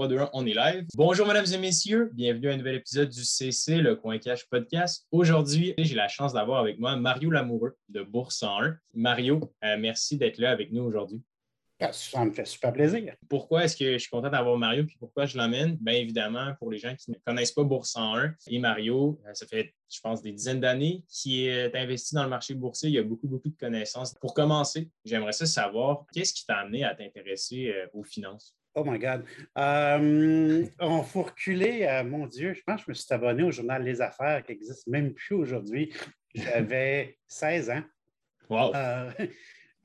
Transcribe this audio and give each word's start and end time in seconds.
3, 0.00 0.08
2, 0.08 0.18
1, 0.18 0.30
on 0.32 0.46
est 0.46 0.54
live. 0.54 0.86
Bonjour, 0.94 1.26
mesdames 1.26 1.44
et 1.52 1.58
messieurs. 1.58 2.10
Bienvenue 2.14 2.48
à 2.48 2.54
un 2.54 2.56
nouvel 2.56 2.76
épisode 2.76 3.10
du 3.10 3.22
CC, 3.22 3.82
le 3.82 3.96
Coin 3.96 4.16
Cash 4.16 4.48
Podcast. 4.48 5.06
Aujourd'hui, 5.12 5.74
j'ai 5.76 5.94
la 5.94 6.08
chance 6.08 6.32
d'avoir 6.32 6.60
avec 6.60 6.78
moi 6.78 6.96
Mario 6.96 7.30
Lamoureux 7.30 7.76
de 7.90 8.02
Bourse 8.02 8.38
101. 8.38 8.78
Mario, 8.94 9.52
euh, 9.62 9.76
merci 9.78 10.16
d'être 10.16 10.38
là 10.38 10.52
avec 10.52 10.72
nous 10.72 10.84
aujourd'hui. 10.84 11.20
Ah, 11.80 11.92
ça 11.92 12.24
me 12.24 12.30
fait 12.30 12.46
super 12.46 12.72
plaisir. 12.72 13.14
Pourquoi 13.28 13.64
est-ce 13.64 13.76
que 13.76 13.92
je 13.92 13.98
suis 13.98 14.08
content 14.08 14.30
d'avoir 14.30 14.56
Mario 14.56 14.84
et 14.84 14.96
pourquoi 14.98 15.26
je 15.26 15.36
l'emmène? 15.36 15.76
Bien 15.76 15.92
évidemment, 15.92 16.54
pour 16.58 16.70
les 16.70 16.78
gens 16.78 16.96
qui 16.96 17.10
ne 17.10 17.16
connaissent 17.26 17.52
pas 17.52 17.64
Bourse 17.64 17.90
101 17.90 18.36
et 18.46 18.58
Mario, 18.58 19.20
euh, 19.26 19.34
ça 19.34 19.46
fait, 19.46 19.74
je 19.92 20.00
pense, 20.00 20.22
des 20.22 20.32
dizaines 20.32 20.60
d'années 20.60 21.04
qu'il 21.10 21.46
est 21.46 21.76
investi 21.76 22.14
dans 22.14 22.24
le 22.24 22.30
marché 22.30 22.54
boursier. 22.54 22.88
Il 22.88 22.94
y 22.94 22.98
a 22.98 23.02
beaucoup, 23.02 23.28
beaucoup 23.28 23.50
de 23.50 23.58
connaissances. 23.58 24.14
Pour 24.14 24.32
commencer, 24.32 24.88
j'aimerais 25.04 25.32
ça 25.32 25.44
savoir, 25.44 26.06
qu'est-ce 26.14 26.32
qui 26.32 26.46
t'a 26.46 26.56
amené 26.56 26.84
à 26.84 26.94
t'intéresser 26.94 27.68
euh, 27.68 27.86
aux 27.92 28.02
finances? 28.02 28.56
Oh 28.74 28.84
my 28.84 28.98
God. 28.98 29.24
Euh, 29.58 30.66
on 30.78 31.02
faut 31.02 31.22
reculer, 31.22 32.02
mon 32.06 32.26
Dieu, 32.26 32.54
je 32.54 32.62
pense 32.62 32.80
que 32.80 32.86
je 32.86 32.90
me 32.90 32.94
suis 32.94 33.12
abonné 33.12 33.42
au 33.42 33.50
journal 33.50 33.82
Les 33.82 34.00
Affaires 34.00 34.42
qui 34.44 34.52
n'existe 34.52 34.86
même 34.86 35.12
plus 35.12 35.34
aujourd'hui. 35.34 35.92
J'avais 36.34 37.18
16 37.28 37.70
ans. 37.70 37.82
Wow. 38.48 38.72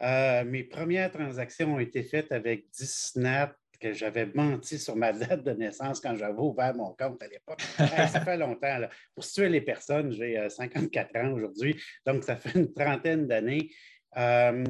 Euh, 0.01 0.43
mes 0.43 0.63
premières 0.63 1.11
transactions 1.11 1.75
ont 1.75 1.79
été 1.79 2.03
faites 2.03 2.31
avec 2.31 2.69
Disney, 2.71 3.45
que 3.79 3.93
j'avais 3.93 4.25
menti 4.33 4.79
sur 4.79 4.95
ma 4.95 5.13
date 5.13 5.43
de 5.43 5.51
naissance 5.51 5.99
quand 5.99 6.15
j'avais 6.15 6.39
ouvert 6.39 6.73
mon 6.75 6.93
compte 6.93 7.21
à 7.21 7.27
l'époque. 7.27 7.61
ça 7.77 8.21
fait 8.21 8.37
longtemps. 8.37 8.79
Pour 9.13 9.23
situer 9.23 9.49
les 9.49 9.61
personnes, 9.61 10.11
j'ai 10.11 10.49
54 10.49 11.15
euh, 11.15 11.23
ans 11.23 11.31
aujourd'hui, 11.33 11.81
donc 12.05 12.23
ça 12.23 12.35
fait 12.35 12.57
une 12.57 12.73
trentaine 12.73 13.27
d'années. 13.27 13.69
Euh, 14.17 14.63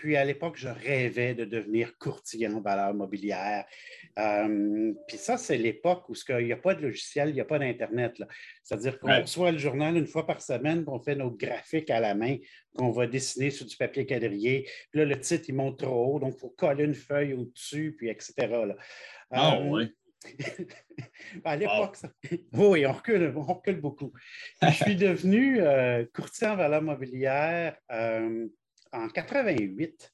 puis 0.00 0.16
à 0.16 0.24
l'époque, 0.24 0.56
je 0.56 0.68
rêvais 0.68 1.34
de 1.34 1.44
devenir 1.44 1.98
courtier 1.98 2.48
en 2.48 2.62
valeur 2.62 2.94
mobilière. 2.94 3.66
Euh, 4.18 4.94
puis 5.06 5.18
ça, 5.18 5.36
c'est 5.36 5.58
l'époque 5.58 6.08
où 6.08 6.14
il 6.38 6.46
n'y 6.46 6.54
a 6.54 6.56
pas 6.56 6.74
de 6.74 6.80
logiciel, 6.80 7.28
il 7.28 7.34
n'y 7.34 7.40
a 7.42 7.44
pas 7.44 7.58
d'Internet. 7.58 8.14
C'est-à-dire 8.62 8.98
qu'on 8.98 9.20
reçoit 9.20 9.52
le 9.52 9.58
journal 9.58 9.98
une 9.98 10.06
fois 10.06 10.26
par 10.26 10.40
semaine, 10.40 10.84
on 10.86 10.98
fait 11.00 11.16
nos 11.16 11.30
graphiques 11.30 11.90
à 11.90 12.00
la 12.00 12.14
main, 12.14 12.38
qu'on 12.74 12.90
va 12.90 13.06
dessiner 13.06 13.50
sur 13.50 13.66
du 13.66 13.76
papier 13.76 14.06
quadrillé. 14.06 14.62
Puis 14.90 15.00
là, 15.00 15.04
le 15.04 15.20
titre, 15.20 15.44
il 15.48 15.54
monte 15.54 15.80
trop 15.80 16.14
haut, 16.14 16.18
donc 16.18 16.32
il 16.34 16.40
faut 16.40 16.54
coller 16.56 16.84
une 16.84 16.94
feuille 16.94 17.34
au-dessus, 17.34 17.94
puis 17.98 18.08
etc. 18.08 18.32
Ah 19.30 19.56
euh, 19.56 19.68
oui. 19.68 19.94
à 21.44 21.56
l'époque, 21.56 21.98
oui, 22.54 22.86
on 22.86 22.92
recule, 22.92 23.34
on 23.36 23.42
recule 23.42 23.82
beaucoup. 23.82 24.14
je 24.62 24.70
suis 24.70 24.96
devenu 24.96 25.60
euh, 25.60 26.06
courtier 26.14 26.46
en 26.46 26.56
valeur 26.56 26.80
mobilière 26.80 27.76
en 28.92 29.08
88. 29.08 30.12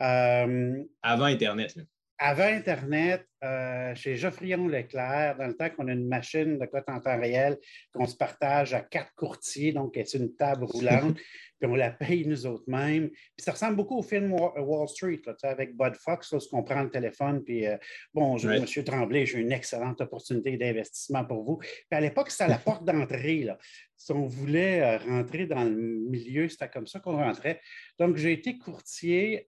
Euh, 0.00 0.82
avant 1.02 1.24
Internet. 1.26 1.76
Avant 2.24 2.44
Internet, 2.44 3.26
euh, 3.42 3.96
chez 3.96 4.14
Geoffrion 4.14 4.68
Leclerc, 4.68 5.38
dans 5.38 5.48
le 5.48 5.56
temps 5.56 5.70
qu'on 5.70 5.88
a 5.88 5.92
une 5.92 6.06
machine 6.06 6.56
de 6.56 6.66
cote 6.66 6.88
en 6.88 7.00
temps 7.00 7.18
réel 7.18 7.58
qu'on 7.92 8.06
se 8.06 8.14
partage 8.14 8.74
à 8.74 8.80
quatre 8.80 9.12
courtiers, 9.16 9.72
donc 9.72 9.98
c'est 10.04 10.18
une 10.18 10.32
table 10.36 10.62
roulante, 10.62 11.16
puis 11.58 11.68
on 11.68 11.74
la 11.74 11.90
paye 11.90 12.24
nous 12.24 12.46
autres 12.46 12.62
mêmes. 12.68 13.10
Puis 13.10 13.40
ça 13.40 13.50
ressemble 13.50 13.74
beaucoup 13.74 13.98
au 13.98 14.02
film 14.02 14.32
Wall 14.34 14.88
Street, 14.88 15.20
avec 15.42 15.76
Bud 15.76 15.96
Fox, 15.96 16.32
là, 16.32 16.38
qu'on 16.48 16.62
prend 16.62 16.84
le 16.84 16.90
téléphone, 16.90 17.42
puis 17.42 17.66
euh, 17.66 17.76
bonjour, 18.14 18.52
M. 18.52 18.66
Tremblay, 18.66 19.26
j'ai 19.26 19.40
une 19.40 19.50
excellente 19.50 20.00
opportunité 20.00 20.56
d'investissement 20.56 21.24
pour 21.24 21.42
vous. 21.42 21.56
Puis 21.56 21.86
à 21.90 22.00
l'époque, 22.00 22.30
c'était 22.30 22.46
la 22.46 22.58
porte 22.58 22.84
d'entrée. 22.84 23.48
Si 23.96 24.12
on 24.12 24.26
voulait 24.26 24.80
euh, 24.80 24.98
rentrer 24.98 25.46
dans 25.46 25.64
le 25.64 25.74
milieu, 26.08 26.48
c'était 26.48 26.68
comme 26.68 26.86
ça 26.86 27.00
qu'on 27.00 27.16
rentrait. 27.16 27.60
Donc, 27.98 28.16
j'ai 28.16 28.32
été 28.32 28.58
courtier 28.58 29.44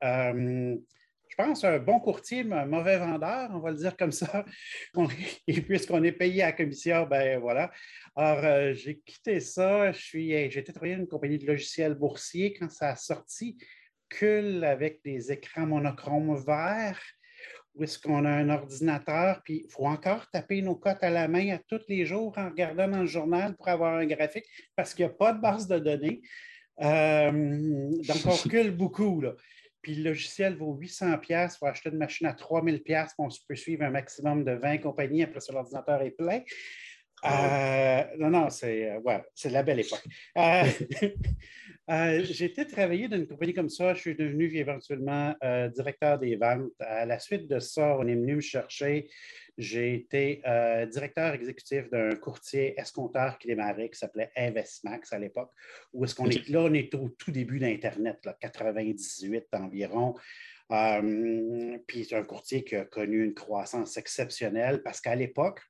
je 1.37 1.45
pense, 1.45 1.65
un 1.65 1.79
bon 1.79 1.99
courtier, 1.99 2.47
un 2.53 2.67
mauvais 2.67 2.99
vendeur, 2.99 3.51
on 3.53 3.59
va 3.59 3.71
le 3.71 3.77
dire 3.77 3.97
comme 3.97 4.13
ça. 4.13 4.45
Et 5.49 5.61
puisqu'on 5.61 6.03
est 6.05 6.13
payé 6.13 6.43
à 6.43 6.47
la 6.47 6.53
commission, 6.53 7.07
ben 7.07 7.41
voilà. 7.41 7.73
Alors, 8.15 8.45
euh, 8.45 8.73
j'ai 8.73 9.01
quitté 9.01 9.41
ça. 9.41 9.91
J'ai 9.93 10.45
été 10.45 10.73
travailler 10.73 10.95
dans 10.95 11.03
une 11.03 11.09
compagnie 11.09 11.39
de 11.39 11.47
logiciels 11.47 11.95
boursiers 11.95 12.55
quand 12.55 12.71
ça 12.71 12.91
a 12.91 12.97
sorti. 12.97 13.57
Cul 14.09 14.65
avec 14.65 15.01
des 15.05 15.33
écrans 15.33 15.67
monochromes 15.67 16.37
verts 16.37 17.03
où 17.75 17.83
est-ce 17.83 17.99
qu'on 17.99 18.25
a 18.25 18.31
un 18.31 18.51
ordinateur, 18.51 19.43
puis 19.43 19.63
il 19.65 19.69
faut 19.69 19.87
encore 19.87 20.31
taper 20.31 20.63
nos 20.63 20.77
cotes 20.77 21.03
à 21.03 21.11
la 21.11 21.27
main 21.27 21.57
à 21.57 21.59
tous 21.59 21.81
les 21.89 22.07
jours 22.07 22.33
en 22.37 22.51
regardant 22.51 22.87
dans 22.87 23.01
le 23.01 23.07
journal 23.07 23.57
pour 23.57 23.67
avoir 23.67 23.95
un 23.97 24.07
graphique 24.07 24.47
parce 24.77 24.95
qu'il 24.95 25.05
n'y 25.07 25.11
a 25.11 25.15
pas 25.15 25.33
de 25.33 25.41
base 25.41 25.67
de 25.67 25.81
données. 25.81 26.23
Euh, 26.83 27.33
donc, 27.33 28.17
on 28.27 28.31
recule 28.31 28.71
beaucoup. 28.71 29.21
Là 29.21 29.35
puis 29.85 29.95
le 29.97 30.11
logiciel 30.11 30.57
vaut 30.57 30.75
800 30.75 31.19
pièces 31.19 31.59
pour 31.59 31.69
acheter 31.69 31.91
une 31.91 31.99
machine 31.99 32.27
à 32.27 32.33
3000 32.33 32.83
pièces, 32.83 33.13
on 33.19 33.29
peut 33.47 33.55
suivre 33.55 33.85
un 33.85 33.91
maximum 33.91 34.43
de 34.43 34.53
20 34.53 34.79
compagnies, 34.79 35.23
après 35.23 35.41
ça, 35.41 35.53
l'ordinateur 35.53 36.01
est 36.01 36.13
plein. 36.13 36.41
Euh, 37.25 38.05
non, 38.19 38.31
non, 38.31 38.51
c'est 38.51 38.91
euh, 38.91 39.19
c'est 39.35 39.51
la 39.51 39.63
belle 39.63 39.81
époque. 39.81 40.05
Euh, 40.37 40.65
j'ai 42.25 42.45
été 42.47 42.67
travailler 42.67 43.09
dans 43.09 43.17
une 43.17 43.27
compagnie 43.27 43.55
comme 43.55 43.69
ça. 43.71 43.95
Je 43.95 44.01
suis 44.01 44.17
devenu 44.17 44.55
éventuellement 44.55 45.35
directeur 45.75 46.19
des 46.19 46.37
ventes. 46.37 46.71
À 46.81 47.07
la 47.07 47.19
suite 47.19 47.49
de 47.49 47.59
ça, 47.59 47.97
on 47.99 48.07
est 48.07 48.15
venu 48.15 48.37
me 48.37 48.41
chercher 48.41 49.09
j'ai 49.57 49.95
été 49.95 50.43
euh, 50.47 50.87
directeur 50.87 51.33
exécutif 51.35 51.89
d'un 51.91 52.15
courtier 52.17 52.79
escompteur 52.79 53.39
qui 53.39 53.47
démarrait, 53.47 53.89
qui 53.89 53.99
s'appelait 53.99 54.31
Investmax 54.37 55.13
à 55.13 55.19
l'époque, 55.19 55.51
où 55.93 56.05
est-ce 56.05 56.15
qu'on 56.15 56.29
est 56.29 56.49
là, 56.49 56.63
on 56.63 56.75
est 56.75 56.95
au 56.95 57.09
tout 57.11 57.31
début 57.31 57.59
d'Internet, 57.59 58.29
98 58.41 59.47
environ. 59.53 60.15
Euh, 60.73 61.79
puis 61.87 62.05
c'est 62.05 62.17
un 62.17 62.25
courtier 62.25 62.65
qui 62.65 62.75
a 62.75 62.85
connu 62.85 63.23
une 63.23 63.35
croissance 63.35 63.97
exceptionnelle 63.97 64.83
parce 64.83 65.01
qu'à 65.01 65.15
l'époque, 65.15 65.61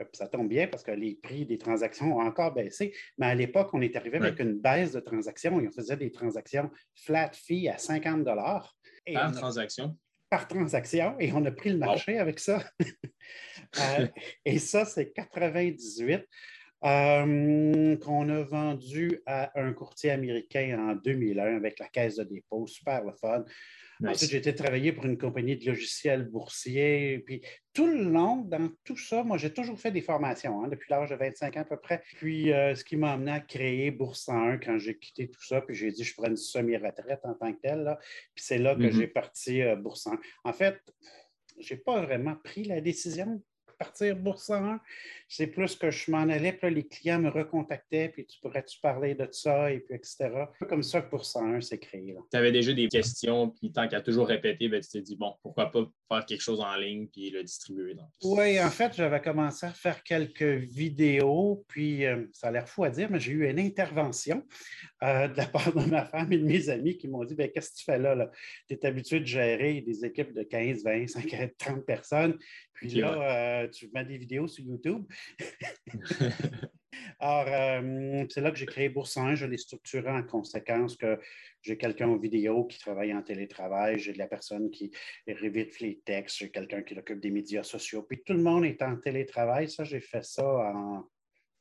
euh, 0.00 0.04
ça 0.12 0.28
tombe 0.28 0.48
bien 0.48 0.68
parce 0.68 0.82
que 0.82 0.92
les 0.92 1.16
prix 1.16 1.44
des 1.44 1.58
transactions 1.58 2.16
ont 2.16 2.20
encore 2.20 2.54
baissé, 2.54 2.94
mais 3.18 3.26
à 3.26 3.34
l'époque, 3.34 3.70
on 3.72 3.82
est 3.82 3.96
arrivé 3.96 4.18
avec 4.18 4.38
une 4.40 4.58
baisse 4.58 4.92
de 4.92 5.00
transactions 5.00 5.60
et 5.60 5.68
on 5.68 5.72
faisait 5.72 5.96
des 5.96 6.10
transactions 6.10 6.70
flat 6.94 7.32
fee 7.32 7.68
à 7.68 7.76
50 7.76 8.24
dollars. 8.24 8.76
Par 9.12 9.32
transaction? 9.32 9.96
Par 10.30 10.46
transaction 10.48 11.16
et 11.18 11.32
on 11.32 11.44
a 11.44 11.50
pris 11.50 11.70
le 11.70 11.78
marché 11.78 12.18
avec 12.18 12.38
ça. 12.38 12.64
Euh, 13.78 14.08
et 14.44 14.58
ça, 14.58 14.84
c'est 14.84 15.12
98 15.12 16.26
euh, 16.82 17.96
qu'on 17.98 18.28
a 18.28 18.42
vendu 18.42 19.22
à 19.26 19.52
un 19.60 19.72
courtier 19.72 20.10
américain 20.10 20.76
en 20.76 20.96
2001 20.96 21.54
avec 21.54 21.78
la 21.78 21.86
caisse 21.86 22.16
de 22.16 22.24
dépôt. 22.24 22.66
Super 22.66 23.04
le 23.04 23.12
fun. 23.12 23.44
Ensuite, 24.06 24.30
j'ai 24.30 24.38
été 24.38 24.54
travailler 24.54 24.92
pour 24.92 25.04
une 25.04 25.18
compagnie 25.18 25.56
de 25.56 25.66
logiciels 25.66 26.24
boursiers. 26.24 27.22
Puis 27.26 27.42
tout 27.72 27.86
le 27.86 28.04
long, 28.04 28.36
dans 28.36 28.70
tout 28.84 28.96
ça, 28.96 29.22
moi, 29.22 29.36
j'ai 29.36 29.52
toujours 29.52 29.78
fait 29.78 29.90
des 29.90 30.00
formations 30.00 30.62
hein, 30.62 30.68
depuis 30.68 30.90
l'âge 30.90 31.10
de 31.10 31.16
25 31.16 31.56
ans 31.56 31.60
à 31.60 31.64
peu 31.64 31.76
près. 31.76 32.02
Puis 32.16 32.52
euh, 32.52 32.74
ce 32.74 32.84
qui 32.84 32.96
m'a 32.96 33.12
amené 33.12 33.32
à 33.32 33.40
créer 33.40 33.90
Bourse 33.90 34.22
101 34.24 34.58
quand 34.58 34.78
j'ai 34.78 34.98
quitté 34.98 35.28
tout 35.28 35.44
ça, 35.44 35.60
puis 35.60 35.74
j'ai 35.74 35.90
dit 35.90 36.04
je 36.04 36.14
prends 36.14 36.28
une 36.28 36.36
semi-retraite 36.36 37.20
en 37.24 37.34
tant 37.34 37.52
que 37.52 37.60
telle. 37.60 37.96
Puis 38.34 38.44
c'est 38.44 38.58
là 38.58 38.74
que 38.74 38.80
mm-hmm. 38.80 38.92
j'ai 38.92 39.06
parti 39.06 39.62
euh, 39.62 39.76
Bourse 39.76 40.02
101. 40.02 40.18
En 40.44 40.52
fait, 40.52 40.80
je 41.58 41.74
n'ai 41.74 41.80
pas 41.80 42.00
vraiment 42.00 42.36
pris 42.42 42.64
la 42.64 42.80
décision 42.80 43.42
partir 43.80 44.14
Bourse 44.14 44.50
1. 44.50 44.78
C'est 45.26 45.46
plus 45.46 45.74
que 45.74 45.90
je 45.90 46.10
m'en 46.10 46.28
allais, 46.28 46.52
puis 46.52 46.72
les 46.72 46.86
clients 46.86 47.18
me 47.18 47.30
recontactaient, 47.30 48.10
puis 48.10 48.26
tu 48.26 48.38
pourrais-tu 48.40 48.78
parler 48.80 49.14
de 49.14 49.26
ça, 49.32 49.72
et 49.72 49.80
puis 49.80 49.94
etc. 49.94 50.28
Comme 50.68 50.82
ça 50.82 51.00
que 51.00 51.10
Bourse 51.10 51.34
1 51.34 51.62
s'est 51.62 51.78
créé. 51.78 52.14
Tu 52.30 52.36
avais 52.36 52.52
déjà 52.52 52.72
des 52.74 52.88
questions, 52.88 53.48
puis 53.48 53.72
tant 53.72 53.88
qu'à 53.88 54.02
toujours 54.02 54.26
répéter, 54.26 54.68
ben, 54.68 54.80
tu 54.82 54.90
t'es 54.90 55.00
dit, 55.00 55.16
bon, 55.16 55.34
pourquoi 55.42 55.70
pas 55.70 55.88
faire 56.08 56.26
quelque 56.26 56.42
chose 56.42 56.60
en 56.60 56.74
ligne, 56.76 57.06
puis 57.06 57.30
le 57.30 57.42
distribuer. 57.42 57.96
Oui, 58.22 58.60
en 58.60 58.70
fait, 58.70 58.92
j'avais 58.94 59.20
commencé 59.20 59.64
à 59.64 59.72
faire 59.72 60.02
quelques 60.02 60.42
vidéos, 60.42 61.64
puis 61.68 62.04
euh, 62.04 62.26
ça 62.32 62.48
a 62.48 62.50
l'air 62.50 62.68
fou 62.68 62.84
à 62.84 62.90
dire, 62.90 63.08
mais 63.10 63.18
j'ai 63.18 63.32
eu 63.32 63.48
une 63.48 63.60
intervention 63.60 64.44
euh, 65.02 65.28
de 65.28 65.36
la 65.36 65.46
part 65.46 65.72
de 65.72 65.88
ma 65.88 66.04
femme 66.04 66.32
et 66.32 66.38
de 66.38 66.44
mes 66.44 66.68
amis 66.68 66.98
qui 66.98 67.08
m'ont 67.08 67.24
dit, 67.24 67.34
ben, 67.34 67.50
qu'est-ce 67.50 67.70
que 67.70 67.76
tu 67.78 67.84
fais 67.84 67.98
là? 67.98 68.14
là? 68.14 68.30
Tu 68.68 68.74
es 68.74 68.86
habitué 68.86 69.20
de 69.20 69.26
gérer 69.26 69.80
des 69.80 70.04
équipes 70.04 70.34
de 70.34 70.42
15, 70.42 70.84
20, 70.84 71.06
50, 71.06 71.50
30 71.56 71.86
personnes, 71.86 72.38
puis 72.80 72.88
là, 72.94 73.62
euh, 73.62 73.68
tu 73.68 73.90
mets 73.92 74.06
des 74.06 74.16
vidéos 74.16 74.48
sur 74.48 74.64
YouTube. 74.64 75.04
Alors, 77.20 77.46
euh, 77.46 78.24
c'est 78.30 78.40
là 78.40 78.50
que 78.50 78.56
j'ai 78.56 78.64
créé 78.64 78.88
Bourse 78.88 79.18
1. 79.18 79.34
Je 79.34 79.44
l'ai 79.44 79.58
structuré 79.58 80.08
en 80.08 80.22
conséquence 80.22 80.96
que 80.96 81.20
j'ai 81.60 81.76
quelqu'un 81.76 82.08
en 82.08 82.16
vidéo 82.16 82.64
qui 82.64 82.78
travaille 82.78 83.12
en 83.12 83.20
télétravail, 83.20 83.98
j'ai 83.98 84.14
de 84.14 84.18
la 84.18 84.26
personne 84.26 84.70
qui 84.70 84.90
révérifie 85.26 85.84
les 85.84 86.00
textes, 86.00 86.38
j'ai 86.38 86.50
quelqu'un 86.50 86.80
qui 86.80 86.94
s'occupe 86.94 87.20
des 87.20 87.30
médias 87.30 87.62
sociaux. 87.62 88.02
Puis 88.02 88.22
tout 88.24 88.32
le 88.32 88.42
monde 88.42 88.64
est 88.64 88.80
en 88.80 88.96
télétravail. 88.96 89.68
Ça, 89.68 89.84
j'ai 89.84 90.00
fait 90.00 90.24
ça 90.24 90.42
en 90.42 91.04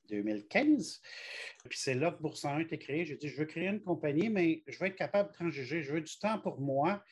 2015. 0.08 1.02
Puis 1.70 1.80
c'est 1.80 1.96
là 1.96 2.12
que 2.12 2.22
Bourse 2.22 2.46
1 2.46 2.50
a 2.50 2.62
été 2.62 2.78
créé. 2.78 3.04
J'ai 3.04 3.18
dit, 3.18 3.28
je 3.28 3.36
veux 3.36 3.46
créer 3.46 3.68
une 3.68 3.82
compagnie, 3.82 4.30
mais 4.30 4.64
je 4.68 4.80
veux 4.80 4.86
être 4.86 4.96
capable 4.96 5.32
de 5.32 5.34
transiger. 5.34 5.84
Je 5.84 5.92
veux 5.92 6.02
du 6.02 6.18
temps 6.18 6.40
pour 6.40 6.62
moi. 6.62 7.04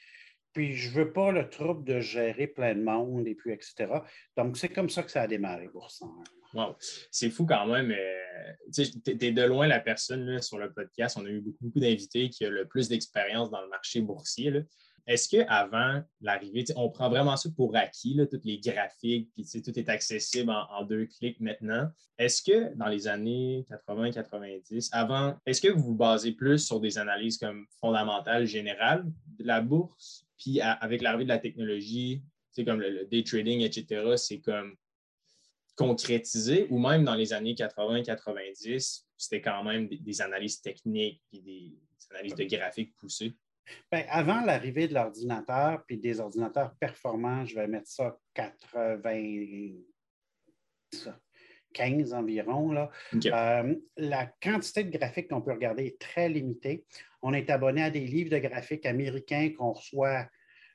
Puis 0.57 0.75
je 0.75 0.89
ne 0.89 0.95
veux 0.95 1.13
pas 1.13 1.31
le 1.31 1.47
trouble 1.47 1.83
de 1.83 1.99
gérer 1.99 2.47
plein 2.47 2.73
de 2.73 2.81
monde 2.81 3.27
et 3.27 3.35
puis 3.35 3.51
etc. 3.51 3.99
Donc, 4.35 4.57
c'est 4.57 4.69
comme 4.69 4.89
ça 4.89 5.03
que 5.03 5.11
ça 5.11 5.21
a 5.21 5.27
démarré, 5.27 5.67
Boursan. 5.67 6.11
Wow. 6.55 6.75
C'est 7.11 7.29
fou 7.29 7.45
quand 7.45 7.67
même. 7.67 7.91
Euh, 7.91 8.53
tu 8.73 8.81
es 9.05 9.31
de 9.31 9.43
loin 9.43 9.67
la 9.67 9.79
personne 9.79 10.41
sur 10.41 10.57
le 10.57 10.73
podcast. 10.73 11.15
On 11.21 11.25
a 11.27 11.29
eu 11.29 11.41
beaucoup, 11.41 11.79
d'invités 11.79 12.31
qui 12.31 12.43
ont 12.47 12.49
le 12.49 12.67
plus 12.67 12.89
d'expérience 12.89 13.51
dans 13.51 13.61
le 13.61 13.69
marché 13.69 14.01
boursier. 14.01 14.63
est-ce 15.05 15.29
qu'avant 15.29 16.01
l'arrivée, 16.21 16.65
on 16.75 16.89
prend 16.89 17.07
vraiment 17.07 17.37
ça 17.37 17.49
pour 17.55 17.75
acquis, 17.75 18.15
là, 18.15 18.25
tous 18.25 18.41
les 18.43 18.57
graphiques, 18.57 19.29
puis 19.35 19.61
tout 19.61 19.77
est 19.77 19.89
accessible 19.89 20.49
en, 20.49 20.83
deux 20.85 21.05
clics 21.05 21.39
maintenant. 21.39 21.87
Est-ce 22.17 22.41
que 22.41 22.73
dans 22.73 22.87
les 22.87 23.07
années 23.07 23.63
80-90, 23.69 24.89
avant, 24.91 25.37
est-ce 25.45 25.61
que 25.61 25.67
vous 25.67 25.83
vous 25.83 25.95
basez 25.95 26.31
plus 26.31 26.57
sur 26.57 26.79
des 26.79 26.97
analyses 26.97 27.37
comme 27.37 27.67
fondamentales, 27.79 28.47
générales 28.47 29.05
de 29.37 29.45
la 29.45 29.61
bourse, 29.61 30.26
puis 30.37 30.61
avec 30.61 31.01
l'arrivée 31.01 31.23
de 31.23 31.29
la 31.29 31.39
technologie, 31.39 32.23
comme 32.63 32.81
le, 32.81 33.05
day 33.05 33.23
trading, 33.23 33.61
etc., 33.61 34.15
c'est 34.17 34.39
comme 34.39 34.75
concrétisé, 35.75 36.67
ou 36.69 36.79
même 36.79 37.03
dans 37.03 37.15
les 37.15 37.33
années 37.33 37.53
80-90, 37.53 39.03
c'était 39.15 39.41
quand 39.41 39.63
même 39.63 39.87
des, 39.87 40.21
analyses 40.21 40.61
techniques 40.61 41.21
et 41.31 41.39
des, 41.39 41.77
analyses 42.11 42.35
de 42.35 42.45
graphiques 42.45 42.95
poussées? 42.97 43.33
Bien, 43.91 44.05
avant 44.09 44.41
l'arrivée 44.41 44.87
de 44.87 44.93
l'ordinateur 44.93 45.83
puis 45.85 45.97
des 45.97 46.19
ordinateurs 46.19 46.73
performants, 46.75 47.45
je 47.45 47.55
vais 47.55 47.67
mettre 47.67 47.89
ça 47.89 48.17
95 51.77 52.13
environ, 52.13 52.71
là, 52.71 52.89
euh, 53.13 53.75
la 53.97 54.25
quantité 54.41 54.83
de 54.83 54.97
graphiques 54.97 55.29
qu'on 55.29 55.41
peut 55.41 55.53
regarder 55.53 55.85
est 55.85 55.99
très 55.99 56.29
limitée. 56.29 56.85
On 57.21 57.33
est 57.33 57.49
abonné 57.49 57.83
à 57.83 57.89
des 57.89 58.05
livres 58.05 58.31
de 58.31 58.39
graphiques 58.39 58.85
américains 58.85 59.51
qu'on 59.57 59.73
reçoit 59.73 60.27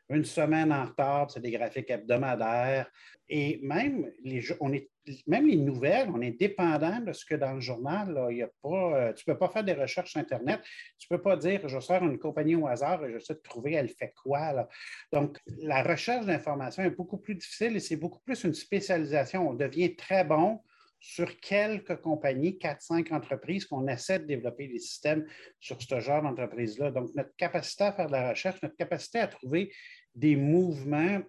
une 0.08 0.24
semaine 0.24 0.72
en 0.72 0.84
retard, 0.84 1.30
c'est 1.30 1.40
des 1.40 1.50
graphiques 1.50 1.90
hebdomadaires. 1.90 2.90
Et 3.28 3.60
même 3.62 4.10
les, 4.24 4.42
on 4.60 4.72
est, 4.72 4.90
même 5.26 5.46
les 5.46 5.56
nouvelles, 5.56 6.10
on 6.12 6.20
est 6.20 6.32
dépendant 6.32 7.00
de 7.00 7.12
ce 7.12 7.24
que 7.24 7.34
dans 7.34 7.54
le 7.54 7.60
journal, 7.60 8.26
il 8.30 8.38
y 8.38 8.42
a 8.42 8.50
pas, 8.62 8.68
euh, 8.68 9.12
tu 9.14 9.24
ne 9.26 9.32
peux 9.32 9.38
pas 9.38 9.48
faire 9.48 9.64
des 9.64 9.72
recherches 9.72 10.12
sur 10.12 10.20
Internet. 10.20 10.60
Tu 10.98 11.06
ne 11.10 11.16
peux 11.16 11.22
pas 11.22 11.36
dire, 11.36 11.66
je 11.66 11.80
sors 11.80 12.02
une 12.02 12.18
compagnie 12.18 12.56
au 12.56 12.66
hasard 12.66 13.04
et 13.04 13.12
j'essaie 13.12 13.34
de 13.34 13.40
trouver, 13.40 13.72
elle 13.72 13.88
fait 13.88 14.12
quoi. 14.22 14.68
Donc, 15.12 15.38
la 15.58 15.82
recherche 15.82 16.26
d'informations 16.26 16.82
est 16.82 16.90
beaucoup 16.90 17.18
plus 17.18 17.34
difficile 17.34 17.76
et 17.76 17.80
c'est 17.80 17.96
beaucoup 17.96 18.20
plus 18.20 18.44
une 18.44 18.54
spécialisation. 18.54 19.48
On 19.48 19.54
devient 19.54 19.96
très 19.96 20.24
bon 20.24 20.60
sur 21.02 21.40
quelques 21.40 21.96
compagnies, 21.96 22.56
4-5 22.58 23.12
entreprises, 23.12 23.66
qu'on 23.66 23.88
essaie 23.88 24.20
de 24.20 24.24
développer 24.24 24.68
des 24.68 24.78
systèmes 24.78 25.26
sur 25.58 25.82
ce 25.82 25.98
genre 25.98 26.22
d'entreprise-là. 26.22 26.92
Donc, 26.92 27.10
notre 27.16 27.34
capacité 27.36 27.84
à 27.84 27.92
faire 27.92 28.06
de 28.06 28.12
la 28.12 28.30
recherche, 28.30 28.62
notre 28.62 28.76
capacité 28.76 29.18
à 29.18 29.26
trouver 29.26 29.72
des 30.14 30.36
mouvements. 30.36 31.20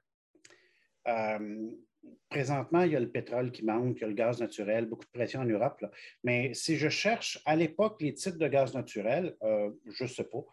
Euh, 1.08 1.72
présentement, 2.30 2.84
il 2.84 2.92
y 2.92 2.96
a 2.96 3.00
le 3.00 3.10
pétrole 3.10 3.52
qui 3.52 3.66
manque, 3.66 3.98
il 3.98 4.02
y 4.02 4.04
a 4.04 4.08
le 4.08 4.14
gaz 4.14 4.40
naturel, 4.40 4.86
beaucoup 4.86 5.06
de 5.06 5.12
pression 5.12 5.42
en 5.42 5.46
Europe. 5.46 5.84
Mais 6.24 6.54
si 6.54 6.78
je 6.78 6.90
cherche 6.90 7.42
à 7.46 7.56
l'époque 7.56 8.00
les 8.00 8.14
titres 8.14 8.38
de 8.38 8.48
gaz 8.48 8.76
naturel, 8.76 9.36
euh, 9.42 9.72
je 9.92 10.04
ne 10.04 10.10
sais 10.10 10.26
pas. 10.26 10.46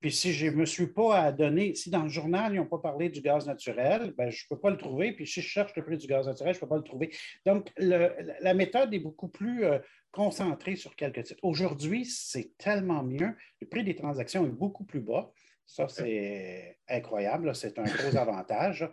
Puis 0.00 0.12
si 0.12 0.32
je 0.32 0.46
ne 0.46 0.52
me 0.52 0.64
suis 0.64 0.86
pas 0.86 1.20
à 1.20 1.32
donner, 1.32 1.74
si 1.74 1.90
dans 1.90 2.04
le 2.04 2.08
journal, 2.08 2.52
ils 2.52 2.58
n'ont 2.58 2.66
pas 2.66 2.78
parlé 2.78 3.08
du 3.08 3.20
gaz 3.20 3.46
naturel, 3.46 4.14
ben, 4.16 4.30
je 4.30 4.44
ne 4.44 4.54
peux 4.54 4.60
pas 4.60 4.70
le 4.70 4.76
trouver. 4.76 5.12
Puis 5.12 5.26
si 5.26 5.40
je 5.40 5.48
cherche 5.48 5.74
le 5.74 5.84
prix 5.84 5.98
du 5.98 6.06
gaz 6.06 6.26
naturel, 6.26 6.54
je 6.54 6.58
ne 6.58 6.60
peux 6.60 6.68
pas 6.68 6.76
le 6.76 6.82
trouver. 6.84 7.10
Donc, 7.44 7.72
la 7.78 8.54
méthode 8.54 8.94
est 8.94 9.00
beaucoup 9.00 9.28
plus 9.28 9.64
euh, 9.64 9.78
concentrée 10.12 10.76
sur 10.76 10.94
quelques 10.94 11.24
titres. 11.24 11.40
Aujourd'hui, 11.42 12.04
c'est 12.04 12.56
tellement 12.58 13.02
mieux. 13.02 13.34
Le 13.60 13.66
prix 13.66 13.82
des 13.82 13.96
transactions 13.96 14.46
est 14.46 14.50
beaucoup 14.50 14.84
plus 14.84 15.00
bas. 15.00 15.32
Ça, 15.66 15.86
c'est 15.86 16.78
incroyable. 16.88 17.54
C'est 17.54 17.78
un 17.78 17.84
gros 17.84 18.16
avantage. 18.16 18.88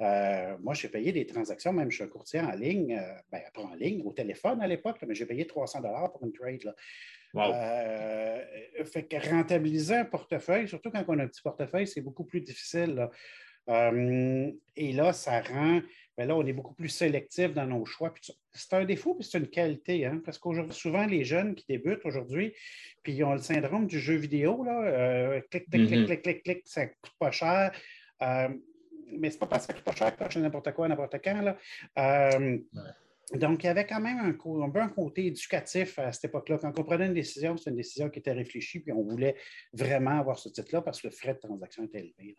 Euh, 0.00 0.56
moi, 0.62 0.74
j'ai 0.74 0.88
payé 0.88 1.10
des 1.10 1.26
transactions, 1.26 1.72
même 1.72 1.90
je 1.90 1.96
suis 1.96 2.04
un 2.04 2.08
courtier 2.08 2.40
en 2.40 2.52
ligne, 2.52 2.94
euh, 2.94 3.14
ben, 3.32 3.42
pas 3.52 3.62
en 3.62 3.74
ligne, 3.74 4.02
au 4.04 4.12
téléphone 4.12 4.62
à 4.62 4.68
l'époque, 4.68 4.98
mais 5.06 5.14
j'ai 5.14 5.26
payé 5.26 5.46
300 5.46 5.80
pour 6.12 6.24
une 6.24 6.32
trade. 6.32 6.74
Euh, 7.36 8.38
fait 8.84 9.04
que 9.04 9.30
rentabiliser 9.30 9.96
un 9.96 10.04
portefeuille, 10.04 10.68
surtout 10.68 10.90
quand 10.90 11.04
on 11.08 11.18
a 11.18 11.24
un 11.24 11.28
petit 11.28 11.42
portefeuille, 11.42 11.86
c'est 11.86 12.00
beaucoup 12.00 12.24
plus 12.24 12.40
difficile. 12.40 13.08
et 13.68 14.92
là, 14.92 15.12
ça 15.12 15.40
rend 15.40 15.80
mais 16.20 16.26
là, 16.26 16.36
on 16.36 16.44
est 16.44 16.52
beaucoup 16.52 16.74
plus 16.74 16.90
sélectif 16.90 17.54
dans 17.54 17.64
nos 17.64 17.86
choix. 17.86 18.12
C'est 18.52 18.74
un 18.74 18.84
défaut, 18.84 19.14
puis 19.14 19.26
c'est 19.26 19.38
une 19.38 19.48
qualité, 19.48 20.04
hein, 20.04 20.20
parce 20.22 20.36
qu'aujourd'hui, 20.36 20.74
souvent, 20.74 21.06
les 21.06 21.24
jeunes 21.24 21.54
qui 21.54 21.64
débutent 21.66 22.04
aujourd'hui, 22.04 22.52
puis 23.02 23.14
ils 23.14 23.24
ont 23.24 23.32
le 23.32 23.38
syndrome 23.38 23.86
du 23.86 23.98
jeu 23.98 24.16
vidéo, 24.16 24.62
là, 24.62 24.82
euh, 24.82 25.40
clic, 25.50 25.70
clic, 25.70 25.86
clic, 25.86 26.00
mm-hmm. 26.00 26.04
clic, 26.04 26.22
clic, 26.22 26.42
clic, 26.42 26.62
ça 26.66 26.82
ne 26.82 26.88
coûte 26.88 27.14
pas 27.18 27.30
cher. 27.30 27.72
Euh, 28.20 28.48
mais 29.12 29.30
ce 29.30 29.36
n'est 29.36 29.38
pas 29.38 29.46
parce 29.46 29.66
que 29.66 29.72
ça 29.72 29.78
coûte 29.78 29.84
pas 29.84 29.94
cher 29.94 30.14
que 30.14 30.30
je 30.30 30.38
n'importe 30.40 30.70
quoi, 30.72 30.88
n'importe 30.88 31.16
quand. 31.24 31.40
Là. 31.40 31.56
Euh, 31.98 32.58
donc, 33.34 33.62
il 33.62 33.66
y 33.66 33.70
avait 33.70 33.86
quand 33.86 34.00
même 34.00 34.18
un, 34.18 34.80
un, 34.80 34.88
côté 34.88 35.26
éducatif 35.26 35.98
à 36.00 36.10
cette 36.12 36.24
époque-là. 36.24 36.58
Quand 36.58 36.76
on 36.78 36.82
prenait 36.82 37.06
une 37.06 37.14
décision, 37.14 37.56
c'était 37.56 37.70
une 37.70 37.76
décision 37.76 38.10
qui 38.10 38.18
était 38.18 38.32
réfléchie, 38.32 38.80
puis 38.80 38.92
on 38.92 39.02
voulait 39.02 39.36
vraiment 39.72 40.18
avoir 40.18 40.38
ce 40.38 40.48
titre-là 40.48 40.82
parce 40.82 41.00
que 41.00 41.06
le 41.06 41.12
frais 41.12 41.34
de 41.34 41.38
transaction 41.38 41.84
était 41.84 42.00
élevé. 42.00 42.34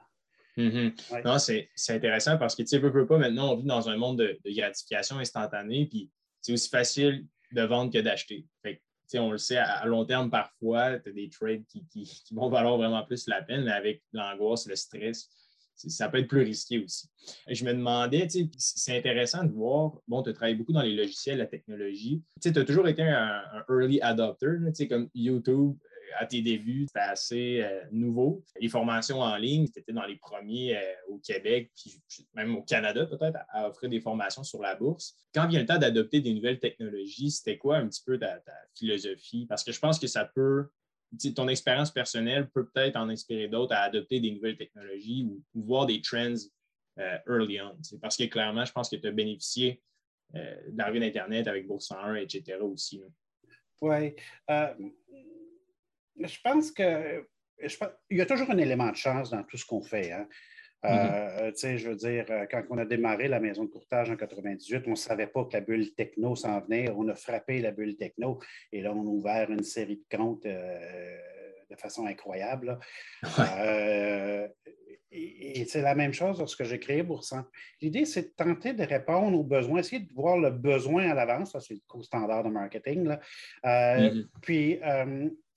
Mm-hmm. 0.58 1.24
Non, 1.24 1.40
c'est 1.40 1.70
intéressant 1.90 2.38
parce 2.38 2.56
que 2.56 2.64
tu 2.64 2.68
sais, 2.68 2.80
peu, 2.82 3.08
pas, 3.08 3.18
maintenant, 3.18 3.54
on 3.54 3.58
vit 3.58 3.66
dans 3.66 3.88
un 3.88 3.96
monde 3.96 4.18
de, 4.20 4.40
gratification 4.46 5.18
instantanée, 5.18 5.88
puis 5.90 6.12
c'est 6.42 6.52
aussi 6.52 6.70
facile 6.70 7.26
de 7.54 7.62
vendre 7.62 7.92
que 7.92 8.00
d'acheter. 8.00 8.46
On 9.14 9.32
le 9.32 9.38
sait, 9.38 9.58
à, 9.58 9.86
long 9.86 10.06
terme, 10.06 10.30
parfois, 10.30 10.98
tu 11.00 11.10
as 11.10 11.14
des 11.14 11.30
trades 11.30 11.66
qui, 11.68 12.24
vont 12.32 12.50
valoir 12.50 12.78
vraiment 12.78 13.04
plus 13.04 13.28
la 13.28 13.42
peine, 13.42 13.66
mais 13.66 13.72
avec 13.72 14.04
l'angoisse, 14.14 14.68
le 14.68 14.76
stress, 14.76 15.30
ça 15.76 16.10
peut 16.10 16.20
être 16.20 16.28
plus 16.28 16.44
risqué 16.44 16.84
aussi. 16.84 17.10
Je 17.48 17.66
me 17.66 17.74
demandais, 17.74 18.28
c'est 18.58 18.98
intéressant 18.98 19.44
de 19.44 19.52
voir, 19.52 19.94
bon, 20.08 20.24
tu 20.24 20.34
travailles 20.34 20.56
beaucoup 20.56 20.74
dans 20.74 20.82
les 20.82 20.96
logiciels, 20.96 21.38
la 21.38 21.48
technologie. 21.48 22.22
Tu 22.42 22.50
as 22.50 22.66
toujours 22.66 22.88
été 22.88 23.04
un, 23.04 23.42
early 23.70 24.02
adopter, 24.02 24.88
comme 24.88 25.10
YouTube, 25.14 25.76
à 26.18 26.26
tes 26.26 26.42
débuts, 26.42 26.86
c'était 26.88 27.00
assez 27.00 27.62
euh, 27.62 27.82
nouveau. 27.92 28.44
Les 28.60 28.70
formations 28.70 29.22
en 29.22 29.36
ligne, 29.38 29.68
tu 29.70 29.80
étais 29.80 29.94
dans 29.94 30.06
les 30.06 30.18
premiers 30.18 30.78
euh, 30.78 30.94
au 31.08 31.20
Québec, 31.20 31.72
puis 31.76 32.02
même 32.34 32.56
au 32.56 32.64
Canada 32.64 33.06
peut-être, 33.06 33.40
à, 33.50 33.70
offrir 33.70 33.90
des 33.90 34.00
formations 34.00 34.44
sur 34.44 34.62
la 34.62 34.76
bourse. 34.76 35.16
Quand 35.34 35.48
vient 35.48 35.60
le 35.60 35.66
temps 35.66 35.78
d'adopter 35.78 36.22
des 36.22 36.34
nouvelles 36.34 36.60
technologies, 36.60 37.32
c'était 37.32 37.58
quoi 37.58 37.78
un 37.78 37.88
petit 37.88 38.04
peu 38.06 38.18
ta, 38.20 38.42
philosophie? 38.78 39.46
Parce 39.48 39.64
que 39.64 39.72
je 39.72 39.80
pense 39.80 40.00
que 40.00 40.08
ça 40.08 40.26
peut, 40.26 40.68
ton 41.36 41.48
expérience 41.48 41.92
personnelle 41.92 42.50
peut 42.50 42.68
peut-être 42.68 42.96
en 42.96 43.10
inspirer 43.10 43.48
d'autres 43.48 43.74
à 43.74 43.82
adopter 43.82 44.20
des 44.20 44.32
nouvelles 44.32 44.58
technologies 44.58 45.28
ou, 45.54 45.62
voir 45.62 45.86
des 45.86 46.02
trends 46.02 46.36
euh, 47.00 47.18
early 47.28 47.60
on. 47.62 47.78
Parce 48.02 48.18
que 48.18 48.24
clairement, 48.26 48.66
je 48.66 48.72
pense 48.72 48.90
que 48.90 48.96
tu 48.96 49.08
as 49.08 49.12
bénéficié 49.12 49.82
de 50.34 50.78
l'arrivée 50.78 51.02
d'Internet 51.02 51.48
avec 51.48 51.68
Bourse 51.68 51.88
101, 51.88 52.16
etc. 52.16 52.58
aussi. 52.62 53.02
Oui 53.82 54.16
je 56.28 56.38
pense 56.44 56.72
que 56.72 57.28
il 58.10 58.18
y 58.18 58.22
a 58.22 58.26
toujours 58.26 58.50
un 58.50 58.58
élément 58.58 58.90
de 58.90 58.96
chance 58.96 59.30
dans 59.30 59.44
tout 59.44 59.58
ce 59.58 59.66
qu'on 59.66 59.84
fait. 59.84 60.12
Hein. 60.12 60.28
Mm-hmm. 60.84 61.64
Euh, 61.64 61.78
je 61.78 61.90
veux 61.90 61.96
dire, 61.96 62.26
euh, 62.30 62.46
quand 62.50 62.64
on 62.70 62.78
a 62.78 62.86
démarré 62.86 63.28
la 63.28 63.40
maison 63.40 63.66
de 63.66 63.70
courtage 63.70 64.10
en 64.10 64.16
98, 64.16 64.84
on 64.88 64.92
ne 64.92 64.96
savait 64.96 65.28
pas 65.28 65.46
que 65.46 65.54
la 65.54 65.62
bulle 65.62 65.94
techno 65.94 66.36
s'en 66.36 66.60
venait. 66.62 66.90
On 66.96 67.08
a 67.08 67.16
frappé 67.16 67.62
la 67.62 67.72
bulle 67.72 67.98
techno 67.98 68.40
et 68.72 68.82
là, 68.82 68.92
on 68.94 69.02
a 69.02 69.10
ouvert 69.10 69.52
une 69.52 69.64
série 69.64 69.98
de 69.98 70.18
comptes 70.18 70.46
euh, 70.46 71.18
de 71.70 71.76
façon 71.76 72.08
incroyable. 72.08 72.80
et, 75.12 75.66
c'est 75.68 75.82
la 75.82 75.94
même 75.94 76.14
chose 76.14 76.40
lorsque 76.40 76.64
j'ai 76.64 76.80
créé 76.80 77.04
Boursan. 77.04 77.44
L'idée, 77.80 78.06
c'est 78.06 78.24
de 78.24 78.34
tenter 78.36 78.74
de 78.74 78.84
répondre 78.84 79.38
aux 79.38 79.44
besoins, 79.44 79.80
essayer 79.80 80.02
de 80.02 80.14
voir 80.14 80.38
le 80.38 80.50
besoin 80.50 81.12
à 81.12 81.14
l'avance. 81.14 81.52
Ça, 81.52 81.60
c'est 81.60 81.76
le 81.76 81.82
cours 81.88 82.04
standard 82.04 82.44
de 82.44 82.50
marketing. 82.50 83.04
Là. 83.04 83.20
Mm-hmm. 83.64 84.26
Puis, 84.42 84.80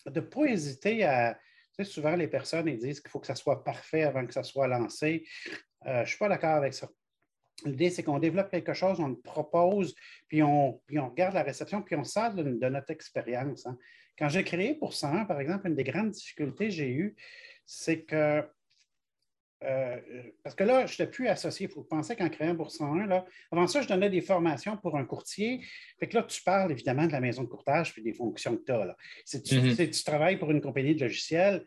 de 0.06 0.20
ne 0.20 0.20
pas 0.20 0.44
hésiter 0.44 1.04
à. 1.04 1.38
Souvent, 1.82 2.14
les 2.14 2.28
personnes 2.28 2.66
disent 2.76 3.00
qu'il 3.00 3.10
faut 3.10 3.18
que 3.18 3.26
ça 3.26 3.34
soit 3.34 3.64
parfait 3.64 4.04
avant 4.04 4.24
que 4.26 4.32
ça 4.32 4.44
soit 4.44 4.68
lancé. 4.68 5.24
Euh, 5.86 5.96
je 5.96 6.00
ne 6.00 6.04
suis 6.06 6.18
pas 6.18 6.28
d'accord 6.28 6.54
avec 6.54 6.74
ça. 6.74 6.88
L'idée, 7.64 7.90
c'est 7.90 8.02
qu'on 8.02 8.18
développe 8.18 8.50
quelque 8.50 8.74
chose, 8.74 9.00
on 9.00 9.08
le 9.08 9.20
propose, 9.20 9.94
puis 10.28 10.42
on, 10.42 10.80
puis 10.86 10.98
regarde 10.98 11.34
la 11.34 11.42
réception, 11.42 11.82
puis 11.82 11.96
on 11.96 12.04
sort 12.04 12.34
de, 12.34 12.42
notre 12.42 12.90
expérience. 12.90 13.66
Hein. 13.66 13.78
Quand 14.18 14.28
j'ai 14.28 14.44
créé 14.44 14.74
pour 14.74 14.92
101, 14.92 15.24
par 15.24 15.40
exemple, 15.40 15.68
une 15.68 15.74
des 15.74 15.84
grandes 15.84 16.10
difficultés 16.10 16.66
que 16.66 16.74
j'ai 16.74 16.90
eues, 16.90 17.16
c'est 17.64 18.02
que 18.02 18.44
euh, 19.64 19.99
parce 20.42 20.54
que 20.54 20.64
là, 20.64 20.87
je 20.87 20.92
n'étais 20.92 21.06
plus 21.06 21.28
associé. 21.28 21.66
Il 21.66 21.73
faut 21.73 21.83
penser 21.83 22.16
qu'en 22.16 22.28
créant 22.28 22.54
Bourse 22.54 22.76
101, 22.76 23.06
là, 23.06 23.25
avant 23.50 23.66
ça, 23.66 23.83
je 23.83 23.88
donnais 23.88 24.11
des 24.11 24.21
formations 24.21 24.76
pour 24.76 24.97
un 24.97 25.04
courtier. 25.04 25.61
Fait 25.99 26.09
que 26.09 26.16
là, 26.16 26.23
tu 26.23 26.42
parles 26.42 26.73
évidemment 26.73 27.06
de 27.06 27.12
la 27.12 27.21
maison 27.21 27.42
de 27.42 27.49
courtage 27.49 27.92
puis 27.92 28.02
des 28.02 28.12
fonctions 28.12 28.56
que 28.56 28.64
tu 28.64 28.73
as. 28.73 28.97
Si 29.25 29.42
tu, 29.42 29.75
tu, 29.76 30.04
travailles 30.04 30.37
pour 30.37 30.50
une 30.50 30.61
compagnie 30.61 30.94
de 30.94 31.04
logiciels, 31.04 31.64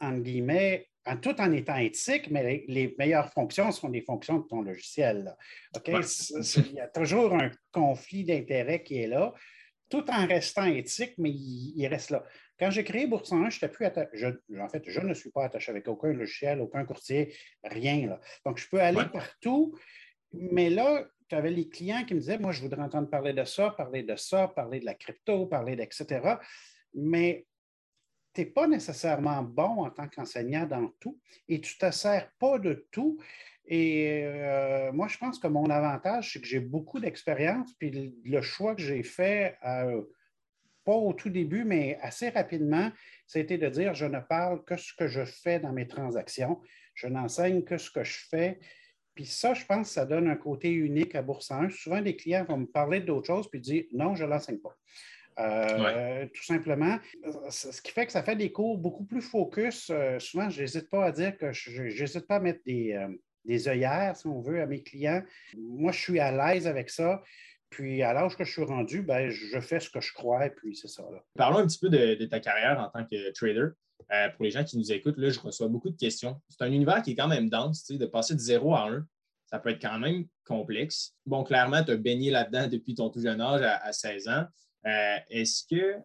en 0.00 0.18
guillemets, 0.18 0.88
en, 1.06 1.16
tout 1.16 1.40
en 1.40 1.52
étant 1.52 1.76
éthique, 1.76 2.30
mais 2.30 2.64
les, 2.66 2.94
meilleures 2.98 3.32
fonctions 3.32 3.70
sont 3.72 3.88
des 3.88 4.02
fonctions 4.02 4.38
de 4.38 4.46
ton 4.46 4.62
logiciel. 4.62 5.34
OK? 5.76 5.88
Il 5.88 6.72
y 6.74 6.80
a 6.80 6.88
toujours 6.88 7.34
un 7.34 7.50
conflit 7.72 8.24
d'intérêts 8.24 8.82
qui 8.82 8.98
est 8.98 9.06
là, 9.06 9.32
tout 9.88 10.08
en 10.10 10.26
restant 10.26 10.66
éthique, 10.66 11.14
mais 11.18 11.30
il 11.30 11.86
reste 11.86 12.10
là. 12.10 12.24
Quand 12.62 12.70
j'ai 12.70 12.84
créé 12.84 13.08
Bourse 13.08 13.32
1, 13.32 13.50
je 13.50 13.66
plus. 13.66 14.60
En 14.60 14.68
fait, 14.68 14.84
je 14.86 15.00
ne 15.00 15.14
suis 15.14 15.30
pas 15.30 15.46
attaché 15.46 15.72
avec 15.72 15.88
aucun 15.88 16.12
logiciel, 16.12 16.60
aucun 16.60 16.84
courtier, 16.84 17.34
rien. 17.64 18.06
Là. 18.06 18.20
Donc, 18.46 18.58
je 18.58 18.68
peux 18.68 18.80
aller 18.80 19.04
partout. 19.12 19.76
Mais 20.32 20.70
là, 20.70 21.04
tu 21.28 21.34
avais 21.34 21.50
les 21.50 21.68
clients 21.68 22.04
qui 22.04 22.14
me 22.14 22.20
disaient 22.20 22.38
Moi, 22.38 22.52
je 22.52 22.62
voudrais 22.62 22.80
entendre 22.80 23.10
parler 23.10 23.32
de 23.32 23.42
ça, 23.42 23.70
parler 23.70 24.04
de 24.04 24.14
ça, 24.14 24.46
parler 24.46 24.78
de 24.78 24.84
la 24.84 24.94
crypto, 24.94 25.46
parler 25.46 25.74
d'etc. 25.74 25.92
Mais 26.94 27.48
tu 28.32 28.42
n'es 28.42 28.46
pas 28.46 28.68
nécessairement 28.68 29.42
bon 29.42 29.84
en 29.84 29.90
tant 29.90 30.06
qu'enseignant 30.06 30.64
dans 30.64 30.86
tout 31.00 31.18
et 31.48 31.60
tu 31.60 31.74
ne 31.82 31.90
te 31.90 31.92
sers 31.92 32.30
pas 32.38 32.60
de 32.60 32.86
tout. 32.92 33.18
Et 33.66 34.22
euh, 34.24 34.92
moi, 34.92 35.08
je 35.08 35.18
pense 35.18 35.40
que 35.40 35.48
mon 35.48 35.68
avantage, 35.68 36.32
c'est 36.32 36.40
que 36.40 36.46
j'ai 36.46 36.60
beaucoup 36.60 37.00
d'expérience, 37.00 37.74
puis 37.74 38.14
le, 38.24 38.40
choix 38.40 38.76
que 38.76 38.82
j'ai 38.82 39.02
fait, 39.02 39.56
euh, 39.66 40.00
pas 40.84 40.94
au 40.94 41.12
tout 41.12 41.30
début, 41.30 41.64
mais 41.64 41.98
assez 42.00 42.28
rapidement, 42.28 42.90
c'était 43.26 43.58
de 43.58 43.68
dire 43.68 43.94
je 43.94 44.06
ne 44.06 44.20
parle 44.20 44.64
que 44.64 44.76
ce 44.76 44.92
que 44.94 45.08
je 45.08 45.24
fais 45.24 45.60
dans 45.60 45.72
mes 45.72 45.86
transactions, 45.86 46.60
je 46.94 47.06
n'enseigne 47.06 47.62
que 47.62 47.78
ce 47.78 47.90
que 47.90 48.04
je 48.04 48.18
fais. 48.28 48.58
Puis 49.14 49.26
ça, 49.26 49.54
je 49.54 49.64
pense 49.64 49.90
ça 49.90 50.06
donne 50.06 50.28
un 50.28 50.36
côté 50.36 50.70
unique 50.70 51.14
à 51.14 51.22
Bourse 51.22 51.50
1. 51.50 51.70
Souvent, 51.70 52.00
des 52.00 52.16
clients 52.16 52.44
vont 52.44 52.58
me 52.58 52.66
parler 52.66 53.00
d'autres 53.00 53.26
choses 53.26 53.48
puis 53.50 53.60
dire 53.60 53.84
non, 53.92 54.14
je 54.14 54.24
ne 54.24 54.30
l'enseigne 54.30 54.58
pas. 54.58 54.76
Euh, 55.38 56.26
tout 56.34 56.44
simplement. 56.44 56.98
Ce 57.48 57.80
qui 57.80 57.92
fait 57.92 58.06
que 58.06 58.12
ça 58.12 58.22
fait 58.22 58.36
des 58.36 58.52
cours 58.52 58.78
beaucoup 58.78 59.04
plus 59.04 59.22
focus. 59.22 59.90
Euh, 59.90 60.18
souvent, 60.18 60.50
je 60.50 60.60
n'hésite 60.60 60.90
pas 60.90 61.06
à 61.06 61.12
dire 61.12 61.36
que 61.36 61.52
je 61.52 61.82
n'hésite 61.82 62.26
pas 62.26 62.36
à 62.36 62.40
mettre 62.40 62.62
des, 62.64 62.92
euh, 62.92 63.08
des 63.44 63.68
œillères, 63.68 64.16
si 64.16 64.26
on 64.26 64.40
veut, 64.40 64.60
à 64.60 64.66
mes 64.66 64.82
clients. 64.82 65.22
Moi, 65.56 65.92
je 65.92 66.00
suis 66.00 66.20
à 66.20 66.32
l'aise 66.32 66.66
avec 66.66 66.90
ça. 66.90 67.22
Puis 67.72 68.02
à 68.02 68.12
l'âge 68.12 68.36
que 68.36 68.44
je 68.44 68.52
suis 68.52 68.64
rendu, 68.64 69.02
ben, 69.02 69.30
je 69.30 69.58
fais 69.58 69.80
ce 69.80 69.88
que 69.88 70.00
je 70.00 70.12
crois 70.12 70.44
et 70.46 70.50
puis 70.50 70.76
c'est 70.76 70.88
ça. 70.88 71.02
Parlons 71.34 71.58
un 71.58 71.66
petit 71.66 71.78
peu 71.78 71.88
de, 71.88 72.24
ta 72.26 72.38
carrière 72.38 72.78
en 72.78 72.88
tant 72.90 73.06
que 73.06 73.32
trader. 73.32 73.68
pour 74.36 74.44
les 74.44 74.50
gens 74.50 74.62
qui 74.62 74.76
nous 74.76 74.92
écoutent, 74.92 75.16
là, 75.16 75.30
je 75.30 75.40
reçois 75.40 75.68
beaucoup 75.68 75.88
de 75.88 75.96
questions. 75.96 76.38
C'est 76.50 76.62
un 76.62 76.70
univers 76.70 77.02
qui 77.02 77.12
est 77.12 77.14
quand 77.14 77.28
même 77.28 77.48
dense, 77.48 77.90
de 77.90 78.06
passer 78.06 78.34
de 78.34 78.40
0 78.40 78.74
à 78.74 78.90
1. 78.90 79.06
Ça 79.46 79.58
peut 79.58 79.70
être 79.70 79.80
quand 79.80 79.98
même 79.98 80.26
complexe. 80.44 81.14
Bon, 81.24 81.44
clairement, 81.44 81.82
tu 81.82 81.92
as 81.92 81.96
baigné 81.96 82.30
là-dedans 82.30 82.66
depuis 82.70 82.94
ton 82.94 83.08
tout 83.08 83.20
jeune 83.20 83.40
âge 83.40 83.62
à 83.62 83.90
16 83.90 84.28
ans. 84.28 84.44
Euh, 84.86 85.16
est-ce 85.30 85.64
que, 85.66 85.96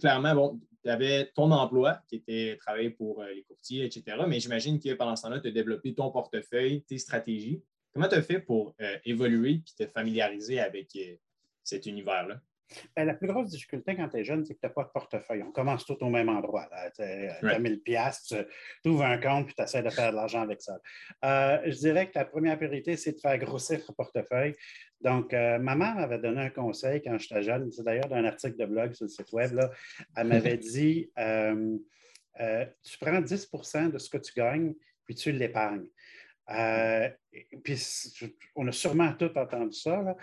clairement, 0.00 0.34
bon, 0.34 0.60
tu 0.82 0.90
avais 0.90 1.30
ton 1.34 1.52
emploi 1.52 2.00
qui 2.08 2.16
était 2.16 2.56
travailler 2.60 2.90
pour 2.90 3.22
euh, 3.22 3.32
les 3.32 3.42
courtiers, 3.44 3.84
etc. 3.84 4.16
Mais 4.26 4.40
j'imagine 4.40 4.80
que 4.80 4.94
pendant 4.94 5.14
ce 5.14 5.22
temps-là, 5.22 5.40
tu 5.40 5.48
as 5.48 5.52
développé 5.52 5.94
ton 5.94 6.10
portefeuille, 6.10 6.82
tes 6.82 6.98
stratégies. 6.98 7.62
Comment 7.92 8.08
tu 8.08 8.14
as 8.14 8.22
fait 8.22 8.40
pour 8.40 8.74
euh, 8.80 8.98
évoluer 9.04 9.62
et 9.78 9.84
te 9.84 9.90
familiariser 9.90 10.60
avec 10.60 10.96
cet 11.64 11.86
univers-là? 11.86 12.40
Ben, 12.94 13.04
la 13.04 13.14
plus 13.14 13.26
grosse 13.26 13.50
difficulté 13.50 13.96
quand 13.96 14.08
tu 14.08 14.18
es 14.18 14.24
jeune, 14.24 14.44
c'est 14.44 14.54
que 14.54 14.60
tu 14.60 14.66
n'as 14.66 14.72
pas 14.72 14.84
de 14.84 14.90
portefeuille. 14.90 15.42
On 15.42 15.50
commence 15.50 15.84
tout 15.84 16.00
au 16.04 16.08
même 16.08 16.28
endroit. 16.28 16.68
Tu 16.94 17.02
as 17.02 17.58
1000 17.58 17.80
pièces, 17.80 18.32
tu 18.82 18.88
ouvres 18.88 19.04
un 19.04 19.18
compte 19.18 19.46
puis 19.46 19.56
tu 19.56 19.62
essaies 19.62 19.82
de 19.82 19.90
faire 19.90 20.12
de 20.12 20.16
l'argent 20.16 20.42
avec 20.42 20.62
ça. 20.62 20.78
je 21.20 21.76
dirais 21.76 22.08
que 22.08 22.16
la 22.16 22.26
première 22.26 22.56
priorité, 22.56 22.96
c'est 22.96 23.14
de 23.14 23.20
faire 23.20 23.36
grossir 23.38 23.84
ton 23.84 23.92
portefeuille. 23.92 24.54
Donc, 25.00 25.32
euh, 25.32 25.58
ma 25.58 25.74
mère 25.74 25.94
m'avait 25.94 26.18
donné 26.18 26.42
un 26.42 26.50
conseil 26.50 27.02
quand 27.02 27.18
j'étais 27.18 27.42
jeune. 27.42 27.70
C'est 27.72 27.82
d'ailleurs 27.82 28.08
d'un 28.08 28.24
article 28.24 28.56
de 28.56 28.66
blog 28.66 28.92
sur 28.92 29.04
le 29.04 29.10
site 29.10 29.32
web. 29.32 29.52
Là. 29.54 29.70
Elle 30.16 30.28
m'avait 30.28 30.56
dit 30.58 31.10
euh, 31.18 31.78
euh, 32.40 32.66
Tu 32.82 32.98
prends 32.98 33.20
10% 33.20 33.92
de 33.92 33.98
ce 33.98 34.10
que 34.10 34.18
tu 34.18 34.32
gagnes, 34.34 34.74
puis 35.06 35.14
tu 35.14 35.32
l'épargnes. 35.32 35.88
Puis, 37.62 37.76
on 38.56 38.66
a 38.66 38.72
sûrement 38.72 39.12
tout 39.14 39.30
entendu 39.36 39.72
ça. 39.78 40.02
Là. 40.02 40.16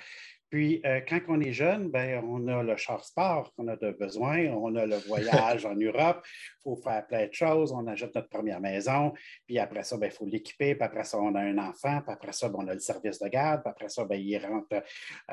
Puis, 0.50 0.81
euh, 0.86 1.01
quand 1.07 1.19
on 1.27 1.41
est 1.41 1.51
jeune, 1.51 1.89
ben, 1.89 2.24
on 2.24 2.48
a 2.48 2.63
le 2.63 2.77
char 2.77 3.03
sport 3.03 3.53
qu'on 3.53 3.67
a 3.67 3.75
de 3.75 3.91
besoin, 3.91 4.46
on 4.46 4.75
a 4.75 4.86
le 4.86 4.96
voyage 4.96 5.65
en 5.65 5.75
Europe, 5.75 6.25
il 6.25 6.63
faut 6.63 6.77
faire 6.77 7.05
plein 7.05 7.27
de 7.27 7.34
choses, 7.34 7.74
on 7.74 7.86
achète 7.86 8.15
notre 8.15 8.29
première 8.29 8.62
maison, 8.62 9.12
puis 9.46 9.60
après 9.60 9.84
ça, 9.84 9.98
ben, 9.98 10.05
il 10.05 10.13
faut 10.13 10.25
l'équiper, 10.25 10.74
puis 10.75 10.84
après 10.86 11.03
ça, 11.03 11.19
on 11.19 11.36
a 11.36 11.41
un 11.41 11.57
enfant, 11.57 12.00
puis 12.01 12.13
après 12.13 12.31
ça, 12.31 12.48
ben, 12.48 12.60
on 12.60 12.67
a 12.69 12.74
le 12.74 12.79
service 12.79 13.19
de 13.19 13.27
garde, 13.27 13.62
puis 13.62 13.69
après 13.69 13.89
ça, 13.89 14.05
ben, 14.05 14.15
il 14.15 14.38
rentre 14.38 14.81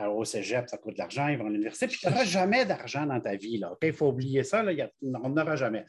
euh, 0.01 0.07
au 0.07 0.25
cégep, 0.25 0.69
ça 0.69 0.79
coûte 0.79 0.95
de 0.95 0.99
l'argent, 0.99 1.29
il 1.29 1.39
va 1.39 1.45
à 1.45 1.49
l'université, 1.49 1.87
puis 1.87 1.99
tu 1.99 2.09
n'auras 2.09 2.25
jamais 2.25 2.65
d'argent 2.65 3.07
dans 3.07 3.21
ta 3.21 3.37
vie. 3.37 3.63
Il 3.83 3.93
faut 3.93 4.09
oublier 4.09 4.43
ça, 4.43 4.65
là, 4.65 4.89
on 5.01 5.29
n'aura 5.29 5.55
jamais. 5.55 5.85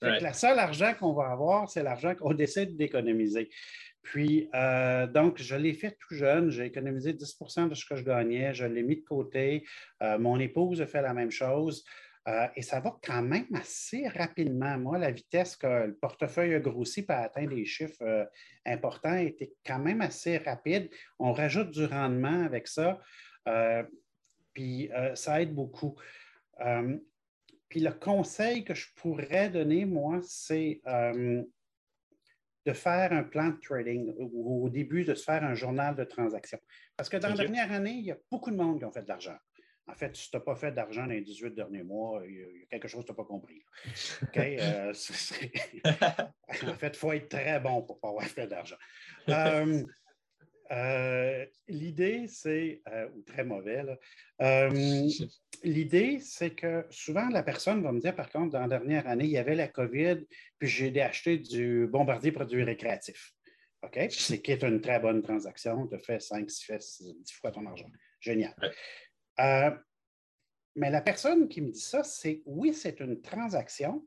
Le 0.00 0.32
seul 0.32 0.56
argent 0.56 0.94
qu'on 0.98 1.12
va 1.12 1.30
avoir, 1.30 1.68
c'est 1.68 1.82
l'argent 1.82 2.14
qu'on 2.14 2.32
décide 2.34 2.76
d'économiser. 2.76 3.50
Puis, 4.08 4.48
euh, 4.54 5.06
donc, 5.06 5.36
je 5.36 5.54
l'ai 5.54 5.74
fait 5.74 5.98
tout 6.00 6.14
jeune. 6.14 6.48
J'ai 6.48 6.64
économisé 6.64 7.12
10% 7.12 7.68
de 7.68 7.74
ce 7.74 7.84
que 7.84 7.94
je 7.94 8.02
gagnais. 8.02 8.54
Je 8.54 8.64
l'ai 8.64 8.82
mis 8.82 8.96
de 8.96 9.04
côté. 9.04 9.66
Euh, 10.02 10.18
mon 10.18 10.40
épouse 10.40 10.80
a 10.80 10.86
fait 10.86 11.02
la 11.02 11.12
même 11.12 11.30
chose. 11.30 11.84
Euh, 12.26 12.46
et 12.56 12.62
ça 12.62 12.80
va 12.80 12.96
quand 13.02 13.20
même 13.20 13.44
assez 13.54 14.08
rapidement. 14.08 14.78
Moi, 14.78 14.96
la 14.96 15.10
vitesse 15.10 15.56
que 15.56 15.88
le 15.88 15.94
portefeuille 15.94 16.54
a 16.54 16.58
grossi 16.58 17.02
pour 17.02 17.16
atteindre 17.16 17.54
des 17.54 17.66
chiffres 17.66 18.30
importants 18.64 19.16
était 19.16 19.52
quand 19.66 19.78
même 19.78 20.00
assez 20.00 20.38
rapide. 20.38 20.88
On 21.18 21.32
rajoute 21.32 21.70
du 21.70 21.84
rendement 21.84 22.44
avec 22.44 22.66
ça. 22.66 22.98
puis, 24.54 24.90
ça 25.16 25.42
aide 25.42 25.54
beaucoup. 25.54 25.96
puis, 27.68 27.80
le 27.80 27.92
conseil 27.92 28.64
que 28.64 28.74
je 28.74 28.86
pourrais 28.96 29.50
donner, 29.50 29.84
moi, 29.84 30.20
c'est 30.22 30.80
de 32.68 32.74
faire 32.74 33.12
un 33.12 33.22
plan 33.22 33.48
de 33.48 33.58
trading 33.60 34.12
ou 34.18 34.66
au 34.66 34.68
début 34.68 35.04
de 35.04 35.14
se 35.14 35.24
faire 35.24 35.42
un 35.42 35.54
journal 35.54 35.96
de 35.96 36.04
transaction. 36.04 36.58
Parce 36.96 37.08
que 37.08 37.16
dans 37.16 37.30
la 37.30 37.34
dernière 37.34 37.72
année, 37.72 37.92
il 37.92 38.04
y 38.04 38.10
a 38.10 38.18
beaucoup 38.30 38.50
de 38.50 38.56
monde 38.56 38.78
qui 38.78 38.84
ont 38.84 38.92
fait 38.92 39.02
de 39.02 39.08
l'argent. 39.08 39.38
En 39.86 39.94
fait, 39.94 40.14
si 40.14 40.30
tu 40.30 40.36
n'as 40.36 40.42
pas 40.42 40.54
fait 40.54 40.70
d'argent 40.70 41.06
dans 41.06 41.14
les 41.14 41.22
18 41.22 41.54
derniers 41.54 41.82
mois, 41.82 42.22
il 42.26 42.34
y 42.36 42.42
a 42.42 42.66
quelque 42.68 42.88
chose 42.88 43.00
que 43.00 43.06
tu 43.06 43.12
n'as 43.12 43.16
pas 43.16 43.24
compris. 43.24 43.62
Euh, 44.36 44.92
en 46.68 46.74
fait, 46.74 46.88
il 46.88 46.96
faut 46.96 47.12
être 47.12 47.28
très 47.30 47.58
bon 47.58 47.82
pour 47.82 47.96
ne 47.96 48.00
pas 48.00 48.08
avoir 48.10 48.24
fait 48.24 48.46
d'argent. 48.46 48.76
Euh, 49.30 49.82
euh, 50.70 51.46
l'idée, 51.66 52.26
c'est, 52.28 52.82
euh, 52.88 53.08
ou 53.14 53.22
très 53.22 53.44
mauvais, 53.44 53.84
euh, 54.42 54.70
l'idée, 55.64 56.18
c'est 56.20 56.54
que 56.54 56.86
souvent 56.90 57.28
la 57.28 57.42
personne 57.42 57.82
va 57.82 57.92
me 57.92 58.00
dire, 58.00 58.14
par 58.14 58.30
contre, 58.30 58.52
dans 58.52 58.60
la 58.60 58.68
dernière 58.68 59.06
année, 59.06 59.24
il 59.24 59.30
y 59.30 59.38
avait 59.38 59.54
la 59.54 59.68
COVID, 59.68 60.18
puis 60.58 60.68
j'ai 60.68 61.00
acheté 61.00 61.38
du 61.38 61.86
bombardier 61.86 62.32
produits 62.32 62.64
récréatifs. 62.64 63.32
OK? 63.82 63.98
C'est 64.10 64.42
qui 64.42 64.52
est 64.52 64.62
une 64.62 64.80
très 64.80 64.98
bonne 64.98 65.22
transaction. 65.22 65.86
Tu 65.86 65.98
fais 66.00 66.20
5, 66.20 66.50
6, 66.50 67.02
10 67.20 67.32
fois 67.32 67.52
ton 67.52 67.64
argent. 67.66 67.88
Génial. 68.20 68.54
mais 69.38 70.90
la 70.90 71.00
personne 71.00 71.48
qui 71.48 71.60
me 71.60 71.70
dit 71.70 71.80
ça, 71.80 72.02
c'est 72.02 72.42
oui, 72.44 72.74
c'est 72.74 73.00
une 73.00 73.20
transaction, 73.20 74.04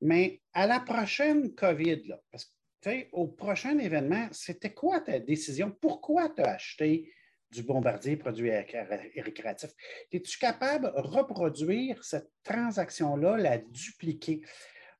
mais 0.00 0.40
à 0.52 0.66
la 0.66 0.80
prochaine 0.80 1.54
COVID, 1.54 2.04
là, 2.06 2.20
parce 2.30 2.44
que 2.44 2.59
au 3.12 3.26
prochain 3.26 3.78
événement, 3.78 4.28
c'était 4.32 4.72
quoi 4.72 5.00
ta 5.00 5.18
décision? 5.18 5.70
Pourquoi 5.80 6.30
tu 6.30 6.42
as 6.42 6.52
acheté 6.52 7.12
du 7.50 7.62
bombardier 7.62 8.16
produit 8.16 8.50
récréatif? 9.16 9.70
Es-tu 10.12 10.38
capable 10.38 10.86
de 10.86 11.00
reproduire 11.00 12.02
cette 12.04 12.30
transaction-là, 12.42 13.36
la 13.36 13.58
dupliquer? 13.58 14.42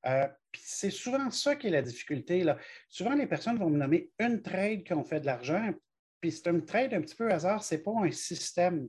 Euh, 0.06 0.26
c'est 0.58 0.90
souvent 0.90 1.30
ça 1.30 1.56
qui 1.56 1.68
est 1.68 1.70
la 1.70 1.82
difficulté. 1.82 2.42
Là. 2.42 2.58
Souvent, 2.88 3.14
les 3.14 3.26
personnes 3.26 3.58
vont 3.58 3.70
me 3.70 3.78
nommer 3.78 4.10
une 4.18 4.42
trade 4.42 4.84
qui 4.84 4.92
ont 4.92 5.04
fait 5.04 5.20
de 5.20 5.26
l'argent, 5.26 5.72
puis 6.20 6.32
c'est 6.32 6.48
une 6.48 6.64
trade 6.64 6.94
un 6.94 7.00
petit 7.00 7.14
peu 7.14 7.30
hasard, 7.30 7.62
ce 7.62 7.74
n'est 7.74 7.82
pas 7.82 7.92
un 8.02 8.10
système. 8.10 8.88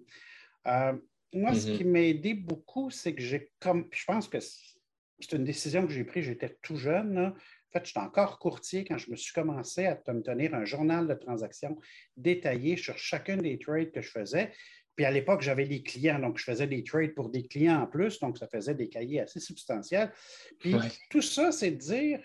Euh, 0.68 0.94
moi, 1.34 1.54
ce 1.54 1.68
mm-hmm. 1.68 1.78
qui 1.78 1.84
m'a 1.86 2.00
aidé 2.00 2.34
beaucoup, 2.34 2.90
c'est 2.90 3.16
que 3.16 3.22
j'ai 3.22 3.52
comme. 3.60 3.88
Je 3.92 4.04
pense 4.06 4.28
que 4.28 4.40
c'est 4.40 5.32
une 5.34 5.46
décision 5.46 5.86
que 5.86 5.94
j'ai 5.94 6.04
prise, 6.04 6.26
j'étais 6.26 6.58
tout 6.62 6.76
jeune. 6.76 7.14
Là. 7.14 7.34
En 7.72 7.80
fait, 7.80 7.86
j'étais 7.86 8.00
encore 8.00 8.38
courtier 8.38 8.84
quand 8.84 8.98
je 8.98 9.10
me 9.10 9.16
suis 9.16 9.34
commencé 9.34 9.86
à 9.86 9.98
me 10.14 10.22
tenir 10.22 10.54
un 10.54 10.66
journal 10.66 11.08
de 11.08 11.14
transactions 11.14 11.78
détaillé 12.18 12.76
sur 12.76 12.98
chacun 12.98 13.38
des 13.38 13.58
trades 13.58 13.92
que 13.92 14.02
je 14.02 14.12
faisais. 14.12 14.52
Puis 14.96 15.06
à 15.06 15.12
l'époque, 15.12 15.42
j'avais 15.42 15.66
des 15.66 15.82
clients, 15.82 16.20
donc 16.20 16.38
je 16.38 16.44
faisais 16.44 16.68
des 16.68 16.84
trades 16.84 17.16
pour 17.16 17.30
des 17.30 17.48
clients 17.48 17.82
en 17.82 17.88
plus, 17.88 18.20
donc 18.20 18.38
ça 18.38 18.48
faisait 18.48 18.76
des 18.76 18.90
cahiers 18.90 19.22
assez 19.22 19.40
substantiels. 19.40 20.12
Puis 20.60 20.76
tout 21.10 21.22
ça, 21.22 21.52
c'est 21.52 21.72
de 21.72 21.78
dire, 21.78 22.20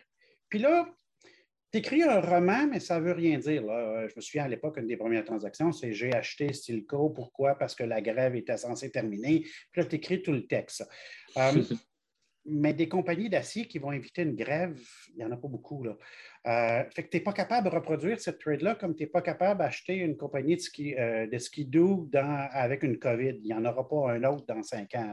puis 0.49 0.59
là, 0.59 0.93
tu 1.73 1.79
écris 1.79 2.03
un 2.03 2.21
roman, 2.21 2.67
mais 2.67 2.81
ça 2.81 2.99
ne 2.99 3.05
veut 3.05 3.13
rien 3.13 3.39
dire. 3.39 3.63
Je 3.63 4.15
me 4.17 4.21
souviens 4.21 4.45
à 4.45 4.49
l'époque, 4.49 4.79
une 4.79 4.87
des 4.87 4.97
premières 4.97 5.25
transactions, 5.25 5.71
c'est 5.71 5.93
j'ai 5.93 6.13
acheté 6.13 6.53
Stilco. 6.53 7.11
Pourquoi? 7.11 7.55
Parce 7.55 7.75
que 7.75 7.85
la 7.85 8.01
grève 8.01 8.35
était 8.35 8.57
censée 8.57 8.91
terminer. 8.91 9.41
Puis 9.71 9.83
là, 9.83 9.85
tu 9.85 9.97
écris 9.97 10.23
tout 10.23 10.33
le 10.33 10.47
texte. 10.47 10.85
Euh, 11.37 11.63
mais 12.49 12.73
des 12.73 12.89
compagnies 12.89 13.29
d'acier 13.29 13.67
qui 13.67 13.79
vont 13.79 13.93
éviter 13.93 14.23
une 14.23 14.35
grève, 14.35 14.79
il 15.11 15.17
n'y 15.19 15.25
en 15.25 15.33
a 15.33 15.37
pas 15.37 15.49
beaucoup. 15.49 15.83
Là. 15.83 15.97
Euh, 16.47 16.85
fait 16.95 17.03
que 17.05 17.09
tu 17.09 17.17
n'es 17.17 17.23
pas 17.23 17.33
capable 17.33 17.69
de 17.69 17.75
reproduire 17.75 18.21
cette 18.21 18.39
trade-là 18.39 18.77
comme 18.77 18.95
tu 18.95 19.03
n'es 19.03 19.09
pas 19.09 19.23
capable 19.23 19.59
d'acheter 19.59 19.97
une 19.97 20.17
compagnie 20.17 20.57
de 20.57 20.61
ski, 20.61 20.95
euh, 20.97 21.27
avec 22.53 22.83
une 22.83 22.99
COVID. 22.99 23.41
Il 23.43 23.47
n'y 23.47 23.55
en 23.55 23.65
aura 23.65 23.89
pas 23.89 24.13
un 24.13 24.23
autre 24.25 24.47
dans 24.47 24.63
cinq 24.63 24.95
ans. 24.95 25.13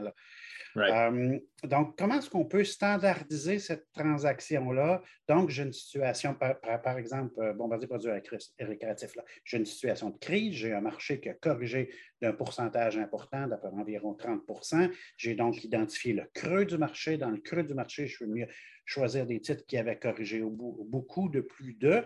Euh, 0.76 1.38
donc, 1.62 1.96
comment 1.96 2.18
est-ce 2.18 2.28
qu'on 2.28 2.44
peut 2.44 2.64
standardiser 2.64 3.58
cette 3.58 3.90
transaction-là? 3.92 5.02
Donc, 5.28 5.50
j'ai 5.50 5.62
une 5.62 5.72
situation, 5.72 6.34
par, 6.34 6.98
exemple, 6.98 7.34
euh, 7.38 7.52
Bombardier 7.52 7.88
Produits 7.88 8.10
récréatifs, 8.58 9.12
j'ai 9.44 9.58
une 9.58 9.66
situation 9.66 10.10
de 10.10 10.18
crise, 10.18 10.54
j'ai 10.54 10.72
un 10.72 10.80
marché 10.80 11.20
qui 11.20 11.28
a 11.28 11.34
corrigé 11.34 11.90
d'un 12.20 12.32
pourcentage 12.32 12.98
important, 12.98 13.46
d'après 13.46 13.68
environ 13.68 14.14
30% 14.14 14.90
J'ai 15.16 15.34
donc 15.34 15.62
identifié 15.64 16.12
le 16.12 16.24
creux 16.32 16.64
du 16.64 16.78
marché. 16.78 17.16
Dans 17.16 17.30
le 17.30 17.38
creux 17.38 17.64
du 17.64 17.74
marché, 17.74 18.06
je 18.06 18.24
veux 18.24 18.30
mieux 18.30 18.48
choisir 18.84 19.26
des 19.26 19.40
titres 19.40 19.64
qui 19.66 19.76
avaient 19.76 19.98
corrigé 19.98 20.42
beaucoup 20.42 21.28
de 21.28 21.40
plus 21.40 21.74
de. 21.74 22.04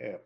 Euh, 0.00 0.18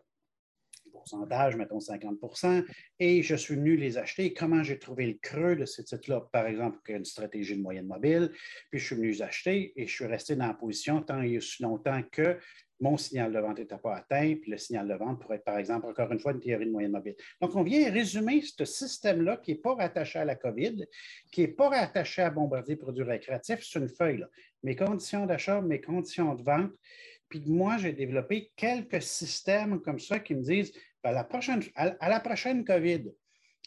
pourcentage, 0.89 1.55
mettons 1.55 1.79
50% 1.79 2.65
et 2.99 3.21
je 3.21 3.35
suis 3.35 3.55
venu 3.55 3.75
les 3.75 3.97
acheter. 3.97 4.33
Comment 4.33 4.63
j'ai 4.63 4.79
trouvé 4.79 5.07
le 5.07 5.17
creux 5.21 5.55
de 5.55 5.65
ces 5.65 5.83
titres-là? 5.83 6.27
Par 6.31 6.47
exemple, 6.47 6.79
une 6.89 7.05
stratégie 7.05 7.55
de 7.55 7.61
moyenne 7.61 7.87
mobile, 7.87 8.31
puis 8.69 8.79
je 8.79 8.85
suis 8.85 8.95
venu 8.95 9.11
les 9.11 9.21
acheter 9.21 9.73
et 9.75 9.87
je 9.87 9.93
suis 9.93 10.05
resté 10.05 10.35
dans 10.35 10.47
la 10.47 10.53
position 10.53 11.01
tant 11.01 11.21
et 11.21 11.37
aussi 11.37 11.63
longtemps 11.63 12.01
que 12.11 12.37
mon 12.79 12.97
signal 12.97 13.33
de 13.33 13.39
vente 13.39 13.59
n'était 13.59 13.77
pas 13.77 13.97
atteint, 13.97 14.35
puis 14.41 14.51
le 14.51 14.57
signal 14.57 14.87
de 14.87 14.93
vente 14.93 15.19
pourrait 15.19 15.37
être, 15.37 15.43
par 15.43 15.57
exemple, 15.57 15.87
encore 15.87 16.11
une 16.11 16.19
fois, 16.19 16.31
une 16.31 16.39
théorie 16.39 16.65
de 16.65 16.71
moyenne 16.71 16.91
mobile. 16.91 17.15
Donc, 17.41 17.55
on 17.55 17.63
vient 17.63 17.91
résumer 17.91 18.41
ce 18.41 18.63
système-là 18.63 19.37
qui 19.37 19.51
n'est 19.51 19.57
pas 19.57 19.75
rattaché 19.75 20.19
à 20.19 20.25
la 20.25 20.35
COVID, 20.35 20.85
qui 21.31 21.41
n'est 21.41 21.49
pas 21.49 21.69
rattaché 21.69 22.21
à 22.21 22.29
Bombardier 22.29 22.77
Produits 22.77 23.03
récréatifs, 23.03 23.59
c'est 23.63 23.79
une 23.79 23.89
feuille. 23.89 24.19
Là. 24.19 24.29
Mes 24.63 24.75
conditions 24.75 25.25
d'achat, 25.25 25.61
mes 25.61 25.81
conditions 25.81 26.33
de 26.35 26.43
vente. 26.43 26.71
Puis 27.29 27.43
moi, 27.45 27.77
j'ai 27.77 27.93
développé 27.93 28.51
quelques 28.55 29.01
systèmes 29.01 29.79
comme 29.81 29.99
ça 29.99 30.19
qui 30.19 30.35
me 30.35 30.41
disent, 30.41 30.73
ben, 31.03 31.11
à, 31.11 31.13
la 31.13 31.23
prochaine, 31.23 31.61
à, 31.75 32.09
la 32.09 32.19
prochaine 32.19 32.65
COVID, 32.65 33.11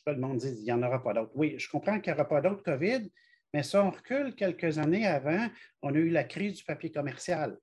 le 0.07 0.17
monde 0.17 0.39
dit, 0.39 0.53
il 0.59 0.65
n'y 0.65 0.73
en 0.73 0.83
aura 0.83 1.03
pas 1.03 1.15
d'autres. 1.15 1.33
Oui, 1.35 1.55
je 1.59 1.69
comprends 1.69 2.01
qu'il 2.01 2.13
n'y 2.13 2.19
aura 2.19 2.29
pas 2.29 2.41
d'autres 2.41 2.65
COVID, 2.65 3.09
mais 3.55 3.63
si 3.63 3.77
on 3.77 3.91
recule 3.91 4.35
quelques 4.35 4.79
années 4.79 5.07
avant, 5.07 5.49
on 5.83 5.95
a 5.95 5.99
eu 5.99 6.09
la 6.09 6.25
crise 6.25 6.57
du 6.57 6.65
papier 6.65 6.91
commercial. 6.91 7.57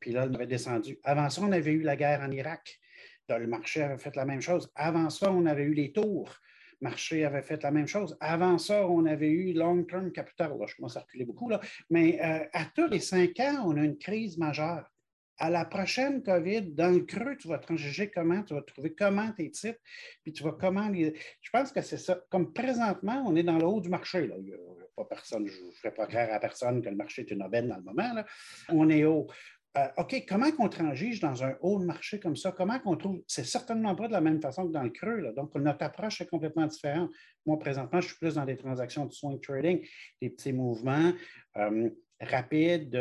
Puis 0.00 0.12
là, 0.12 0.26
on 0.28 0.34
avait 0.34 0.46
descendu. 0.46 0.98
Avant 1.04 1.28
ça, 1.28 1.42
on 1.42 1.52
avait 1.52 1.72
eu 1.72 1.82
la 1.82 1.96
guerre 1.96 2.22
en 2.22 2.30
Irak. 2.30 2.80
le 3.28 3.46
marché 3.46 3.82
avait 3.82 3.98
fait 3.98 4.16
la 4.16 4.24
même 4.24 4.40
chose. 4.40 4.70
Avant 4.74 5.10
ça, 5.10 5.30
on 5.30 5.46
avait 5.46 5.64
eu 5.64 5.74
les 5.74 5.92
tours. 5.92 6.34
Le 6.80 6.88
marché 6.88 7.24
avait 7.24 7.42
fait 7.42 7.62
la 7.62 7.70
même 7.70 7.86
chose. 7.86 8.16
Avant 8.20 8.58
ça, 8.58 8.86
on 8.88 9.04
avait 9.06 9.30
eu 9.30 9.52
long-term 9.52 10.10
capital. 10.12 10.52
je 10.66 10.76
commence 10.76 10.96
à 10.96 11.00
reculer 11.00 11.24
beaucoup, 11.24 11.48
là. 11.48 11.60
mais 11.90 12.20
euh, 12.20 12.44
à 12.52 12.64
tous 12.64 12.88
les 12.88 13.00
cinq 13.00 13.38
ans, 13.38 13.64
on 13.66 13.76
a 13.76 13.84
une 13.84 13.98
crise 13.98 14.38
majeure. 14.38 14.92
À 15.38 15.50
la 15.50 15.64
prochaine 15.64 16.22
COVID, 16.22 16.72
dans 16.72 16.90
le 16.90 17.00
creux, 17.00 17.36
tu 17.36 17.48
vas 17.48 17.58
transiger 17.58 18.10
comment, 18.10 18.42
tu 18.42 18.54
vas 18.54 18.62
trouver 18.62 18.94
comment 18.94 19.32
tes 19.32 19.50
titres, 19.50 19.80
puis 20.22 20.32
tu 20.32 20.42
vas 20.44 20.52
comment 20.52 20.88
les. 20.88 21.14
Je 21.40 21.50
pense 21.50 21.72
que 21.72 21.80
c'est 21.80 21.98
ça. 21.98 22.20
Comme 22.30 22.52
présentement, 22.52 23.24
on 23.26 23.34
est 23.34 23.42
dans 23.42 23.58
le 23.58 23.64
haut 23.64 23.80
du 23.80 23.88
marché. 23.88 24.26
Là. 24.26 24.36
Il 24.38 24.44
n'y 24.44 24.52
a, 24.52 24.56
pas 24.94 25.04
personne, 25.04 25.46
je 25.46 25.64
ne 25.64 25.70
ferai 25.72 25.92
pas 25.92 26.06
croire 26.06 26.28
à 26.30 26.38
personne 26.38 26.82
que 26.82 26.88
le 26.88 26.96
marché 26.96 27.22
est 27.22 27.30
une 27.30 27.42
aubaine 27.42 27.68
dans 27.68 27.76
le 27.76 27.82
moment. 27.82 28.12
Là. 28.12 28.26
On 28.68 28.88
est 28.88 29.04
haut. 29.04 29.26
Euh, 29.78 29.88
OK, 29.96 30.24
comment 30.28 30.48
on 30.58 30.68
transige 30.68 31.20
dans 31.20 31.44
un 31.44 31.56
haut 31.62 31.78
marché 31.78 32.20
comme 32.20 32.36
ça? 32.36 32.52
Comment 32.52 32.78
qu'on 32.78 32.96
trouve? 32.96 33.22
C'est 33.26 33.46
certainement 33.46 33.94
pas 33.94 34.06
de 34.06 34.12
la 34.12 34.20
même 34.20 34.40
façon 34.40 34.66
que 34.66 34.72
dans 34.72 34.82
le 34.82 34.90
creux. 34.90 35.32
Donc, 35.34 35.54
notre 35.54 35.82
approche 35.82 36.20
est 36.20 36.26
complètement 36.26 36.66
différente. 36.66 37.10
Moi, 37.46 37.58
présentement, 37.58 38.00
je 38.02 38.08
suis 38.08 38.18
plus 38.18 38.34
dans 38.34 38.44
des 38.44 38.56
transactions 38.58 39.06
de 39.06 39.12
swing 39.12 39.40
trading, 39.40 39.82
des 40.20 40.28
petits 40.28 40.52
mouvements 40.52 41.12
euh, 41.56 41.88
rapides, 42.22 42.96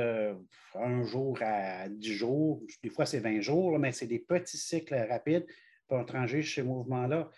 un 0.76 1.04
jour 1.04 1.38
à 1.42 1.88
dix 1.90 2.14
jours. 2.14 2.62
Des 2.84 2.90
fois, 2.90 3.06
c'est 3.06 3.20
20 3.20 3.42
jours, 3.42 3.78
mais 3.80 3.92
c'est 3.92 4.08
des 4.08 4.20
petits 4.20 4.58
cycles 4.58 4.96
rapides 5.10 5.46
pour 5.88 6.06
transige 6.06 6.56
ces 6.56 6.64
mouvements-là. 6.64 7.30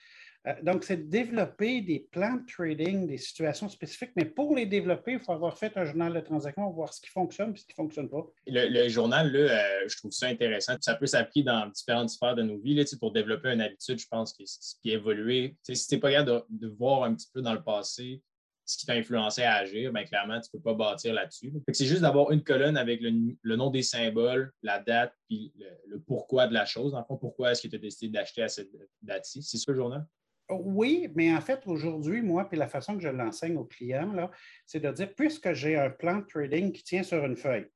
Euh, 0.46 0.54
donc, 0.62 0.84
c'est 0.84 0.98
de 0.98 1.10
développer 1.10 1.82
des 1.82 2.08
plans 2.12 2.36
de 2.36 2.46
trading, 2.52 3.08
des 3.08 3.18
situations 3.18 3.70
spécifiques, 3.70 4.12
mais 4.16 4.26
pour 4.26 4.56
les 4.56 4.66
développer, 4.66 5.14
il 5.14 5.20
faut 5.20 5.32
avoir 5.32 5.58
fait 5.58 5.76
un 5.78 5.86
journal 5.86 6.14
de 6.14 6.20
transaction, 6.20 6.70
voir 6.72 6.94
ce 6.94 7.02
qui 7.02 7.10
fonctionne 7.10 7.54
et 7.54 7.58
ce 7.58 7.64
qui 7.64 7.72
ne 7.72 7.76
fonctionne 7.76 8.10
pas. 8.10 8.26
Le, 8.48 8.90
journal, 8.90 9.34
euh, 9.34 9.88
je 9.88 9.98
trouve 9.98 10.12
ça 10.12 10.28
intéressant. 10.28 10.76
Ça 10.82 10.96
peut 10.96 11.06
s'appliquer 11.06 11.44
dans 11.44 11.68
différentes 11.68 12.10
sphères 12.10 12.36
de 12.36 12.44
nos 12.44 12.58
vies. 12.58 12.76
Là, 12.76 12.84
pour 13.00 13.14
développer 13.14 13.50
une 13.50 13.62
habitude, 13.62 14.00
je 14.00 14.08
pense 14.08 14.34
que 14.34 14.44
ce 14.46 14.76
qui 14.82 14.92
a 14.92 14.96
évolué, 14.96 15.56
si 15.64 15.88
tu 15.88 15.96
n'es 15.96 16.02
pas 16.02 16.12
capable 16.12 16.44
de, 16.50 16.68
voir 16.68 17.04
un 17.04 17.16
petit 17.16 17.30
peu 17.34 17.42
dans 17.42 17.54
le 17.54 17.64
passé 17.64 18.22
ce 18.66 18.78
qui 18.78 18.86
t'a 18.86 18.94
influencé 18.94 19.44
à 19.44 19.56
agir, 19.56 19.92
bien, 19.92 20.04
clairement, 20.06 20.40
tu 20.40 20.50
ne 20.54 20.60
peux 20.60 20.64
pas 20.64 20.74
bâtir 20.74 21.14
là-dessus. 21.14 21.54
C'est 21.72 21.86
juste 21.86 22.02
d'avoir 22.02 22.32
une 22.32 22.44
colonne 22.44 22.78
avec 22.78 23.02
le, 23.02 23.56
nom 23.56 23.70
des 23.70 23.84
symboles, 23.84 24.52
la 24.62 24.80
date, 24.80 25.14
puis 25.28 25.54
le, 25.88 26.00
pourquoi 26.00 26.48
de 26.48 26.54
la 26.54 26.66
chose. 26.66 26.94
En 26.94 27.04
fond, 27.04 27.18
pourquoi 27.18 27.52
est-ce 27.52 27.62
que 27.62 27.68
tu 27.68 27.76
as 27.76 27.80
décidé 27.80 28.10
d'acheter 28.12 28.44
à 28.44 28.48
cette 28.48 28.70
date-ci? 29.02 29.44
C'est 29.44 29.58
ça 29.58 29.72
le 29.72 29.78
journal? 29.78 30.06
Oui, 30.50 31.10
mais 31.16 31.34
en 31.34 31.42
fait, 31.42 31.62
aujourd'hui, 31.66 32.22
moi, 32.22 32.48
puis 32.48 32.58
la 32.58 32.68
façon 32.68 32.96
que 32.96 33.02
je 33.02 33.10
l'enseigne 33.10 33.58
aux 33.58 33.66
clients, 33.66 34.30
c'est 34.66 34.80
de 34.80 34.92
dire, 34.92 35.14
puisque 35.16 35.54
j'ai 35.54 35.78
un 35.78 35.90
plan 35.90 36.18
de 36.18 36.26
trading 36.26 36.72
qui 36.72 36.84
tient 36.84 37.04
sur 37.04 37.24
une 37.26 37.38
feuille, 37.38 37.68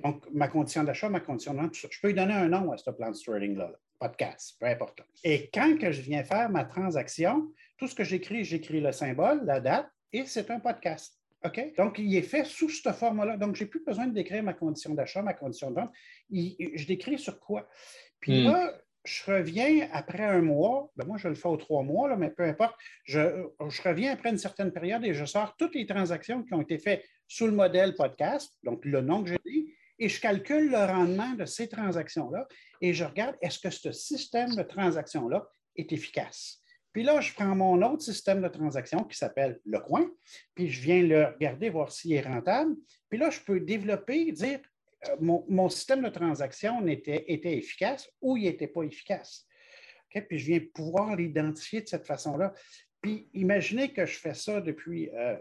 donc 0.00 0.28
ma 0.32 0.48
condition 0.48 0.84
d'achat, 0.84 1.08
ma 1.08 1.20
condition 1.20 1.54
de 1.54 1.60
vente, 1.60 1.74
je 1.74 2.00
peux 2.00 2.08
lui 2.08 2.14
donner 2.14 2.34
un 2.34 2.48
nom 2.48 2.72
à 2.72 2.76
ce 2.76 2.90
plan 2.90 3.10
de 3.10 3.16
trading-là, 3.16 3.72
podcast, 3.98 4.56
peu 4.58 4.66
importe. 4.66 5.02
Et 5.22 5.50
quand 5.52 5.78
que 5.78 5.92
je 5.92 6.00
viens 6.00 6.24
faire 6.24 6.50
ma 6.50 6.64
transaction, 6.64 7.52
tout 7.78 7.86
ce 7.86 7.94
que 7.94 8.04
j'écris, 8.04 8.44
j'écris 8.44 8.80
le 8.80 8.92
symbole, 8.92 9.44
la 9.44 9.60
date, 9.60 9.88
et 10.14 10.26
c'est 10.26 10.50
un 10.50 10.60
podcast. 10.60 11.18
OK? 11.44 11.74
Donc, 11.76 11.98
il 11.98 12.16
est 12.16 12.22
fait 12.22 12.44
sous 12.44 12.70
ce 12.70 12.90
format-là. 12.90 13.36
Donc, 13.36 13.56
je 13.56 13.64
n'ai 13.64 13.68
plus 13.68 13.84
besoin 13.84 14.06
de 14.06 14.14
décrire 14.14 14.42
ma 14.42 14.54
condition 14.54 14.94
d'achat, 14.94 15.20
ma 15.20 15.34
condition 15.34 15.70
de 15.70 15.76
vente. 15.76 15.92
je 16.30 16.86
décris 16.86 17.18
sur 17.18 17.38
quoi? 17.38 17.68
Puis 18.20 18.42
hmm. 18.42 18.52
là, 18.52 18.72
je 19.04 19.30
reviens 19.30 19.86
après 19.92 20.24
un 20.24 20.40
mois, 20.40 20.90
ben 20.96 21.06
moi 21.06 21.18
je 21.18 21.28
le 21.28 21.34
fais 21.34 21.48
aux 21.48 21.58
trois 21.58 21.82
mois, 21.82 22.08
là, 22.08 22.16
mais 22.16 22.30
peu 22.30 22.42
importe, 22.42 22.74
je, 23.04 23.20
reviens 23.84 24.12
après 24.12 24.30
une 24.30 24.38
certaine 24.38 24.72
période 24.72 25.04
et 25.04 25.12
je 25.12 25.26
sors 25.26 25.54
toutes 25.58 25.74
les 25.74 25.84
transactions 25.84 26.42
qui 26.42 26.54
ont 26.54 26.62
été 26.62 26.78
faites 26.78 27.04
sous 27.28 27.44
le 27.44 27.52
modèle 27.52 27.94
podcast, 27.94 28.54
donc 28.62 28.82
le 28.86 29.02
nom 29.02 29.22
que 29.22 29.28
j'ai 29.30 29.40
dit, 29.44 29.74
et 29.98 30.08
je 30.08 30.18
calcule 30.20 30.70
le 30.70 30.78
rendement 30.86 31.34
de 31.34 31.44
ces 31.44 31.68
transactions-là 31.68 32.48
et 32.80 32.94
je 32.94 33.04
regarde 33.04 33.36
est-ce 33.42 33.58
que 33.58 33.70
ce 33.70 33.92
système 33.92 34.54
de 34.56 34.62
transactions-là 34.62 35.46
est 35.76 35.92
efficace? 35.92 36.63
Puis 36.94 37.02
là, 37.02 37.20
je 37.20 37.34
prends 37.34 37.56
mon 37.56 37.82
autre 37.82 38.02
système 38.02 38.40
de 38.40 38.46
transaction 38.46 39.02
qui 39.02 39.18
s'appelle 39.18 39.60
le 39.66 39.80
coin, 39.80 40.08
puis 40.54 40.70
je 40.70 40.80
viens 40.80 41.02
le 41.02 41.26
regarder, 41.26 41.68
voir 41.68 41.90
s'il 41.90 42.12
est 42.12 42.20
rentable. 42.20 42.76
Puis 43.10 43.18
là, 43.18 43.30
je 43.30 43.40
peux 43.40 43.58
développer, 43.58 44.30
dire 44.30 44.60
euh, 45.08 45.16
mon, 45.20 45.68
système 45.68 46.02
de 46.02 46.08
transaction 46.08 46.86
était, 46.86 47.24
était 47.26 47.58
efficace 47.58 48.08
ou 48.20 48.36
il 48.36 48.44
n'était 48.44 48.68
pas 48.68 48.84
efficace. 48.84 49.44
Puis 50.08 50.38
je 50.38 50.46
viens 50.46 50.60
pouvoir 50.72 51.16
l'identifier 51.16 51.80
de 51.80 51.88
cette 51.88 52.06
façon-là. 52.06 52.54
Puis 53.02 53.28
imaginez 53.34 53.92
que 53.92 54.06
je 54.06 54.16
fais 54.16 54.34
ça 54.34 54.60
depuis, 54.60 55.10
euh, 55.10 55.36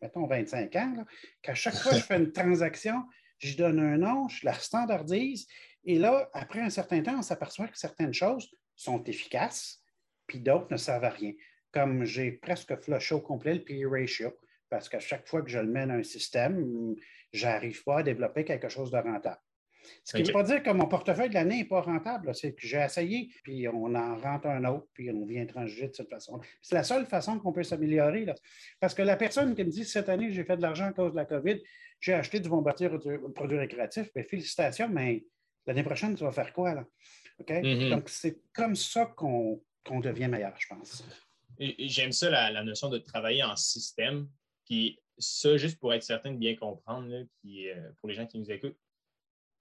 mettons, 0.00 0.26
25 0.26 0.74
ans, 0.76 1.04
qu'à 1.42 1.54
chaque 1.54 1.74
fois 1.74 1.92
que 1.92 1.98
je 1.98 2.04
fais 2.04 2.16
une 2.16 2.32
transaction, 2.32 3.02
je 3.38 3.54
donne 3.58 3.80
un 3.80 3.98
nom, 3.98 4.28
je 4.28 4.46
la 4.46 4.54
standardise, 4.54 5.46
et 5.84 5.98
là, 5.98 6.30
après 6.32 6.60
un 6.60 6.70
certain 6.70 7.02
temps, 7.02 7.18
on 7.18 7.22
s'aperçoit 7.22 7.68
que 7.68 7.76
certaines 7.76 8.14
choses 8.14 8.48
sont 8.74 9.04
efficaces, 9.04 9.83
puis 10.26 10.40
d'autres 10.40 10.68
ne 10.70 10.76
servent 10.76 11.04
à 11.04 11.10
rien. 11.10 11.32
Comme 11.72 12.04
j'ai 12.04 12.32
presque 12.32 12.74
flushé 12.80 13.14
au 13.14 13.20
complet 13.20 13.54
le 13.54 13.64
PE 13.64 13.88
ratio, 13.88 14.32
parce 14.70 14.88
qu'à 14.88 15.00
chaque 15.00 15.26
fois 15.28 15.42
que 15.42 15.50
je 15.50 15.58
le 15.58 15.66
mets 15.66 15.86
dans 15.86 15.94
un 15.94 16.02
système, 16.02 16.94
je 17.32 17.46
n'arrive 17.46 17.82
pas 17.84 17.98
à 17.98 18.02
développer 18.02 18.44
quelque 18.44 18.68
chose 18.68 18.90
de 18.90 18.96
rentable. 18.96 19.40
Ce 20.02 20.16
qui 20.16 20.22
ne 20.22 20.26
veut 20.28 20.32
pas 20.32 20.42
dire 20.42 20.62
que 20.62 20.70
mon 20.70 20.86
portefeuille 20.86 21.28
de 21.28 21.34
l'année 21.34 21.58
n'est 21.58 21.64
pas 21.64 21.80
rentable. 21.80 22.34
C'est 22.34 22.54
que 22.54 22.66
j'ai 22.66 22.78
essayé, 22.78 23.30
puis 23.42 23.68
on 23.68 23.94
en 23.94 24.18
rentre 24.18 24.46
un 24.46 24.64
autre, 24.64 24.86
puis 24.94 25.10
on 25.10 25.24
vient 25.26 25.44
transiger 25.46 25.88
de 25.88 25.94
cette 25.94 26.08
façon. 26.08 26.40
C'est 26.62 26.74
la 26.74 26.84
seule 26.84 27.06
façon 27.06 27.38
qu'on 27.38 27.52
peut 27.52 27.62
s'améliorer. 27.62 28.26
Parce 28.80 28.94
que 28.94 29.02
la 29.02 29.16
personne 29.16 29.54
qui 29.54 29.64
me 29.64 29.70
dit 29.70 29.84
cette 29.84 30.08
année, 30.08 30.32
j'ai 30.32 30.44
fait 30.44 30.56
de 30.56 30.62
l'argent 30.62 30.86
à 30.86 30.92
cause 30.92 31.12
de 31.12 31.16
la 31.16 31.24
COVID, 31.24 31.60
j'ai 32.00 32.14
acheté 32.14 32.40
du 32.40 32.48
bombardier 32.48 32.88
de 32.88 33.16
produits 33.34 33.58
récréatifs, 33.58 34.12
bien, 34.14 34.24
félicitations, 34.24 34.88
mais 34.88 35.24
l'année 35.66 35.84
prochaine, 35.84 36.14
tu 36.14 36.24
vas 36.24 36.32
faire 36.32 36.52
quoi? 36.52 36.74
Là? 36.74 36.84
Mm-hmm. 37.40 37.90
Donc, 37.90 38.08
c'est 38.08 38.40
comme 38.52 38.76
ça 38.76 39.06
qu'on 39.16 39.62
devient 40.00 40.28
meilleur, 40.28 40.54
je 40.58 40.66
pense. 40.68 41.04
J'aime 41.58 42.12
ça, 42.12 42.30
la, 42.30 42.64
notion 42.64 42.88
de 42.88 42.98
travailler 42.98 43.42
en 43.42 43.56
système. 43.56 44.28
Puis 44.64 44.98
ça, 45.18 45.56
juste 45.56 45.78
pour 45.78 45.92
être 45.94 46.02
certain 46.02 46.32
de 46.32 46.38
bien 46.38 46.56
comprendre, 46.56 47.08
euh, 47.12 47.90
pour 47.98 48.08
les 48.08 48.14
gens 48.14 48.26
qui 48.26 48.38
nous 48.38 48.50
écoutent, 48.50 48.76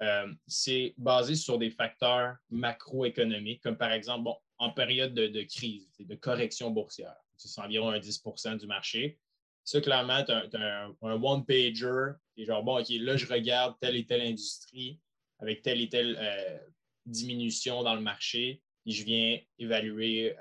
euh, 0.02 0.34
c'est 0.48 0.94
basé 0.98 1.36
sur 1.36 1.58
des 1.58 1.70
facteurs 1.70 2.36
macroéconomiques, 2.50 3.62
comme 3.62 3.78
par 3.78 3.92
exemple, 3.92 4.24
bon, 4.24 4.36
en 4.58 4.72
période 4.72 5.14
de, 5.14 5.44
crise, 5.44 5.88
de 6.00 6.16
correction 6.16 6.72
boursière, 6.72 7.16
c'est 7.38 7.62
environ 7.62 7.90
un 7.90 8.00
10% 8.00 8.58
du 8.58 8.68
marché. 8.68 9.20
Ça, 9.64 9.80
clairement, 9.82 10.24
tu 10.24 10.32
un, 10.32 10.94
one-pager, 11.02 12.14
et 12.36 12.46
genre, 12.46 12.64
bon, 12.64 12.80
OK, 12.80 12.88
là, 12.90 13.16
je 13.16 13.26
regarde 13.28 13.76
telle 13.80 13.96
et 13.96 14.06
telle 14.06 14.22
industrie 14.22 15.00
avec 15.40 15.62
telle 15.62 15.82
et 15.82 15.90
telle 15.90 16.18
euh, 16.20 16.58
diminution 17.06 17.84
dans 17.84 17.96
le 17.96 18.02
marché, 18.02 18.62
je 18.86 19.04
viens 19.04 19.40
évaluer 19.60 20.36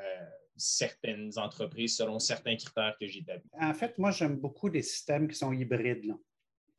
certaines 0.56 1.30
entreprises 1.38 1.96
selon 1.96 2.18
certains 2.18 2.56
critères 2.56 2.96
que 3.00 3.06
j'ai 3.06 3.20
établis. 3.20 3.48
En 3.60 3.74
fait, 3.74 3.98
moi, 3.98 4.10
j'aime 4.10 4.36
beaucoup 4.36 4.70
des 4.70 4.82
systèmes 4.82 5.28
qui 5.28 5.36
sont 5.36 5.52
hybrides. 5.52 6.04
Là. 6.04 6.14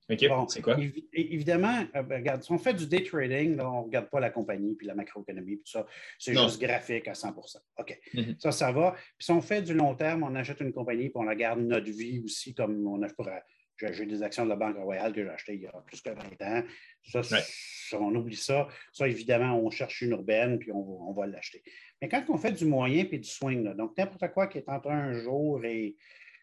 OK, 0.09 0.49
c'est 0.49 0.61
quoi? 0.61 0.75
évidemment, 1.13 1.85
euh, 1.95 2.03
ben, 2.03 2.17
regarde, 2.17 2.43
si 2.43 2.51
on 2.51 2.57
fait 2.57 2.73
du 2.73 2.87
day 2.87 3.03
trading, 3.03 3.57
on 3.61 3.79
ne 3.79 3.85
regarde 3.85 4.09
pas 4.09 4.19
la 4.19 4.29
compagnie 4.29 4.75
puis 4.75 4.85
la 4.85 4.95
macroéconomie 4.95 5.55
puis 5.55 5.63
tout 5.63 5.71
ça. 5.71 5.85
C'est 6.19 6.33
juste 6.33 6.59
graphique 6.59 7.07
à 7.07 7.13
100% 7.13 7.57
OK. 7.77 7.99
Mm-hmm. 8.13 8.39
Ça, 8.39 8.51
ça 8.51 8.71
va. 8.73 8.91
Puis 9.17 9.25
si 9.25 9.31
on 9.31 9.41
fait 9.41 9.61
du 9.61 9.73
long 9.73 9.95
terme, 9.95 10.23
on 10.23 10.35
achète 10.35 10.59
une 10.59 10.73
compagnie 10.73 11.09
puis 11.09 11.13
on 11.15 11.27
regarde 11.27 11.61
notre 11.61 11.89
vie 11.89 12.21
aussi 12.23 12.53
comme 12.53 12.85
on 12.85 13.01
a 13.01 13.07
pour 13.13 13.29
j'ai 13.91 14.05
des 14.05 14.23
actions 14.23 14.45
de 14.45 14.49
la 14.49 14.55
Banque 14.55 14.77
Royale 14.77 15.13
que 15.13 15.23
j'ai 15.23 15.29
achetées 15.29 15.55
il 15.55 15.61
y 15.61 15.67
a 15.67 15.71
plus 15.85 16.01
que 16.01 16.09
20 16.09 16.41
ans. 16.41 16.63
Ça, 17.03 17.99
on 17.99 18.15
oublie 18.15 18.35
ça. 18.35 18.67
Ça, 18.91 19.07
évidemment, 19.07 19.59
on 19.59 19.69
cherche 19.69 20.01
une 20.01 20.11
urbaine, 20.11 20.59
puis 20.59 20.71
on, 20.71 21.11
va 21.11 21.27
l'acheter. 21.27 21.63
Mais 22.01 22.07
quand 22.07 22.23
on 22.29 22.37
fait 22.37 22.53
du 22.53 22.65
moyen 22.65 23.05
puis 23.05 23.19
du 23.19 23.27
swing, 23.27 23.73
donc 23.75 23.97
n'importe 23.97 24.33
quoi 24.33 24.47
qui 24.47 24.57
est 24.57 24.69
entre 24.69 24.89
un 24.89 25.13
jour 25.13 25.63
et 25.65 25.95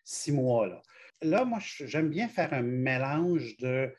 six 0.04 0.32
mois, 0.32 0.66
là, 0.66 0.82
là 1.22 1.44
moi, 1.44 1.58
j'aime 1.60 2.10
bien 2.10 2.28
faire 2.28 2.52
un 2.52 2.62
mélange 2.62 3.56
de 3.56 3.94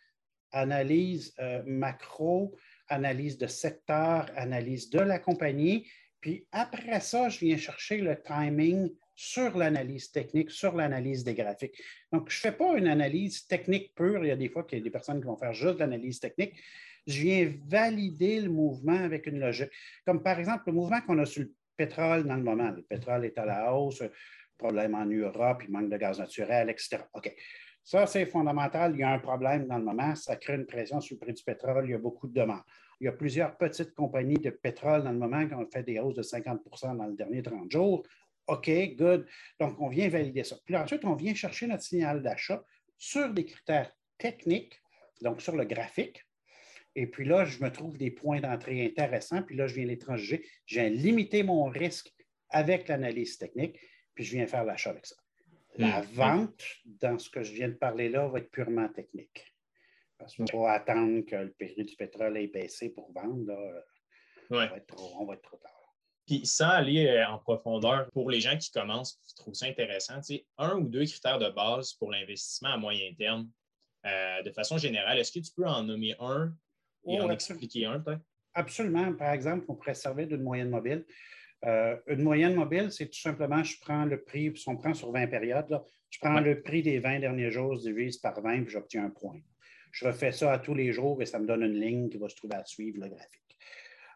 analyse 0.51 1.33
euh, 1.39 1.63
macro, 1.65 2.55
analyse 2.87 3.37
de 3.37 3.47
secteur, 3.47 4.25
analyse 4.35 4.89
de 4.89 4.99
la 4.99 5.17
compagnie 5.17 5.89
Puis 6.19 6.45
après 6.51 6.99
ça, 6.99 7.29
je 7.29 7.39
viens 7.39 7.57
chercher 7.57 7.97
le 7.97 8.21
timing 8.21 8.91
sur 9.15 9.57
l'analyse 9.57 10.11
technique, 10.11 10.51
sur 10.51 10.75
l'analyse 10.75 11.23
des 11.23 11.33
graphiques. 11.33 11.81
Donc, 12.11 12.29
je 12.29 12.37
ne 12.37 12.51
fais 12.51 12.57
pas 12.57 12.77
une 12.77 12.87
analyse 12.87 13.45
technique 13.47 13.93
pure. 13.95 14.23
Il 14.23 14.27
y 14.27 14.31
a 14.31 14.35
des 14.35 14.49
fois 14.49 14.63
qu'il 14.63 14.79
y 14.79 14.81
a 14.81 14.83
des 14.83 14.91
personnes 14.91 15.19
qui 15.19 15.27
vont 15.27 15.37
faire 15.37 15.53
juste 15.53 15.79
l'analyse 15.79 16.19
technique. 16.19 16.53
Je 17.07 17.21
viens 17.21 17.53
valider 17.67 18.41
le 18.41 18.49
mouvement 18.49 18.97
avec 18.97 19.27
une 19.27 19.39
logique. 19.39 19.71
Comme 20.05 20.21
par 20.21 20.39
exemple, 20.39 20.63
le 20.67 20.73
mouvement 20.73 21.01
qu'on 21.01 21.17
a 21.19 21.25
sur 21.25 21.43
le 21.43 21.53
pétrole 21.75 22.25
dans 22.25 22.35
le 22.35 22.43
moment. 22.43 22.69
Le 22.71 22.83
pétrole 22.83 23.25
est 23.25 23.37
à 23.37 23.45
la 23.45 23.73
hausse, 23.73 24.03
problème 24.61 24.95
en 24.95 25.05
Europe, 25.05 25.63
il 25.65 25.71
manque 25.71 25.89
de 25.89 25.97
gaz 25.97 26.19
naturel, 26.19 26.69
etc. 26.69 26.99
OK. 27.13 27.33
Ça, 27.83 28.05
c'est 28.05 28.27
fondamental. 28.27 28.93
Il 28.93 28.99
y 28.99 29.03
a 29.03 29.11
un 29.11 29.19
problème 29.19 29.67
dans 29.67 29.79
le 29.79 29.83
moment. 29.83 30.13
Ça 30.15 30.35
crée 30.35 30.55
une 30.55 30.67
pression 30.67 31.01
sur 31.01 31.15
le 31.15 31.19
prix 31.19 31.33
du 31.33 31.43
pétrole. 31.43 31.85
Il 31.85 31.91
y 31.91 31.95
a 31.95 31.97
beaucoup 31.97 32.27
de 32.27 32.33
demandes. 32.33 32.61
Il 32.99 33.05
y 33.05 33.07
a 33.07 33.11
plusieurs 33.11 33.57
petites 33.57 33.95
compagnies 33.95 34.35
de 34.35 34.51
pétrole 34.51 35.03
dans 35.03 35.11
le 35.11 35.17
moment 35.17 35.47
qui 35.47 35.55
ont 35.55 35.65
fait 35.65 35.81
des 35.81 35.97
hausses 35.99 36.13
de 36.13 36.21
50% 36.21 36.95
dans 36.95 37.07
les 37.07 37.15
derniers 37.15 37.41
30 37.41 37.71
jours. 37.71 38.03
OK, 38.51 38.69
good. 38.97 39.25
Donc, 39.59 39.79
on 39.79 39.87
vient 39.87 40.09
valider 40.09 40.43
ça. 40.43 40.57
Puis 40.65 40.75
ensuite, 40.75 41.05
on 41.05 41.15
vient 41.15 41.33
chercher 41.33 41.67
notre 41.67 41.83
signal 41.83 42.21
d'achat 42.21 42.63
sur 42.97 43.33
des 43.33 43.45
critères 43.45 43.91
techniques, 44.17 44.79
donc 45.21 45.41
sur 45.41 45.55
le 45.55 45.63
graphique. 45.63 46.21
Et 46.95 47.07
puis 47.07 47.23
là, 47.23 47.45
je 47.45 47.63
me 47.63 47.71
trouve 47.71 47.97
des 47.97 48.11
points 48.11 48.41
d'entrée 48.41 48.85
intéressants. 48.85 49.41
Puis 49.43 49.55
là, 49.55 49.67
je 49.67 49.75
viens 49.75 49.85
les. 49.85 49.99
Je 50.17 50.35
viens 50.67 50.89
limiter 50.89 51.43
mon 51.43 51.65
risque 51.65 52.13
avec 52.49 52.89
l'analyse 52.89 53.37
technique. 53.37 53.79
Puis 54.13 54.25
je 54.25 54.35
viens 54.35 54.47
faire 54.47 54.65
l'achat 54.65 54.89
avec 54.89 55.05
ça. 55.05 55.15
La 55.77 56.01
hmm. 56.01 56.05
vente, 56.11 56.63
dans 56.85 57.17
ce 57.17 57.29
que 57.29 57.43
je 57.43 57.53
viens 57.53 57.69
de 57.69 57.75
parler 57.75 58.09
là, 58.09 58.27
va 58.27 58.39
être 58.39 58.51
purement 58.51 58.89
technique. 58.89 59.45
Parce 60.17 60.35
qu'il 60.35 60.51
faut 60.51 60.67
attendre 60.67 61.21
que 61.21 61.37
le 61.37 61.53
prix 61.53 61.85
du 61.85 61.95
pétrole 61.95 62.37
ait 62.37 62.47
baissé 62.47 62.89
pour 62.89 63.13
vendre. 63.13 63.53
on, 64.49 64.55
va 64.55 64.75
être 64.75 65.41
trop, 65.41 65.57
tard. 65.57 65.80
Puis 66.31 66.45
sans 66.45 66.69
aller 66.69 67.07
euh, 67.07 67.27
en 67.27 67.39
profondeur, 67.39 68.09
pour 68.11 68.29
les 68.29 68.39
gens 68.39 68.57
qui 68.57 68.71
commencent 68.71 69.19
qui 69.27 69.35
trouvent 69.35 69.53
ça 69.53 69.65
intéressant, 69.65 70.21
un 70.57 70.77
ou 70.77 70.87
deux 70.87 71.03
critères 71.03 71.39
de 71.39 71.49
base 71.49 71.91
pour 71.95 72.09
l'investissement 72.09 72.69
à 72.69 72.77
moyen 72.77 73.13
terme, 73.17 73.49
euh, 74.05 74.41
de 74.41 74.49
façon 74.51 74.77
générale, 74.77 75.19
est-ce 75.19 75.33
que 75.33 75.39
tu 75.39 75.51
peux 75.53 75.67
en 75.67 75.83
nommer 75.83 76.15
un 76.21 76.53
et 77.05 77.19
en 77.19 77.29
expliquer 77.29 77.85
un 77.85 77.99
peut-être? 77.99 78.21
Absolument. 78.53 79.13
Par 79.13 79.33
exemple, 79.33 79.65
on 79.67 79.75
pourrait 79.75 79.93
servir 79.93 80.25
d'une 80.25 80.41
moyenne 80.41 80.69
mobile. 80.69 81.03
Euh, 81.65 81.97
une 82.07 82.23
moyenne 82.23 82.55
mobile, 82.55 82.93
c'est 82.93 83.07
tout 83.07 83.19
simplement, 83.19 83.61
je 83.61 83.77
prends 83.81 84.05
le 84.05 84.23
prix, 84.23 84.55
si 84.55 84.69
on 84.69 84.77
prend 84.77 84.93
sur 84.93 85.11
20 85.11 85.27
périodes, 85.27 85.81
je 86.09 86.19
prends 86.19 86.39
le 86.39 86.61
prix 86.61 86.81
des 86.81 86.99
20 86.99 87.19
derniers 87.19 87.51
jours, 87.51 87.75
je 87.75 87.81
divise 87.81 88.19
par 88.19 88.39
20, 88.41 88.63
puis 88.63 88.71
j'obtiens 88.71 89.03
un 89.03 89.09
point. 89.09 89.41
Je 89.91 90.07
refais 90.07 90.31
ça 90.31 90.53
à 90.53 90.59
tous 90.59 90.75
les 90.75 90.93
jours 90.93 91.21
et 91.21 91.25
ça 91.25 91.39
me 91.39 91.45
donne 91.45 91.63
une 91.63 91.77
ligne 91.77 92.09
qui 92.09 92.17
va 92.17 92.29
se 92.29 92.37
trouver 92.37 92.55
à 92.55 92.63
suivre 92.63 93.01
le 93.01 93.09
graphique. 93.09 93.50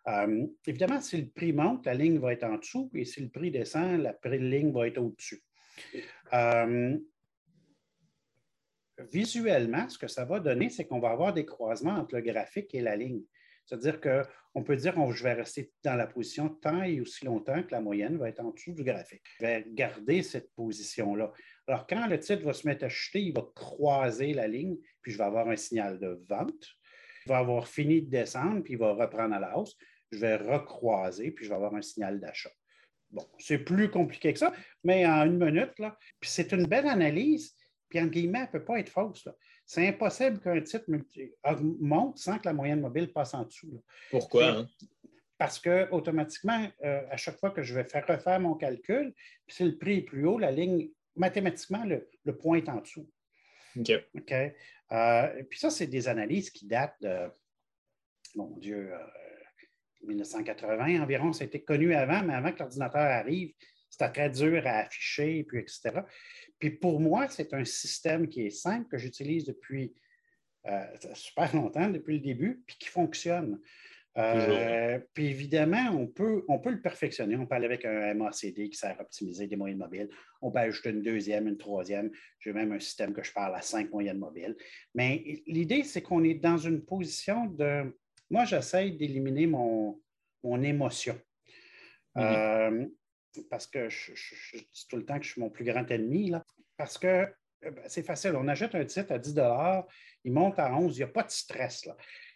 Euh, 0.07 0.45
évidemment, 0.67 1.01
si 1.01 1.17
le 1.17 1.29
prix 1.29 1.51
monte, 1.51 1.85
la 1.85 1.93
ligne 1.93 2.19
va 2.19 2.33
être 2.33 2.43
en 2.43 2.57
dessous, 2.57 2.91
et 2.93 3.05
si 3.05 3.21
le 3.21 3.29
prix 3.29 3.51
descend, 3.51 4.01
la 4.01 4.37
ligne 4.37 4.71
va 4.71 4.87
être 4.87 4.99
au-dessus. 4.99 5.41
Euh, 6.33 6.97
visuellement, 9.11 9.89
ce 9.89 9.97
que 9.97 10.07
ça 10.07 10.25
va 10.25 10.39
donner, 10.39 10.69
c'est 10.69 10.85
qu'on 10.85 10.99
va 10.99 11.09
avoir 11.09 11.33
des 11.33 11.45
croisements 11.45 11.95
entre 11.95 12.15
le 12.15 12.21
graphique 12.21 12.73
et 12.75 12.81
la 12.81 12.95
ligne. 12.95 13.23
C'est-à-dire 13.65 13.99
qu'on 13.99 14.63
peut 14.63 14.75
dire 14.75 14.93
que 14.93 15.11
je 15.11 15.23
vais 15.23 15.33
rester 15.33 15.71
dans 15.83 15.95
la 15.95 16.05
position 16.05 16.49
tant 16.49 16.83
et 16.83 17.01
aussi 17.01 17.25
longtemps 17.25 17.63
que 17.63 17.71
la 17.71 17.81
moyenne 17.81 18.17
va 18.17 18.29
être 18.29 18.41
en 18.41 18.51
dessous 18.51 18.73
du 18.73 18.83
graphique. 18.83 19.23
Je 19.39 19.45
vais 19.45 19.65
garder 19.69 20.21
cette 20.21 20.53
position-là. 20.53 21.33
Alors, 21.67 21.87
quand 21.87 22.05
le 22.05 22.19
titre 22.19 22.43
va 22.43 22.53
se 22.53 22.67
mettre 22.67 22.85
à 22.85 22.89
chuter, 22.89 23.21
il 23.21 23.33
va 23.33 23.43
croiser 23.55 24.33
la 24.33 24.47
ligne, 24.47 24.77
puis 25.01 25.11
je 25.11 25.17
vais 25.17 25.23
avoir 25.23 25.49
un 25.49 25.55
signal 25.55 25.99
de 25.99 26.23
vente. 26.29 26.63
Il 27.25 27.29
va 27.29 27.39
avoir 27.39 27.67
fini 27.67 28.03
de 28.03 28.09
descendre, 28.09 28.61
puis 28.61 28.73
il 28.73 28.79
va 28.79 28.93
reprendre 28.93 29.33
à 29.33 29.39
la 29.39 29.57
hausse. 29.57 29.75
Je 30.15 30.21
vais 30.21 30.37
recroiser, 30.37 31.31
puis 31.31 31.45
je 31.45 31.49
vais 31.49 31.55
avoir 31.55 31.75
un 31.75 31.81
signal 31.81 32.19
d'achat. 32.19 32.51
Bon, 33.11 33.27
c'est 33.37 33.59
plus 33.59 33.89
compliqué 33.89 34.31
que 34.31 34.39
ça, 34.39 34.53
mais 34.83 35.05
en 35.05 35.25
une 35.25 35.37
minute, 35.37 35.77
là, 35.77 35.97
puis 36.19 36.29
c'est 36.29 36.51
une 36.53 36.67
belle 36.67 36.87
analyse, 36.87 37.53
puis 37.89 37.99
en 37.99 38.07
guillemets, 38.07 38.39
elle 38.39 38.45
ne 38.45 38.51
peut 38.51 38.65
pas 38.65 38.79
être 38.79 38.89
fausse. 38.89 39.27
C'est 39.65 39.87
impossible 39.87 40.39
qu'un 40.39 40.61
titre 40.61 40.85
monte 41.79 42.17
sans 42.17 42.37
que 42.39 42.45
la 42.45 42.53
moyenne 42.53 42.79
mobile 42.79 43.11
passe 43.11 43.33
en 43.33 43.43
dessous. 43.43 43.83
Pourquoi? 44.09 44.47
Hein? 44.47 44.67
Parce 45.37 45.59
que 45.59 45.89
automatiquement, 45.91 46.65
euh, 46.83 47.01
à 47.09 47.17
chaque 47.17 47.37
fois 47.37 47.51
que 47.51 47.61
je 47.61 47.73
vais 47.73 47.83
faire 47.83 48.07
refaire 48.07 48.39
mon 48.39 48.55
calcul, 48.55 49.13
puis 49.45 49.55
si 49.55 49.63
le 49.65 49.77
prix 49.77 49.97
est 49.97 50.03
plus 50.03 50.25
haut, 50.25 50.39
la 50.39 50.51
ligne, 50.51 50.91
mathématiquement, 51.15 51.83
le, 51.83 52.37
point 52.37 52.57
est 52.57 52.69
en 52.69 52.79
dessous. 52.79 53.09
OK. 53.77 53.91
OK? 54.15 54.33
Euh, 54.91 55.43
puis 55.49 55.59
ça, 55.59 55.69
c'est 55.69 55.87
des 55.87 56.07
analyses 56.07 56.49
qui 56.51 56.67
datent 56.67 56.95
de, 57.01 57.29
mon 58.35 58.57
Dieu, 58.57 58.93
1980 60.05 60.95
euh, 60.95 61.03
environ. 61.03 61.33
Ça 61.33 61.43
a 61.43 61.47
été 61.47 61.63
connu 61.63 61.93
avant, 61.93 62.23
mais 62.23 62.33
avant 62.33 62.51
que 62.51 62.59
l'ordinateur 62.59 63.01
arrive, 63.01 63.53
c'était 63.89 64.11
très 64.11 64.29
dur 64.29 64.61
à 64.65 64.79
afficher, 64.79 65.43
puis 65.43 65.59
etc. 65.59 66.01
Puis 66.59 66.71
pour 66.71 66.99
moi, 66.99 67.27
c'est 67.29 67.53
un 67.53 67.65
système 67.65 68.27
qui 68.27 68.45
est 68.45 68.49
simple, 68.51 68.87
que 68.89 68.97
j'utilise 68.97 69.45
depuis 69.45 69.93
euh, 70.67 70.85
super 71.13 71.55
longtemps, 71.55 71.89
depuis 71.89 72.15
le 72.15 72.21
début, 72.21 72.63
puis 72.65 72.77
qui 72.77 72.89
fonctionne. 72.89 73.59
Euh, 74.17 74.97
puis 75.13 75.27
évidemment, 75.27 75.91
on 75.91 76.07
peut, 76.07 76.45
on 76.47 76.59
peut 76.59 76.71
le 76.71 76.81
perfectionner. 76.81 77.35
On 77.35 77.45
parle 77.45 77.65
avec 77.65 77.83
un 77.83 78.13
MACD 78.13 78.69
qui 78.69 78.77
sert 78.77 78.95
à 78.97 79.01
optimiser 79.01 79.45
des 79.47 79.57
moyennes 79.57 79.77
mobiles. 79.77 80.09
On 80.41 80.51
peut 80.51 80.59
ajouter 80.59 80.91
une 80.91 81.01
deuxième, 81.01 81.47
une 81.47 81.57
troisième. 81.57 82.11
J'ai 82.39 82.53
même 82.53 82.71
un 82.71 82.79
système 82.79 83.13
que 83.13 83.23
je 83.23 83.33
parle 83.33 83.55
à 83.55 83.61
cinq 83.61 83.91
moyennes 83.91 84.19
mobiles. 84.19 84.55
Mais 84.93 85.43
l'idée, 85.47 85.83
c'est 85.83 86.01
qu'on 86.01 86.23
est 86.23 86.35
dans 86.35 86.57
une 86.57 86.83
position 86.83 87.45
de. 87.47 87.93
Moi, 88.29 88.45
j'essaie 88.45 88.91
d'éliminer 88.91 89.47
mon, 89.47 90.01
mon 90.43 90.61
émotion. 90.61 91.19
Euh, 92.17 92.85
parce 93.49 93.67
que 93.67 93.89
je, 93.89 94.13
dis 94.57 94.87
tout 94.89 94.95
le 94.95 95.05
temps 95.05 95.17
que 95.19 95.25
je 95.25 95.31
suis 95.31 95.41
mon 95.41 95.49
plus 95.49 95.65
grand 95.65 95.89
ennemi, 95.91 96.29
là, 96.29 96.45
parce 96.77 96.97
que 96.97 97.07
euh, 97.07 97.71
ben, 97.71 97.83
c'est 97.87 98.03
facile. 98.03 98.35
On 98.35 98.47
achète 98.47 98.75
un 98.75 98.85
titre 98.85 99.11
à 99.11 99.19
10 99.19 99.35
il 100.23 100.31
monte 100.31 100.59
à 100.59 100.73
11, 100.73 100.95
il 100.95 100.99
n'y 100.99 101.03
a 101.03 101.07
pas 101.07 101.23
de 101.23 101.31
stress. 101.31 101.85
Là. 101.85 101.95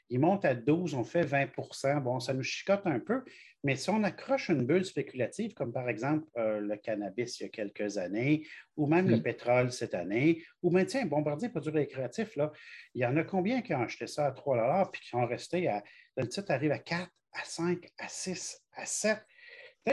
Il 0.10 0.20
monte 0.20 0.46
à 0.46 0.56
12, 0.56 0.96
on 0.96 1.04
fait 1.04 1.24
20% 1.24 2.02
Bon, 2.02 2.20
ça 2.20 2.34
nous 2.34 2.44
chicote 2.44 2.86
un 2.86 3.00
peu, 3.00 3.24
mais 3.64 3.76
si 3.76 3.90
on 3.90 4.04
accroche 4.04 4.50
une 4.50 4.66
bulle 4.66 4.86
spéculative, 4.86 5.54
comme 5.54 5.74
par 5.74 5.90
exemple 5.90 6.28
euh, 6.38 6.60
le 6.60 6.78
cannabis 6.78 7.40
il 7.40 7.44
y 7.44 7.46
a 7.48 7.50
quelques 7.50 7.98
années, 7.98 8.48
ou 8.78 8.88
même 8.88 9.10
le 9.10 9.22
pétrole 9.22 9.72
cette 9.72 9.94
année, 9.94 10.44
ou 10.62 10.72
même, 10.72 10.86
tiens, 10.86 11.06
Bombardier 11.06 11.50
du 11.50 11.70
récréatif, 11.70 12.36
là, 12.36 12.52
il 12.94 13.02
y 13.02 13.06
en 13.06 13.18
a 13.18 13.24
combien 13.24 13.62
qui 13.62 13.74
ont 13.74 13.82
acheté 13.82 14.08
ça 14.08 14.28
à 14.28 14.32
3 14.32 14.92
puis 14.92 15.02
qui 15.02 15.16
ont 15.16 15.26
resté 15.26 15.68
à. 15.68 15.84
Le 16.18 16.28
titre 16.28 16.52
arrive 16.52 16.72
à 16.72 16.80
4, 16.80 17.10
à 17.34 17.44
5, 17.44 17.86
à 17.98 18.08
6, 18.08 18.62
à 18.74 18.86
7 18.86 19.20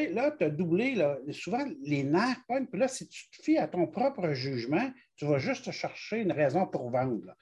là, 0.04 0.30
tu 0.30 0.44
as 0.44 0.50
doublé, 0.50 0.94
là, 0.94 1.18
souvent 1.32 1.64
les 1.82 2.04
nerfs 2.04 2.42
puis 2.46 2.80
là, 2.80 2.88
si 2.88 3.08
tu 3.08 3.30
te 3.30 3.42
fies 3.42 3.58
à 3.58 3.68
ton 3.68 3.86
propre 3.86 4.32
jugement, 4.32 4.90
tu 5.16 5.26
vas 5.26 5.38
juste 5.38 5.70
chercher 5.70 6.18
une 6.18 6.32
raison 6.32 6.66
pour 6.66 6.90
vendre. 6.90 7.34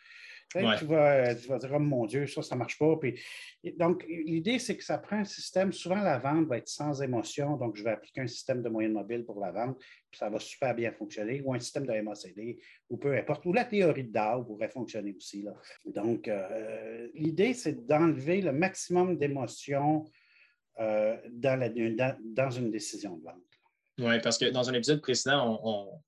Tu, 0.51 0.85
vas, 0.87 1.35
dire, 1.35 1.71
oh 1.75 1.79
mon 1.79 2.07
Dieu, 2.07 2.27
ça, 2.27 2.43
ça 2.43 2.55
ne 2.55 2.61
marche 2.61 2.79
pas. 2.79 2.97
Puis, 2.97 3.21
donc, 3.77 4.05
l'idée, 4.09 4.59
c'est 4.59 4.77
que 4.77 4.85
ça 4.85 4.99
prend 4.99 5.17
un 5.17 5.25
système. 5.25 5.73
Souvent, 5.73 6.01
la 6.01 6.19
vente 6.19 6.47
va 6.47 6.59
être 6.59 6.69
sans 6.69 7.03
émotion. 7.03 7.57
Donc, 7.57 7.77
je 7.77 7.83
vais 7.83 7.91
appliquer 7.91 8.21
un 8.21 8.27
système 8.27 8.63
de 8.63 8.69
moyenne 8.69 8.93
mobile 8.93 9.25
pour 9.25 9.41
la 9.41 9.51
vente, 9.51 9.77
puis 10.11 10.19
ça 10.19 10.31
va 10.31 10.39
super 10.39 10.75
bien 10.75 10.93
fonctionner, 10.93 11.43
ou 11.45 11.55
un 11.55 11.59
système 11.59 11.87
de 11.87 11.93
MACD, 11.93 12.59
ou 12.89 12.97
peu 12.97 13.17
importe. 13.17 13.45
Ou 13.47 13.53
la 13.53 13.65
théorie 13.65 14.05
de 14.05 14.13
Dow 14.13 14.45
pourrait 14.45 14.69
fonctionner 14.69 15.15
aussi. 15.17 15.43
Là. 15.43 15.55
Donc, 15.87 16.29
euh, 16.29 17.09
l'idée, 17.15 17.55
c'est 17.55 17.87
d'enlever 17.87 18.41
le 18.41 18.53
maximum 18.53 19.19
d'émotion 19.19 20.05
euh, 20.81 21.17
dans, 21.31 21.59
dans, 22.21 22.51
une 22.51 22.71
décision 22.71 23.17
de 23.17 23.23
vente. 23.23 23.35
Oui, 23.99 24.21
parce 24.21 24.39
que 24.39 24.47
dans 24.47 24.69
un 24.69 24.75
épisode 24.75 25.01
précédent, 25.01 26.03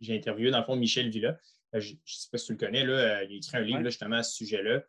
j'ai 0.00 0.16
interviewé 0.16 0.50
dans 0.50 0.58
le 0.58 0.64
fond 0.64 0.76
Michel 0.76 1.10
Villa. 1.10 1.36
Euh, 1.74 1.80
je 1.80 1.92
ne 1.92 1.98
sais 2.04 2.28
pas 2.30 2.38
si 2.38 2.46
tu 2.46 2.52
le 2.52 2.58
connais, 2.58 2.84
là, 2.84 2.92
euh, 2.92 3.24
il 3.24 3.34
a 3.34 3.36
écrit 3.36 3.56
un 3.56 3.60
livre 3.60 3.84
justement 3.84 4.16
à 4.16 4.22
ce 4.22 4.36
sujet-là. 4.36 4.82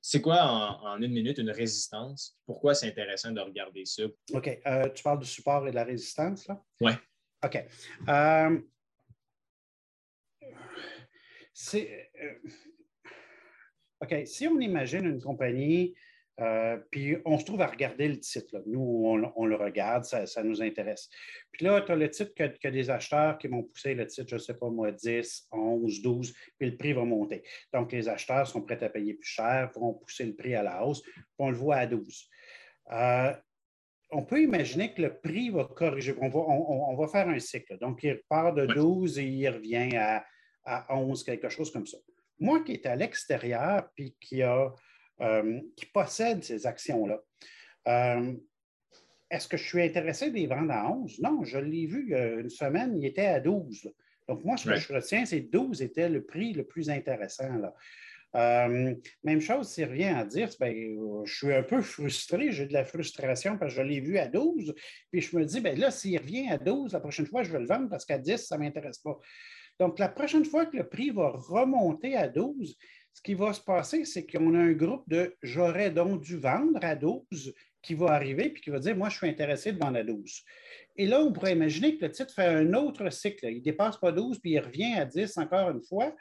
c'est 0.00 0.20
quoi 0.20 0.42
en, 0.42 1.00
une 1.00 1.12
minute 1.12 1.38
une 1.38 1.50
résistance? 1.50 2.38
Pourquoi 2.46 2.74
c'est 2.74 2.88
intéressant 2.88 3.32
de 3.32 3.40
regarder 3.40 3.84
ça? 3.84 4.04
OK. 4.32 4.60
tu 4.94 5.02
parles 5.02 5.20
du 5.20 5.26
support 5.26 5.66
et 5.66 5.70
de 5.70 5.76
la 5.76 5.84
résistance, 5.84 6.46
là? 6.48 6.62
Oui. 6.80 6.92
OK. 7.44 7.64
OK. 14.02 14.14
Si 14.26 14.48
on 14.48 14.58
imagine 14.60 15.04
une 15.04 15.20
compagnie 15.20 15.94
euh, 16.40 16.78
puis 16.90 17.16
on 17.24 17.38
se 17.38 17.44
trouve 17.44 17.60
à 17.60 17.66
regarder 17.66 18.08
le 18.08 18.18
titre. 18.18 18.62
Nous, 18.66 18.80
on, 18.80 19.46
le 19.46 19.56
regarde, 19.56 20.04
ça, 20.04 20.42
nous 20.42 20.62
intéresse. 20.62 21.08
Puis 21.52 21.66
là, 21.66 21.80
tu 21.82 21.92
as 21.92 21.96
le 21.96 22.08
titre 22.08 22.32
que, 22.34 22.44
que, 22.44 22.68
des 22.68 22.88
acheteurs 22.88 23.36
qui 23.36 23.48
vont 23.48 23.62
pousser 23.62 23.94
le 23.94 24.06
titre, 24.06 24.28
je 24.28 24.34
ne 24.36 24.40
sais 24.40 24.54
pas 24.54 24.70
moi, 24.70 24.90
10, 24.90 25.48
11, 25.52 26.02
12, 26.02 26.34
puis 26.58 26.70
le 26.70 26.76
prix 26.76 26.92
va 26.92 27.04
monter. 27.04 27.42
Donc, 27.72 27.92
les 27.92 28.08
acheteurs 28.08 28.46
sont 28.46 28.62
prêts 28.62 28.82
à 28.82 28.88
payer 28.88 29.14
plus 29.14 29.28
cher, 29.28 29.70
vont 29.74 29.94
pousser 29.94 30.24
le 30.24 30.34
prix 30.34 30.54
à 30.54 30.62
la 30.62 30.84
hausse, 30.84 31.02
puis 31.02 31.24
on 31.38 31.50
le 31.50 31.56
voit 31.56 31.76
à 31.76 31.86
12. 31.86 32.28
Euh, 32.92 33.32
on 34.12 34.24
peut 34.24 34.42
imaginer 34.42 34.94
que 34.94 35.02
le 35.02 35.20
prix 35.20 35.50
va 35.50 35.64
corriger. 35.64 36.14
On 36.20 36.28
va, 36.28 36.40
on, 36.40 36.96
va 36.96 37.06
faire 37.06 37.28
un 37.28 37.38
cycle. 37.38 37.78
Donc, 37.78 38.02
il 38.02 38.20
part 38.28 38.54
de 38.54 38.66
12 38.66 39.18
et 39.18 39.24
il 39.24 39.48
revient 39.48 39.96
à, 39.96 40.24
à 40.64 40.96
11, 40.96 41.22
quelque 41.22 41.48
chose 41.48 41.70
comme 41.70 41.86
ça. 41.86 41.98
Moi 42.38 42.64
qui 42.64 42.72
est 42.72 42.86
à 42.86 42.96
l'extérieur, 42.96 43.88
puis 43.94 44.16
qui 44.18 44.42
a 44.42 44.72
euh, 45.20 45.60
qui 45.76 45.86
possèdent 45.86 46.44
ces 46.44 46.66
actions-là. 46.66 47.20
Euh, 47.88 48.34
est-ce 49.30 49.46
que 49.46 49.56
je 49.56 49.64
suis 49.64 49.82
intéressé 49.82 50.30
des 50.30 50.46
vendre 50.46 50.72
à 50.72 50.90
11? 50.90 51.20
Non, 51.20 51.44
je 51.44 51.58
l'ai 51.58 51.86
vu 51.86 52.04
il 52.06 52.10
y 52.10 52.14
a 52.14 52.34
une 52.34 52.50
semaine, 52.50 52.96
il 52.98 53.06
était 53.06 53.26
à 53.26 53.40
12. 53.40 53.92
Donc, 54.28 54.44
moi, 54.44 54.56
ce 54.56 54.68
que 54.68 54.76
je 54.76 54.92
retiens, 54.92 55.24
c'est 55.24 55.40
12 55.40 55.82
était 55.82 56.08
le 56.08 56.24
prix 56.24 56.52
le 56.52 56.64
plus 56.64 56.90
intéressant. 56.90 57.52
Là. 57.58 57.74
Euh, 58.36 58.94
même 59.24 59.40
chose, 59.40 59.68
s'il 59.68 59.86
revient 59.86 60.04
à 60.04 60.24
10, 60.24 60.58
ben, 60.58 60.72
je 61.24 61.34
suis 61.34 61.52
un 61.52 61.62
peu 61.62 61.80
frustré, 61.80 62.52
j'ai 62.52 62.66
de 62.66 62.72
la 62.72 62.84
frustration 62.84 63.58
parce 63.58 63.74
que 63.74 63.80
je 63.80 63.86
l'ai 63.86 64.00
vu 64.00 64.18
à 64.18 64.28
12, 64.28 64.72
puis 65.10 65.20
je 65.20 65.36
me 65.36 65.44
dis, 65.44 65.60
ben 65.60 65.76
là, 65.78 65.90
s'il 65.90 66.16
revient 66.18 66.48
à 66.48 66.58
12, 66.58 66.92
la 66.92 67.00
prochaine 67.00 67.26
fois, 67.26 67.42
je 67.42 67.52
vais 67.52 67.58
le 67.58 67.66
vendre 67.66 67.88
parce 67.88 68.04
qu'à 68.04 68.18
10, 68.18 68.36
ça 68.36 68.56
ne 68.56 68.62
m'intéresse 68.62 68.98
pas. 68.98 69.18
Donc, 69.80 69.98
la 69.98 70.08
prochaine 70.08 70.44
fois 70.44 70.66
que 70.66 70.76
le 70.76 70.88
prix 70.88 71.10
va 71.10 71.30
remonter 71.30 72.16
à 72.16 72.28
12, 72.28 72.76
ce 73.12 73.22
qui 73.22 73.34
va 73.34 73.52
se 73.52 73.60
passer, 73.60 74.04
c'est 74.04 74.26
qu'on 74.26 74.54
a 74.54 74.58
un 74.58 74.72
groupe 74.72 75.08
de 75.08 75.34
j'aurais 75.42 75.90
donc 75.90 76.22
dû 76.22 76.36
vendre 76.36 76.78
à 76.82 76.96
12 76.96 77.54
qui 77.82 77.94
va 77.94 78.12
arriver 78.12 78.50
puis 78.50 78.62
qui 78.62 78.70
va 78.70 78.78
dire 78.78 78.96
Moi, 78.96 79.08
je 79.08 79.16
suis 79.16 79.28
intéressé 79.28 79.72
de 79.72 79.78
vendre 79.78 79.98
à 79.98 80.04
12. 80.04 80.42
Et 80.96 81.06
là, 81.06 81.20
on 81.20 81.32
pourrait 81.32 81.52
imaginer 81.52 81.96
que 81.96 82.04
le 82.04 82.12
titre 82.12 82.34
fait 82.34 82.46
un 82.46 82.74
autre 82.74 83.10
cycle. 83.10 83.46
Il 83.46 83.58
ne 83.58 83.62
dépasse 83.62 83.96
pas 83.96 84.12
12 84.12 84.38
puis 84.40 84.52
il 84.52 84.60
revient 84.60 84.94
à 84.94 85.04
10 85.04 85.38
encore 85.38 85.70
une 85.70 85.82
fois. 85.82 86.14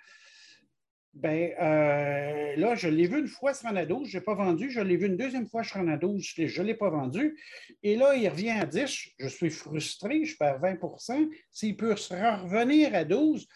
Bien, 1.14 1.50
euh, 1.60 2.56
là, 2.56 2.76
je 2.76 2.88
l'ai 2.88 3.08
vu 3.08 3.20
une 3.20 3.28
fois 3.28 3.54
se 3.54 3.64
rendre 3.64 3.80
à 3.80 3.86
12, 3.86 4.08
je 4.08 4.18
n'ai 4.18 4.24
pas 4.24 4.36
vendu. 4.36 4.70
Je 4.70 4.80
l'ai 4.80 4.96
vu 4.96 5.08
une 5.08 5.18
deuxième 5.18 5.48
fois 5.48 5.64
se 5.64 5.74
rendre 5.74 5.92
à 5.92 5.98
12, 5.98 6.24
je 6.24 6.62
ne 6.62 6.68
l'ai 6.68 6.76
pas 6.76 6.90
vendu. 6.90 7.38
Et 7.82 7.96
là, 7.96 8.16
il 8.16 8.28
revient 8.30 8.52
à 8.52 8.66
10, 8.66 9.10
je 9.18 9.28
suis 9.28 9.50
frustré, 9.50 10.24
je 10.24 10.38
perds 10.38 10.62
20% 10.62 11.30
S'il 11.52 11.76
peut 11.76 11.96
se 11.96 12.14
revenir 12.14 12.94
à 12.94 13.04
12, 13.06 13.48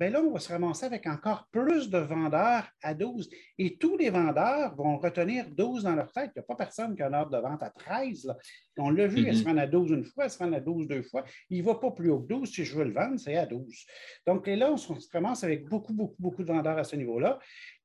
bien 0.00 0.08
là, 0.08 0.22
on 0.22 0.32
va 0.32 0.40
se 0.40 0.50
ramasser 0.50 0.86
avec 0.86 1.06
encore 1.06 1.46
plus 1.52 1.90
de 1.90 1.98
vendeurs 1.98 2.66
à 2.82 2.94
12. 2.94 3.28
Et 3.58 3.76
tous 3.76 3.98
les 3.98 4.08
vendeurs 4.08 4.74
vont 4.74 4.96
retenir 4.96 5.44
12 5.50 5.82
dans 5.82 5.94
leur 5.94 6.10
tête. 6.10 6.30
Il 6.34 6.38
n'y 6.38 6.40
a 6.40 6.44
pas 6.44 6.56
personne 6.56 6.96
qui 6.96 7.02
a 7.02 7.08
un 7.08 7.12
ordre 7.12 7.36
de 7.36 7.42
vente 7.42 7.62
à 7.62 7.68
13. 7.68 8.34
On 8.78 8.88
l'a 8.88 9.06
vu, 9.06 9.28
elle 9.28 9.36
se 9.36 9.44
mm-hmm. 9.44 9.46
rend 9.46 9.56
à 9.58 9.66
12 9.66 9.90
une 9.90 10.04
fois, 10.04 10.24
elle 10.24 10.30
se 10.30 10.38
rend 10.38 10.52
à 10.54 10.60
12 10.60 10.88
deux 10.88 11.02
fois. 11.02 11.22
Il 11.50 11.60
ne 11.60 11.66
va 11.66 11.74
pas 11.74 11.90
plus 11.90 12.10
haut 12.10 12.20
que 12.20 12.28
12. 12.28 12.50
Si 12.50 12.64
je 12.64 12.78
veux 12.78 12.84
le 12.84 12.94
vendre, 12.94 13.20
c'est 13.20 13.36
à 13.36 13.44
12. 13.44 13.84
Donc 14.26 14.46
là, 14.46 14.72
on 14.72 14.78
se 14.78 14.90
ramasse 15.12 15.44
avec 15.44 15.66
beaucoup, 15.66 15.92
beaucoup, 15.92 16.16
beaucoup 16.18 16.42
de 16.42 16.48
vendeurs 16.48 16.78
à 16.78 16.84
ce 16.84 16.96
niveau-là. 16.96 17.38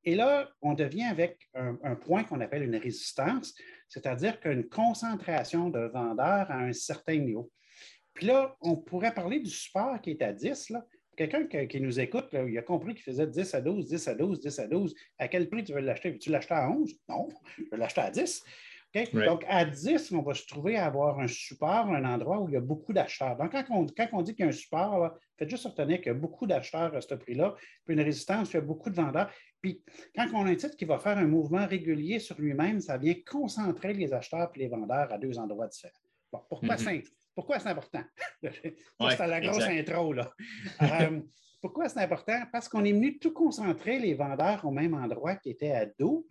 Et 0.05 0.15
là, 0.15 0.49
on 0.61 0.73
devient 0.73 1.03
avec 1.03 1.49
un, 1.53 1.77
un 1.83 1.95
point 1.95 2.23
qu'on 2.23 2.39
appelle 2.39 2.63
une 2.63 2.77
résistance, 2.77 3.53
c'est-à-dire 3.89 4.39
qu'une 4.39 4.69
concentration 4.69 5.69
de 5.69 5.79
vendeurs 5.79 6.49
à 6.49 6.59
un 6.59 6.71
certain 6.71 7.17
niveau. 7.17 7.51
Puis 8.13 8.27
là, 8.27 8.55
on 8.61 8.77
pourrait 8.77 9.13
parler 9.13 9.41
du 9.41 9.49
support 9.49 9.99
qui 9.99 10.11
est 10.11 10.21
à 10.21 10.31
10. 10.31 10.69
Là 10.69 10.85
quelqu'un 11.15 11.45
qui, 11.45 11.81
nous 11.81 11.99
écoute, 11.99 12.29
il 12.33 12.57
a 12.57 12.61
compris 12.61 12.93
qu'il 12.93 13.03
faisait 13.03 13.27
10 13.27 13.53
à 13.55 13.61
12, 13.61 13.87
10 13.87 14.07
à 14.07 14.15
12, 14.15 14.39
10 14.39 14.59
à 14.59 14.67
12. 14.67 14.95
À 15.17 15.27
quel 15.27 15.49
prix 15.49 15.63
tu 15.63 15.73
veux 15.73 15.79
l'acheter? 15.79 16.11
Veux-tu 16.11 16.29
l'acheter 16.29 16.53
à 16.53 16.69
11? 16.69 16.93
Non, 17.09 17.27
je 17.57 17.63
veux 17.71 17.77
l'acheter 17.77 18.01
à 18.01 18.11
10. 18.11 18.43
Donc, 19.13 19.43
à 19.49 19.65
10, 19.65 20.13
on 20.13 20.21
va 20.21 20.33
se 20.33 20.47
trouver 20.47 20.77
à 20.77 20.85
avoir 20.85 21.19
un 21.19 21.27
support, 21.27 21.87
un 21.89 22.05
endroit 22.05 22.39
où 22.39 22.47
il 22.47 22.53
y 22.53 22.57
a 22.57 22.61
beaucoup 22.61 22.93
d'acheteurs. 22.93 23.35
Donc, 23.35 23.51
quand 23.51 23.65
on, 23.69 24.21
dit 24.21 24.33
qu'il 24.33 24.45
y 24.45 24.47
a 24.47 24.49
un 24.49 24.53
support, 24.53 25.17
faites 25.37 25.49
juste 25.49 25.65
retenir 25.65 25.97
qu'il 25.97 26.07
y 26.07 26.09
a 26.11 26.13
beaucoup 26.13 26.47
d'acheteurs 26.47 26.95
à 26.95 27.01
ce 27.01 27.13
prix-là, 27.13 27.55
puis 27.85 27.93
une 27.93 28.01
résistance, 28.01 28.51
il 28.51 28.53
y 28.53 28.57
a 28.57 28.61
beaucoup 28.61 28.89
de 28.89 28.95
vendeurs. 28.95 29.29
Puis, 29.61 29.83
quand 30.15 30.27
on 30.33 30.45
a 30.45 30.49
un 30.49 30.55
titre 30.55 30.77
qui 30.77 30.85
va 30.85 30.97
faire 30.97 31.17
un 31.17 31.27
mouvement 31.27 31.65
régulier 31.67 32.19
sur 32.19 32.39
lui-même, 32.39 32.79
ça 32.79 32.97
vient 32.97 33.15
concentrer 33.29 33.93
les 33.93 34.13
acheteurs 34.13 34.49
et 34.55 34.59
les 34.59 34.67
vendeurs 34.69 35.11
à 35.11 35.17
deux 35.17 35.37
endroits 35.37 35.67
différents. 35.67 35.93
Bon, 36.31 36.39
pourquoi 36.47 36.75
mm-hmm. 36.75 37.03
Pourquoi 37.35 37.59
c'est 37.59 37.69
important? 37.69 38.03
c'est 38.41 39.27
la 39.27 39.41
grosse 39.41 39.63
intro. 39.63 40.13
Là. 40.13 40.31
Euh, 40.81 41.19
pourquoi 41.61 41.89
c'est 41.89 41.99
important? 41.99 42.41
Parce 42.51 42.69
qu'on 42.69 42.85
est 42.85 42.93
venu 42.93 43.19
tout 43.19 43.33
concentrer 43.33 43.99
les 43.99 44.13
vendeurs 44.13 44.65
au 44.65 44.71
même 44.71 44.93
endroit 44.93 45.35
qui 45.35 45.49
était 45.49 45.71
à 45.71 45.85
12. 45.85 46.23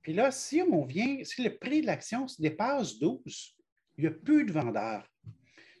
Puis 0.00 0.12
là, 0.12 0.30
si 0.30 0.62
on 0.62 0.84
vient, 0.84 1.22
si 1.24 1.42
le 1.42 1.56
prix 1.56 1.82
de 1.82 1.86
l'action 1.86 2.26
se 2.26 2.40
dépasse 2.40 2.98
12, 2.98 3.56
il 3.98 4.02
n'y 4.02 4.06
a 4.06 4.10
plus 4.10 4.44
de 4.44 4.52
vendeurs. 4.52 5.06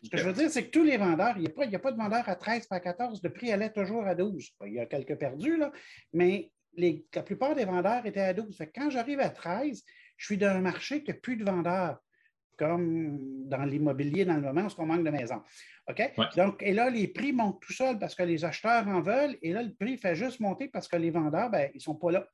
Ce 0.02 0.10
que 0.10 0.18
je 0.18 0.24
veux 0.24 0.34
dire, 0.34 0.50
c'est 0.50 0.66
que 0.66 0.70
tous 0.70 0.84
les 0.84 0.98
vendeurs, 0.98 1.34
il 1.36 1.42
n'y 1.42 1.74
a, 1.74 1.78
pas 1.78 1.92
de 1.92 1.96
vendeurs 1.96 2.28
à 2.28 2.36
13 2.36 2.66
à 2.70 2.80
14, 2.80 3.22
le 3.22 3.32
prix 3.32 3.50
allait 3.52 3.72
toujours 3.72 4.04
à 4.04 4.14
12. 4.14 4.50
Il 4.66 4.74
y 4.74 4.78
a 4.78 4.84
quelques 4.84 5.16
perdus, 5.16 5.56
là, 5.56 5.72
mais 6.12 6.52
la 6.76 7.22
plupart 7.22 7.54
des 7.54 7.64
vendeurs 7.64 8.04
étaient 8.04 8.20
à 8.20 8.34
12. 8.34 8.58
quand 8.74 8.90
j'arrive 8.90 9.20
à 9.20 9.30
13, 9.30 9.82
je 10.16 10.26
suis 10.26 10.36
dans 10.36 10.48
un 10.48 10.60
marché 10.60 11.02
qui 11.02 11.10
n'a 11.10 11.16
plus 11.16 11.36
de 11.36 11.44
vendeurs 11.44 11.98
comme 12.56 13.48
dans 13.48 13.64
l'immobilier 13.64 14.24
dans 14.24 14.36
le 14.36 14.42
moment 14.42 14.66
où 14.66 14.70
on 14.78 14.86
manque 14.86 15.04
de 15.04 15.10
maisons. 15.10 15.42
OK? 15.88 16.02
Donc, 16.36 16.62
et 16.62 16.72
là, 16.72 16.90
les 16.90 17.08
prix 17.08 17.32
montent 17.32 17.60
tout 17.60 17.72
seuls 17.72 17.98
parce 17.98 18.14
que 18.14 18.22
les 18.22 18.44
acheteurs 18.44 18.86
en 18.88 19.00
veulent, 19.00 19.36
et 19.42 19.52
là, 19.52 19.62
le 19.62 19.74
prix 19.74 19.96
fait 19.96 20.14
juste 20.14 20.40
monter 20.40 20.68
parce 20.68 20.88
que 20.88 20.96
les 20.96 21.10
vendeurs, 21.10 21.50
ben, 21.50 21.70
ils 21.74 21.78
ne 21.78 21.82
sont 21.82 21.94
pas 21.94 22.10
là. 22.10 22.28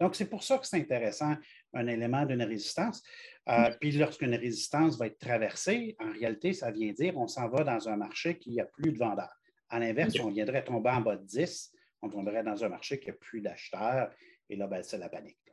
Donc, 0.00 0.16
c'est 0.16 0.28
pour 0.28 0.42
ça 0.42 0.58
que 0.58 0.66
c'est 0.66 0.78
intéressant, 0.78 1.34
un 1.74 1.86
élément 1.86 2.24
d'une 2.24 2.42
résistance. 2.42 3.02
Euh, 3.48 3.70
puis, 3.80 3.92
lorsqu'une 3.92 4.34
résistance 4.34 4.98
va 4.98 5.06
être 5.06 5.18
traversée, 5.18 5.96
en 6.00 6.10
réalité, 6.10 6.52
ça 6.52 6.70
vient 6.70 6.92
dire 6.92 7.16
on 7.16 7.28
s'en 7.28 7.48
va 7.48 7.62
dans 7.62 7.88
un 7.88 7.96
marché 7.96 8.38
qui 8.38 8.58
a 8.60 8.64
plus 8.64 8.92
de 8.92 8.98
vendeurs. 8.98 9.34
À 9.68 9.78
l'inverse, 9.78 10.18
on 10.20 10.30
viendrait 10.30 10.64
tomber 10.64 10.90
en 10.90 11.00
bas 11.00 11.16
de 11.16 11.24
10, 11.24 11.72
on 12.02 12.08
tomberait 12.08 12.42
dans 12.42 12.64
un 12.64 12.68
marché 12.68 12.98
qui 12.98 13.10
a 13.10 13.12
plus 13.12 13.40
d'acheteurs, 13.40 14.10
et 14.48 14.56
là, 14.56 14.66
ben, 14.66 14.82
c'est 14.82 14.98
la 14.98 15.08
panique 15.08 15.43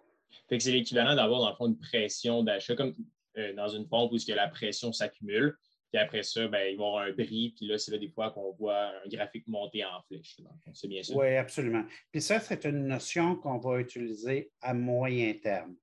c'est 0.50 0.72
l'équivalent 0.72 1.16
d'avoir, 1.16 1.42
dans 1.42 1.50
le 1.50 1.56
fond, 1.56 1.68
une 1.68 1.80
pression 1.80 2.44
d'achat, 2.44 2.76
comme 2.76 2.96
euh, 3.38 3.54
dans 3.54 3.70
une 3.70 3.88
pompe 3.88 4.12
où 4.12 4.18
la 4.28 4.48
pression 4.48 4.92
s'accumule. 4.92 5.56
Puis 5.92 6.02
après 6.02 6.24
ça, 6.24 6.48
ben, 6.48 6.68
il 6.70 6.78
va 6.78 6.84
y 6.84 6.88
avoir 6.88 6.98
un 7.04 7.12
bris. 7.12 7.54
Puis 7.58 7.68
là, 7.68 7.78
c'est 7.78 7.92
là 7.92 7.98
des 7.98 8.08
fois 8.08 8.32
qu'on 8.32 8.52
voit 8.54 8.92
un 9.04 9.10
graphique 9.10 9.48
monter 9.48 9.84
en 9.84 10.02
flèche. 10.08 10.38
C'est 10.74 10.88
bien 10.88 11.04
ça. 11.04 11.14
Oui, 11.16 11.36
absolument. 11.36 11.84
Puis 12.12 12.22
ça, 12.22 12.40
c'est 12.40 12.66
une 12.66 12.88
notion 12.88 13.36
qu'on 13.36 13.58
va 13.58 13.80
utiliser 13.80 14.52
à 14.62 14.74
moyen 14.74 15.34
terme. 15.34 15.76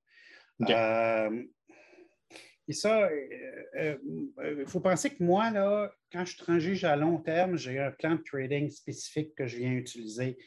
Euh, 0.68 1.44
et 2.66 2.72
ça, 2.72 3.08
il 3.12 3.98
euh, 4.40 4.66
faut 4.66 4.80
penser 4.80 5.10
que 5.10 5.22
moi, 5.22 5.50
là, 5.50 5.90
quand 6.10 6.24
je 6.24 6.36
transige 6.36 6.84
à 6.84 6.96
long 6.96 7.18
terme, 7.18 7.56
j'ai 7.56 7.78
un 7.78 7.90
plan 7.90 8.16
de 8.16 8.22
trading 8.22 8.70
spécifique 8.70 9.34
que 9.34 9.46
je 9.46 9.58
viens 9.58 9.72
utiliser 9.72 10.38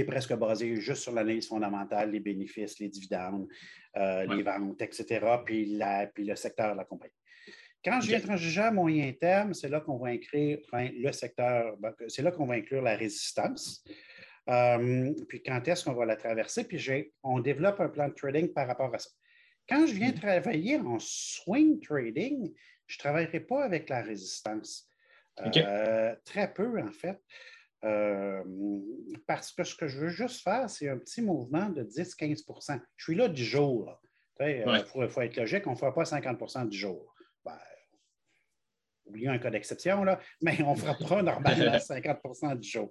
est 0.00 0.04
presque 0.04 0.34
basé 0.34 0.76
juste 0.76 1.02
sur 1.02 1.12
l'analyse 1.12 1.48
fondamentale, 1.48 2.10
les 2.10 2.20
bénéfices, 2.20 2.78
les 2.78 2.88
dividendes, 2.88 3.46
euh, 3.96 4.24
les 4.34 4.42
ventes, 4.42 4.80
etc., 4.80 5.26
puis, 5.44 5.78
puis 6.14 6.24
le 6.24 6.36
secteur 6.36 6.72
de 6.72 6.78
la 6.78 6.84
compagnie. 6.84 7.12
Quand 7.84 8.00
je 8.00 8.08
viens 8.08 8.20
transiger 8.20 8.60
à 8.60 8.70
moyen 8.70 9.12
terme, 9.12 9.54
c'est 9.54 9.68
là 9.68 9.80
qu'on 9.80 9.98
va 9.98 10.10
inclure 10.10 10.58
le 10.72 11.12
secteur, 11.12 11.76
ben, 11.78 11.92
c'est 12.08 12.22
là 12.22 12.30
qu'on 12.30 12.46
va 12.46 12.54
inclure 12.54 12.82
la 12.82 12.94
résistance. 12.94 13.84
Euh, 14.48 15.12
puis 15.28 15.42
quand 15.42 15.66
est-ce 15.66 15.84
qu'on 15.84 15.94
va 15.94 16.04
la 16.04 16.16
traverser? 16.16 16.64
Puis 16.64 17.12
on 17.22 17.40
développe 17.40 17.80
un 17.80 17.88
plan 17.88 18.08
de 18.08 18.14
trading 18.14 18.52
par 18.52 18.66
rapport 18.66 18.94
à 18.94 18.98
ça. 18.98 19.10
Quand 19.68 19.86
je 19.86 19.94
viens 19.94 20.10
mm. 20.10 20.14
travailler 20.14 20.76
en 20.78 20.98
swing 20.98 21.80
trading, 21.80 22.52
je 22.86 22.96
ne 22.96 22.98
travaillerai 22.98 23.40
pas 23.40 23.64
avec 23.64 23.88
la 23.88 24.02
résistance. 24.02 24.88
Euh, 25.56 26.14
très 26.24 26.52
peu, 26.52 26.80
en 26.80 26.90
fait. 26.92 27.18
Euh, 27.84 28.42
parce 29.26 29.52
que 29.52 29.64
ce 29.64 29.74
que 29.74 29.88
je 29.88 29.98
veux 29.98 30.08
juste 30.08 30.42
faire, 30.42 30.70
c'est 30.70 30.88
un 30.88 30.98
petit 30.98 31.22
mouvement 31.22 31.68
de 31.68 31.82
10-15% 31.82 32.80
Je 32.96 33.04
suis 33.04 33.14
là 33.14 33.28
du 33.28 33.44
jour. 33.44 34.00
Il 34.40 34.44
euh, 34.66 35.08
faut, 35.08 35.22
être 35.22 35.36
logique, 35.36 35.66
on 35.66 35.72
ne 35.72 35.76
fera 35.76 35.94
pas 35.94 36.02
50% 36.02 36.68
du 36.68 36.76
jour. 36.76 37.14
Ben, 37.44 37.58
oublions 39.06 39.32
un 39.32 39.38
cas 39.38 39.50
d'exception, 39.50 40.04
mais 40.42 40.62
on 40.62 40.74
ne 40.74 40.78
fera 40.78 40.94
pas 40.94 41.22
normalement 41.22 41.76
50% 41.76 42.58
du 42.58 42.68
jour. 42.68 42.90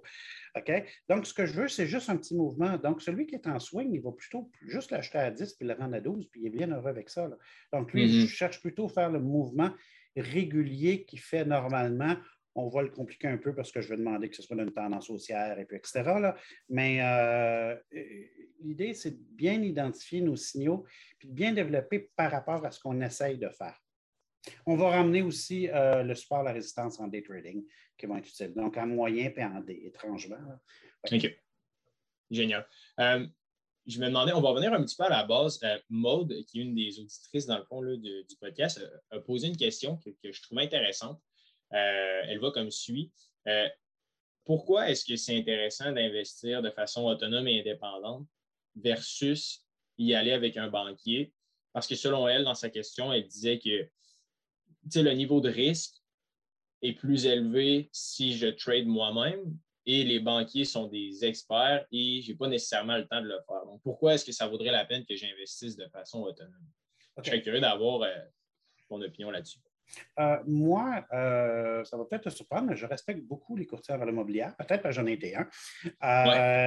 OK? 0.56 0.84
Donc, 1.08 1.26
ce 1.26 1.34
que 1.34 1.46
je 1.46 1.52
veux, 1.52 1.68
c'est 1.68 1.86
juste 1.86 2.10
un 2.10 2.16
petit 2.16 2.34
mouvement. 2.34 2.76
Donc, 2.78 3.02
celui 3.02 3.26
qui 3.26 3.34
est 3.34 3.46
en 3.46 3.58
swing, 3.58 3.92
il 3.92 4.02
va 4.02 4.12
plutôt 4.12 4.50
juste 4.66 4.90
l'acheter 4.90 5.18
à 5.18 5.30
10 5.30 5.54
puis 5.54 5.66
le 5.66 5.74
rendre 5.74 5.94
à 5.94 6.00
12, 6.00 6.28
puis 6.30 6.42
il 6.42 6.46
est 6.46 6.50
bien 6.50 6.70
heureux 6.70 6.90
avec 6.90 7.08
ça. 7.08 7.28
Donc, 7.72 7.92
lui, 7.92 8.06
mm-hmm. 8.06 8.26
je 8.26 8.34
cherche 8.34 8.60
plutôt 8.60 8.86
à 8.86 8.90
faire 8.90 9.10
le 9.10 9.20
mouvement 9.20 9.72
régulier 10.16 11.04
qu'il 11.04 11.20
fait 11.20 11.44
normalement 11.44 12.16
on 12.54 12.68
va 12.68 12.82
le 12.82 12.90
compliquer 12.90 13.28
un 13.28 13.38
peu 13.38 13.54
parce 13.54 13.72
que 13.72 13.80
je 13.80 13.88
vais 13.88 13.96
demander 13.96 14.28
que 14.28 14.36
ce 14.36 14.42
soit 14.42 14.56
une 14.56 14.72
tendance 14.72 15.08
haussière 15.10 15.58
et 15.58 15.64
puis 15.64 15.76
etc. 15.76 16.32
Mais 16.68 17.02
euh, 17.02 17.74
l'idée, 18.60 18.94
c'est 18.94 19.12
de 19.12 19.22
bien 19.34 19.62
identifier 19.62 20.20
nos 20.20 20.36
signaux 20.36 20.84
puis 21.18 21.28
de 21.28 21.34
bien 21.34 21.52
développer 21.52 22.10
par 22.16 22.30
rapport 22.30 22.64
à 22.64 22.70
ce 22.70 22.80
qu'on 22.80 23.00
essaye 23.00 23.38
de 23.38 23.48
faire. 23.48 23.78
On 24.66 24.76
va 24.76 24.90
ramener 24.90 25.22
aussi 25.22 25.68
euh, 25.68 26.02
le 26.02 26.14
support 26.14 26.40
à 26.40 26.44
la 26.44 26.52
résistance 26.52 26.98
en 26.98 27.06
day 27.06 27.22
trading 27.22 27.64
qui 27.96 28.06
vont 28.06 28.16
être 28.16 28.28
utiles. 28.28 28.52
Donc, 28.54 28.76
en 28.76 28.86
moyen 28.86 29.30
et 29.34 29.44
en 29.44 29.60
day, 29.60 29.80
étrangement. 29.84 30.36
OK. 31.10 31.38
Génial. 32.30 32.66
Euh, 32.98 33.26
je 33.86 34.00
me 34.00 34.06
demandais, 34.06 34.32
on 34.32 34.40
va 34.40 34.50
revenir 34.50 34.72
un 34.72 34.82
petit 34.82 34.96
peu 34.96 35.04
à 35.04 35.10
la 35.10 35.24
base. 35.24 35.60
Maude, 35.88 36.34
qui 36.48 36.58
est 36.58 36.62
une 36.62 36.74
des 36.74 36.98
auditrices 36.98 37.46
dans 37.46 37.58
le 37.58 37.64
fond 37.64 37.82
du 37.82 38.36
podcast, 38.40 38.80
a 39.10 39.20
posé 39.20 39.46
une 39.48 39.56
question 39.56 39.96
que, 39.98 40.10
que 40.10 40.32
je 40.32 40.42
trouve 40.42 40.58
intéressante. 40.58 41.20
Euh, 41.74 42.22
elle 42.28 42.38
va 42.38 42.50
comme 42.50 42.70
suit. 42.70 43.10
Euh, 43.46 43.68
pourquoi 44.44 44.90
est-ce 44.90 45.04
que 45.04 45.16
c'est 45.16 45.38
intéressant 45.38 45.92
d'investir 45.92 46.62
de 46.62 46.70
façon 46.70 47.06
autonome 47.06 47.48
et 47.48 47.60
indépendante 47.60 48.26
versus 48.76 49.64
y 49.98 50.14
aller 50.14 50.32
avec 50.32 50.56
un 50.56 50.68
banquier? 50.68 51.32
Parce 51.72 51.86
que 51.86 51.94
selon 51.94 52.28
elle, 52.28 52.44
dans 52.44 52.54
sa 52.54 52.68
question, 52.68 53.12
elle 53.12 53.26
disait 53.26 53.58
que 53.58 53.88
le 55.00 55.12
niveau 55.12 55.40
de 55.40 55.48
risque 55.48 55.94
est 56.82 56.92
plus 56.92 57.26
élevé 57.26 57.88
si 57.92 58.36
je 58.36 58.48
trade 58.48 58.86
moi-même 58.86 59.56
et 59.86 60.04
les 60.04 60.20
banquiers 60.20 60.64
sont 60.64 60.86
des 60.86 61.24
experts 61.24 61.86
et 61.90 62.20
je 62.22 62.30
n'ai 62.32 62.36
pas 62.36 62.48
nécessairement 62.48 62.96
le 62.96 63.06
temps 63.06 63.20
de 63.20 63.28
le 63.28 63.40
faire. 63.46 63.64
Donc, 63.66 63.80
pourquoi 63.82 64.14
est-ce 64.14 64.24
que 64.24 64.32
ça 64.32 64.46
vaudrait 64.46 64.70
la 64.70 64.84
peine 64.84 65.04
que 65.04 65.16
j'investisse 65.16 65.76
de 65.76 65.86
façon 65.88 66.22
autonome? 66.22 66.66
Je 67.18 67.24
serais 67.24 67.42
curieux 67.42 67.60
d'avoir 67.60 68.02
euh, 68.02 68.16
ton 68.88 69.00
opinion 69.00 69.30
là-dessus. 69.30 69.58
Euh, 70.18 70.38
moi, 70.46 71.04
euh, 71.12 71.84
ça 71.84 71.96
va 71.96 72.04
peut-être 72.04 72.24
te 72.24 72.30
surprendre, 72.30 72.68
mais 72.68 72.76
je 72.76 72.86
respecte 72.86 73.20
beaucoup 73.22 73.56
les 73.56 73.66
courtiers 73.66 73.94
en 73.94 74.04
l'immobilier. 74.04 74.46
Peut-être 74.58 74.82
que 74.82 74.90
j'en 74.90 75.06
ai 75.06 75.12
été 75.12 75.36
un. 75.36 75.48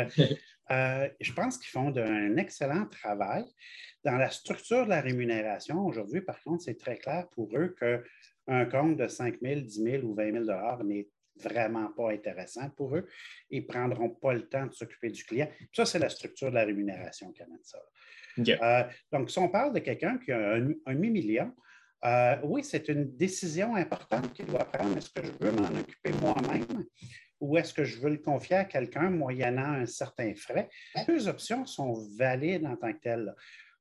je 1.19 1.34
pense 1.34 1.58
qu'ils 1.58 1.69
font 1.69 1.95
un 1.95 2.38
excellent 2.38 2.86
travail. 2.86 3.45
Dans 4.04 4.17
la 4.17 4.30
structure 4.30 4.86
de 4.86 4.89
la 4.89 5.01
rémunération, 5.01 5.86
aujourd'hui, 5.86 6.21
par 6.21 6.41
contre, 6.43 6.63
c'est 6.63 6.78
très 6.78 6.97
clair 6.97 7.28
pour 7.32 7.49
eux 7.58 7.75
qu'un 7.80 8.65
compte 8.65 8.97
de 8.97 9.08
5 9.08 9.39
000, 9.41 9.62
10 9.62 9.84
000 9.84 10.04
ou 10.04 10.13
20 10.13 10.45
000 10.45 10.84
n'est 10.84 11.08
vraiment 11.38 11.88
pas 11.89 12.12
intéressant 12.12 12.69
pour 12.69 12.95
eux. 12.95 13.08
Ils 13.49 13.62
ne 13.62 13.67
prendront 13.67 14.10
pas 14.10 14.34
le 14.34 14.47
temps 14.47 14.67
de 14.67 14.73
s'occuper 14.73 15.10
du 15.10 15.23
client. 15.23 15.49
Ça, 15.73 15.86
c'est 15.86 15.99
la 15.99 16.10
structure 16.10 16.49
de 16.49 16.56
la 16.56 16.63
rémunération 16.63 17.32
qui 17.32 17.41
amène 17.41 17.63
ça. 17.63 17.80
Euh, 18.38 18.84
donc, 19.12 19.32
si 19.32 19.39
on 19.39 19.49
parle 19.49 19.73
de 19.73 19.80
quelqu'un 19.80 20.17
qui 20.17 20.32
a 20.32 20.56
un, 20.56 20.71
un 20.86 20.93
million 20.93 21.54
euh, 22.03 22.36
oui, 22.43 22.63
c'est 22.63 22.88
une 22.89 23.15
décision 23.15 23.75
importante 23.75 24.34
qu'il 24.34 24.45
doit 24.45 24.65
prendre. 24.65 24.97
Est-ce 24.97 25.10
que 25.10 25.25
je 25.25 25.31
veux 25.39 25.51
m'en 25.51 25.67
occuper 25.79 26.12
moi-même 26.21 26.86
ou 27.39 27.58
est-ce 27.58 27.73
que 27.73 27.84
je 27.84 27.99
veux 27.99 28.12
le 28.12 28.17
confier 28.17 28.58
à 28.58 28.65
quelqu'un 28.65 29.10
moyennant 29.10 29.73
un 29.73 29.86
certain 29.86 30.34
frais? 30.36 30.69
Deux 31.08 31.27
options 31.27 31.65
sont 31.65 31.93
valides 32.17 32.65
en 32.65 32.75
tant 32.75 32.93
que 32.93 32.99
telles. 32.99 33.34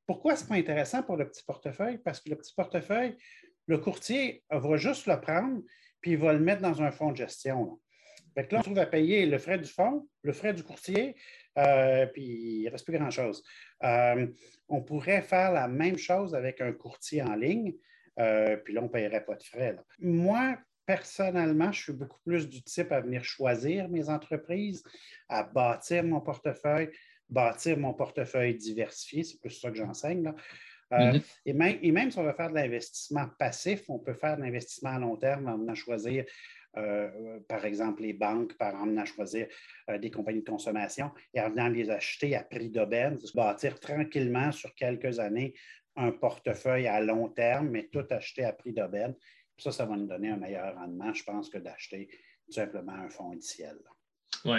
Pourquoi 0.06 0.36
ce 0.36 0.42
n'est 0.42 0.48
pas 0.48 0.54
intéressant 0.56 1.02
pour 1.02 1.16
le 1.16 1.28
petit 1.28 1.42
portefeuille? 1.44 1.98
Parce 1.98 2.20
que 2.20 2.30
le 2.30 2.36
petit 2.36 2.52
portefeuille, 2.54 3.16
le 3.66 3.78
courtier 3.78 4.44
va 4.50 4.76
juste 4.76 5.06
le 5.06 5.20
prendre 5.20 5.62
puis 6.04 6.12
il 6.12 6.18
va 6.18 6.34
le 6.34 6.38
mettre 6.38 6.60
dans 6.60 6.82
un 6.82 6.90
fonds 6.90 7.12
de 7.12 7.16
gestion. 7.16 7.80
Là. 8.36 8.42
là, 8.42 8.58
on 8.58 8.62
trouve 8.62 8.78
à 8.78 8.84
payer 8.84 9.24
le 9.24 9.38
frais 9.38 9.58
du 9.58 9.70
fonds, 9.70 10.06
le 10.20 10.34
frais 10.34 10.52
du 10.52 10.62
courtier, 10.62 11.16
euh, 11.56 12.04
puis 12.04 12.60
il 12.60 12.64
ne 12.66 12.70
reste 12.70 12.84
plus 12.84 12.98
grand-chose. 12.98 13.42
Euh, 13.82 14.26
on 14.68 14.82
pourrait 14.82 15.22
faire 15.22 15.50
la 15.52 15.66
même 15.66 15.96
chose 15.96 16.34
avec 16.34 16.60
un 16.60 16.72
courtier 16.72 17.22
en 17.22 17.34
ligne, 17.34 17.72
euh, 18.18 18.56
puis 18.56 18.74
là, 18.74 18.80
on 18.80 18.84
ne 18.84 18.88
paierait 18.88 19.24
pas 19.24 19.34
de 19.34 19.42
frais. 19.42 19.76
Moi, 19.98 20.56
personnellement, 20.86 21.72
je 21.72 21.82
suis 21.82 21.92
beaucoup 21.92 22.20
plus 22.24 22.48
du 22.48 22.62
type 22.62 22.92
à 22.92 23.00
venir 23.00 23.24
choisir 23.24 23.88
mes 23.88 24.08
entreprises, 24.08 24.82
à 25.28 25.42
bâtir 25.42 26.04
mon 26.04 26.20
portefeuille, 26.20 26.90
bâtir 27.28 27.78
mon 27.78 27.94
portefeuille 27.94 28.54
diversifié, 28.54 29.24
c'est 29.24 29.40
plus 29.40 29.50
ça 29.50 29.70
que 29.70 29.76
j'enseigne. 29.76 30.32
Euh, 30.92 30.96
mm-hmm. 30.96 31.22
et, 31.46 31.52
même, 31.54 31.78
et, 31.82 31.92
même, 31.92 32.10
si 32.10 32.18
on 32.18 32.24
veut 32.24 32.34
faire 32.34 32.50
de 32.50 32.54
l'investissement 32.54 33.26
passif, 33.38 33.88
on 33.88 33.98
peut 33.98 34.14
faire 34.14 34.36
de 34.36 34.42
l'investissement 34.42 34.90
à 34.90 34.98
long 34.98 35.16
terme 35.16 35.48
en 35.48 35.56
venant 35.56 35.74
choisir, 35.74 36.24
euh, 36.76 37.40
par 37.48 37.64
exemple, 37.64 38.02
les 38.02 38.12
banques, 38.12 38.54
par 38.58 38.74
en 38.74 38.86
venant 38.86 39.06
choisir 39.06 39.48
des 39.98 40.10
compagnies 40.10 40.42
de 40.42 40.50
consommation 40.50 41.10
et 41.32 41.40
en 41.40 41.48
venant 41.48 41.68
les 41.68 41.88
acheter 41.88 42.36
à 42.36 42.44
prix 42.44 42.68
d'aubaine, 42.68 43.18
bâtir 43.34 43.80
tranquillement 43.80 44.52
sur 44.52 44.74
quelques 44.74 45.18
années 45.18 45.54
un 45.96 46.12
portefeuille 46.12 46.86
à 46.86 47.00
long 47.00 47.28
terme, 47.28 47.68
mais 47.68 47.88
tout 47.88 48.04
acheter 48.10 48.44
à 48.44 48.52
prix 48.52 48.72
d'aubaine. 48.72 49.14
Ça, 49.58 49.70
ça 49.70 49.86
va 49.86 49.96
nous 49.96 50.06
donner 50.06 50.30
un 50.30 50.36
meilleur 50.36 50.74
rendement, 50.74 51.12
je 51.12 51.22
pense, 51.22 51.48
que 51.48 51.58
d'acheter 51.58 52.08
tout 52.46 52.52
simplement 52.52 52.92
un 52.92 53.08
fonds 53.08 53.32
indiciel. 53.32 53.78
Oui. 54.44 54.58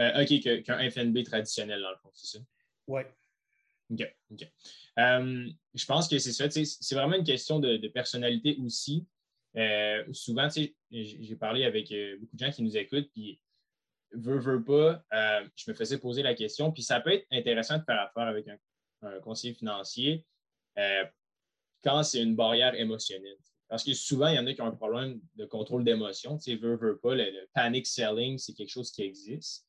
Euh, 0.00 0.22
OK, 0.22 0.62
qu'un 0.64 0.90
FNB 0.90 1.22
traditionnel, 1.24 1.80
dans 1.80 1.90
le 1.90 1.96
fond, 1.96 2.10
c'est 2.12 2.38
ça? 2.38 2.44
Oui. 2.88 3.02
OK. 3.90 4.14
OK. 4.30 4.42
Euh, 4.98 5.48
je 5.74 5.86
pense 5.86 6.08
que 6.08 6.18
c'est 6.18 6.32
ça. 6.32 6.50
C'est 6.50 6.94
vraiment 6.94 7.16
une 7.16 7.24
question 7.24 7.60
de, 7.60 7.88
personnalité 7.88 8.56
aussi. 8.60 9.06
Euh, 9.56 10.04
souvent, 10.12 10.48
j'ai 10.90 11.36
parlé 11.36 11.64
avec 11.64 11.92
beaucoup 12.20 12.36
de 12.36 12.44
gens 12.44 12.50
qui 12.50 12.62
nous 12.62 12.76
écoutent, 12.76 13.10
puis 13.12 13.40
veut, 14.12 14.38
veut 14.38 14.62
pas, 14.62 15.04
je 15.56 15.70
me 15.70 15.74
faisais 15.74 15.98
poser 15.98 16.22
la 16.22 16.34
question, 16.34 16.72
puis 16.72 16.82
ça 16.82 17.00
peut 17.00 17.12
être 17.12 17.26
intéressant 17.30 17.78
de 17.78 17.84
faire 17.84 18.00
affaire 18.00 18.24
avec 18.24 18.46
un 19.02 19.20
conseiller 19.20 19.54
financier 19.54 20.26
euh, 20.78 21.04
quand 21.82 22.02
c'est 22.02 22.22
une 22.22 22.36
barrière 22.36 22.74
émotionnelle. 22.74 23.38
Parce 23.68 23.84
que 23.84 23.94
souvent, 23.94 24.28
il 24.28 24.36
y 24.36 24.38
en 24.38 24.46
a 24.46 24.52
qui 24.52 24.60
ont 24.60 24.66
un 24.66 24.76
problème 24.76 25.20
de 25.36 25.46
contrôle 25.46 25.82
d'émotion. 25.82 26.36
Tu 26.36 26.52
sais, 26.52 26.56
veut, 26.56 26.76
veut 26.76 26.98
pas, 26.98 27.14
le, 27.14 27.48
panic 27.54 27.86
selling, 27.86 28.36
c'est 28.36 28.52
quelque 28.52 28.68
chose 28.68 28.90
qui 28.90 29.02
existe. 29.02 29.66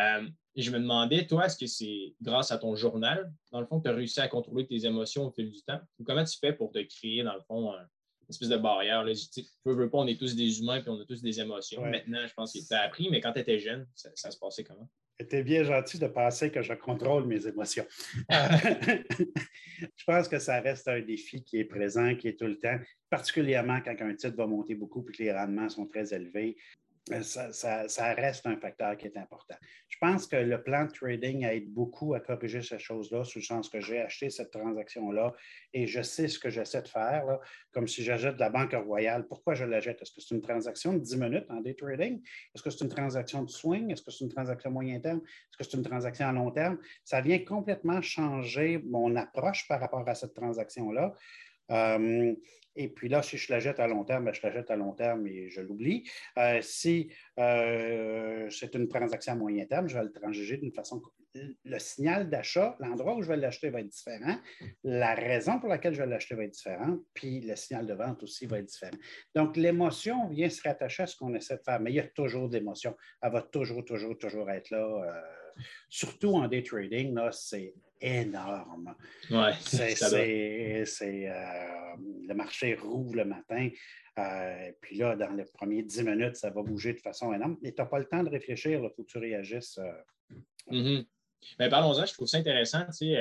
Euh, 0.00 0.28
et 0.56 0.62
je 0.62 0.72
me 0.72 0.80
demandais, 0.80 1.24
toi, 1.26 1.46
est-ce 1.46 1.56
que 1.56 1.66
c'est 1.66 2.14
grâce 2.20 2.50
à 2.50 2.58
ton 2.58 2.74
journal, 2.74 3.32
dans 3.52 3.60
le 3.60 3.66
fond, 3.66 3.78
que 3.78 3.84
tu 3.84 3.90
as 3.90 3.94
réussi 3.94 4.20
à 4.20 4.26
contrôler 4.26 4.66
tes 4.66 4.84
émotions 4.86 5.26
au 5.26 5.30
fil 5.30 5.52
du 5.52 5.62
temps? 5.62 5.80
Ou 6.00 6.04
comment 6.04 6.24
tu 6.24 6.36
fais 6.36 6.52
pour 6.52 6.72
te 6.72 6.80
créer, 6.80 7.22
dans 7.22 7.34
le 7.34 7.42
fond, 7.42 7.72
une 7.72 8.28
espèce 8.28 8.48
de 8.48 8.56
barrière? 8.56 9.04
Là, 9.04 9.12
veux, 9.64 9.74
veux 9.74 9.88
pas, 9.88 9.98
on 9.98 10.06
est 10.08 10.18
tous 10.18 10.34
des 10.34 10.58
humains 10.58 10.80
puis 10.80 10.90
on 10.90 11.00
a 11.00 11.04
tous 11.04 11.22
des 11.22 11.40
émotions. 11.40 11.82
Maintenant, 11.86 12.26
je 12.26 12.34
pense 12.34 12.52
que 12.52 12.58
tu 12.58 12.74
as 12.74 12.80
appris, 12.80 13.08
mais 13.08 13.20
quand 13.20 13.34
tu 13.34 13.40
étais 13.40 13.60
jeune, 13.60 13.86
ça 13.94 14.32
se 14.32 14.38
passait 14.38 14.64
comment? 14.64 14.88
Était 15.18 15.42
bien 15.42 15.62
gentil 15.62 15.98
de 15.98 16.06
penser 16.06 16.50
que 16.50 16.62
je 16.62 16.72
contrôle 16.74 17.26
mes 17.26 17.46
émotions. 17.46 17.86
je 18.30 20.04
pense 20.06 20.28
que 20.28 20.38
ça 20.38 20.60
reste 20.60 20.88
un 20.88 21.00
défi 21.00 21.42
qui 21.44 21.58
est 21.60 21.64
présent, 21.64 22.14
qui 22.16 22.28
est 22.28 22.38
tout 22.38 22.46
le 22.46 22.58
temps, 22.58 22.78
particulièrement 23.10 23.80
quand 23.80 23.94
un 24.00 24.14
titre 24.14 24.36
va 24.36 24.46
monter 24.46 24.74
beaucoup 24.74 25.04
et 25.08 25.12
que 25.12 25.22
les 25.22 25.32
rendements 25.32 25.68
sont 25.68 25.86
très 25.86 26.12
élevés. 26.12 26.56
Euh, 27.12 27.22
ça, 27.22 28.14
reste 28.14 28.46
un 28.46 28.56
facteur 28.56 28.96
qui 28.96 29.06
est 29.06 29.16
important. 29.16 29.56
Je 30.04 30.10
pense 30.10 30.26
que 30.26 30.36
le 30.36 30.62
plan 30.62 30.84
de 30.84 30.90
trading 30.90 31.46
aide 31.46 31.72
beaucoup 31.72 32.12
à 32.12 32.20
corriger 32.20 32.60
cette 32.60 32.80
chose-là, 32.80 33.24
sous 33.24 33.38
le 33.38 33.44
sens 33.44 33.70
que 33.70 33.80
j'ai 33.80 34.00
acheté 34.00 34.28
cette 34.28 34.50
transaction-là 34.50 35.32
et 35.72 35.86
je 35.86 36.02
sais 36.02 36.28
ce 36.28 36.38
que 36.38 36.50
j'essaie 36.50 36.82
de 36.82 36.88
faire, 36.88 37.24
comme 37.72 37.88
si 37.88 38.04
j'achète 38.04 38.34
de 38.34 38.40
la 38.40 38.50
Banque 38.50 38.74
Royale. 38.74 39.26
Pourquoi 39.26 39.54
je 39.54 39.64
l'achète? 39.64 40.02
Est-ce 40.02 40.12
que 40.12 40.20
c'est 40.20 40.34
une 40.34 40.42
transaction 40.42 40.92
de 40.92 40.98
10 40.98 41.16
minutes 41.16 41.46
en 41.48 41.62
day 41.62 41.72
trading? 41.72 42.20
Est-ce 42.54 42.62
que 42.62 42.68
c'est 42.68 42.84
une 42.84 42.90
transaction 42.90 43.44
de 43.44 43.48
swing? 43.48 43.90
Est-ce 43.92 44.02
que 44.02 44.10
c'est 44.10 44.24
une 44.24 44.30
transaction 44.30 44.70
moyen 44.70 45.00
terme? 45.00 45.22
Est-ce 45.24 45.56
que 45.56 45.64
c'est 45.64 45.76
une 45.78 45.84
transaction 45.84 46.26
à 46.26 46.32
long 46.32 46.50
terme? 46.50 46.76
Ça 47.02 47.22
vient 47.22 47.38
complètement 47.38 48.02
changer 48.02 48.82
mon 48.84 49.16
approche 49.16 49.66
par 49.68 49.80
rapport 49.80 50.06
à 50.06 50.14
cette 50.14 50.34
transaction-là. 50.34 51.14
Euh, 51.70 52.34
et 52.76 52.88
puis 52.88 53.08
là, 53.08 53.22
si 53.22 53.36
je 53.36 53.52
la 53.52 53.60
jette 53.60 53.80
à 53.80 53.86
long 53.86 54.04
terme, 54.04 54.24
ben, 54.24 54.34
je 54.34 54.40
la 54.42 54.52
jette 54.52 54.70
à 54.70 54.76
long 54.76 54.92
terme 54.92 55.26
et 55.26 55.48
je 55.48 55.60
l'oublie. 55.60 56.08
Euh, 56.38 56.60
si 56.62 57.10
euh, 57.38 58.48
c'est 58.50 58.74
une 58.74 58.88
transaction 58.88 59.32
à 59.32 59.36
moyen 59.36 59.64
terme, 59.66 59.88
je 59.88 59.96
vais 59.96 60.04
le 60.04 60.12
transiger 60.12 60.56
d'une 60.56 60.72
façon. 60.72 61.00
Le 61.64 61.78
signal 61.78 62.30
d'achat, 62.30 62.76
l'endroit 62.78 63.16
où 63.16 63.22
je 63.22 63.28
vais 63.28 63.36
l'acheter 63.36 63.70
va 63.70 63.80
être 63.80 63.88
différent. 63.88 64.36
La 64.84 65.14
raison 65.14 65.58
pour 65.58 65.68
laquelle 65.68 65.94
je 65.94 66.00
vais 66.00 66.08
l'acheter 66.08 66.34
va 66.34 66.44
être 66.44 66.52
différente. 66.52 67.00
Puis 67.12 67.40
le 67.40 67.56
signal 67.56 67.86
de 67.86 67.94
vente 67.94 68.22
aussi 68.22 68.46
va 68.46 68.58
être 68.58 68.66
différent. 68.66 68.96
Donc, 69.34 69.56
l'émotion 69.56 70.28
vient 70.28 70.48
se 70.48 70.62
rattacher 70.62 71.04
à 71.04 71.06
ce 71.06 71.16
qu'on 71.16 71.34
essaie 71.34 71.56
de 71.56 71.62
faire. 71.62 71.80
Mais 71.80 71.90
il 71.90 71.96
y 71.96 72.00
a 72.00 72.06
toujours 72.06 72.48
d'émotion. 72.48 72.96
Elle 73.20 73.32
va 73.32 73.42
toujours, 73.42 73.84
toujours, 73.84 74.16
toujours 74.16 74.48
être 74.50 74.70
là. 74.70 75.22
surtout 75.88 76.34
en 76.34 76.46
day 76.46 76.62
trading, 76.62 77.18
c'est 77.32 77.74
énorme. 78.04 78.94
Ouais, 79.30 79.52
c'est, 79.60 81.28
euh, 81.28 81.96
le 82.28 82.34
marché 82.34 82.74
roule 82.74 83.16
le 83.16 83.24
matin. 83.24 83.70
Euh, 84.18 84.72
puis 84.80 84.98
là, 84.98 85.16
dans 85.16 85.30
les 85.30 85.44
premiers 85.44 85.82
10 85.82 86.02
minutes, 86.02 86.36
ça 86.36 86.50
va 86.50 86.62
bouger 86.62 86.92
de 86.92 87.00
façon 87.00 87.32
énorme. 87.32 87.56
Et 87.62 87.74
tu 87.74 87.80
n'as 87.80 87.88
pas 87.88 87.98
le 87.98 88.04
temps 88.04 88.22
de 88.22 88.28
réfléchir, 88.28 88.78
il 88.82 88.90
faut 88.94 89.02
que 89.02 89.10
tu 89.10 89.18
réagisses. 89.18 89.78
Euh. 89.78 90.34
Mm-hmm. 90.70 91.06
Ben, 91.58 91.70
parlons-en, 91.70 92.04
je 92.04 92.12
trouve 92.12 92.28
ça 92.28 92.36
intéressant. 92.36 92.84
Tu 92.96 93.14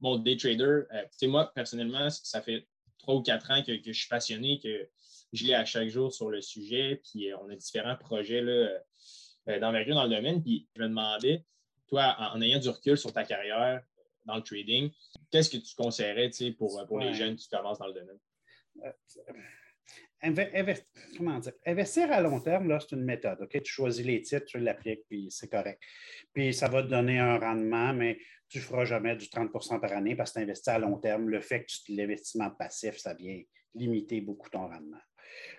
mon 0.00 0.18
day 0.18 0.36
trader, 0.36 0.82
moi, 1.22 1.50
personnellement, 1.54 2.10
ça 2.10 2.42
fait 2.42 2.66
trois 2.98 3.14
ou 3.14 3.22
quatre 3.22 3.50
ans 3.50 3.62
que, 3.62 3.72
je 3.84 3.92
suis 3.92 4.08
passionné, 4.08 4.60
que 4.62 4.88
je 5.32 5.44
lis 5.44 5.54
à 5.54 5.64
chaque 5.64 5.88
jour 5.88 6.12
sur 6.12 6.30
le 6.30 6.42
sujet, 6.42 7.00
puis 7.02 7.32
on 7.40 7.48
a 7.48 7.54
différents 7.54 7.96
projets 7.96 8.42
là, 8.42 9.58
d'envergure 9.60 9.94
dans 9.94 10.04
le 10.04 10.14
domaine. 10.14 10.42
Puis 10.42 10.68
je 10.76 10.82
me 10.82 10.88
demandais, 10.88 11.44
toi, 11.94 12.16
en, 12.18 12.40
ayant 12.40 12.58
du 12.58 12.68
recul 12.68 12.96
sur 12.96 13.12
ta 13.12 13.24
carrière 13.24 13.82
dans 14.24 14.36
le 14.36 14.42
trading, 14.42 14.90
qu'est-ce 15.30 15.50
que 15.50 15.56
tu 15.58 15.74
conseillerais 15.76 16.30
pour, 16.58 16.84
pour 16.86 16.98
les 16.98 17.14
jeunes 17.14 17.36
qui 17.36 17.48
commencent 17.48 17.78
dans 17.78 17.86
le 17.86 17.94
domaine? 17.94 18.18
Euh, 18.84 18.92
comment 21.16 21.38
dire? 21.38 21.52
Investir 21.66 22.10
à 22.10 22.20
long 22.20 22.40
terme, 22.40 22.76
c'est 22.80 22.96
une 22.96 23.04
méthode. 23.04 23.46
Tu 23.50 23.60
choisis 23.64 24.04
les 24.04 24.22
titres, 24.22 24.46
tu 24.46 24.58
l'appliques, 24.58 25.04
puis 25.08 25.28
c'est 25.30 25.48
correct. 25.48 25.80
Puis 26.32 26.54
ça 26.54 26.68
va 26.68 26.82
te 26.82 26.88
donner 26.88 27.18
un 27.18 27.38
rendement, 27.38 27.92
mais 27.92 28.18
tu 28.48 28.58
ne 28.58 28.62
feras 28.62 28.84
jamais 28.86 29.14
du 29.16 29.26
30% 29.26 29.80
par 29.80 29.92
année 29.92 30.16
parce 30.16 30.32
que 30.32 30.38
tu 30.38 30.44
investis 30.44 30.68
à 30.68 30.78
long 30.78 30.98
terme. 30.98 31.28
Le 31.28 31.40
fait 31.40 31.64
que 31.64 31.72
l'investissement 31.90 32.50
passif, 32.50 32.96
ça 32.96 33.14
vient 33.14 33.40
limiter 33.74 34.20
beaucoup 34.20 34.48
ton 34.48 34.66
rendement. 34.66 35.00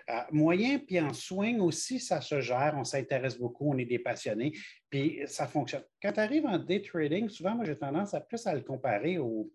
Euh, 0.08 0.20
moyen, 0.30 0.78
puis 0.78 1.00
en 1.00 1.12
swing 1.12 1.58
aussi, 1.60 1.98
ça 1.98 2.20
se 2.20 2.40
gère, 2.40 2.74
on 2.76 2.84
s'intéresse 2.84 3.38
beaucoup, 3.38 3.72
on 3.72 3.78
est 3.78 3.84
des 3.84 3.98
passionnés, 3.98 4.52
puis 4.88 5.20
ça 5.26 5.46
fonctionne. 5.46 5.82
Quand 6.00 6.12
tu 6.12 6.20
arrives 6.20 6.46
en 6.46 6.58
day 6.58 6.80
trading, 6.80 7.28
souvent, 7.28 7.54
moi, 7.54 7.64
j'ai 7.64 7.76
tendance 7.76 8.14
à 8.14 8.20
plus 8.20 8.46
à 8.46 8.54
le 8.54 8.60
comparer 8.60 9.18
au, 9.18 9.50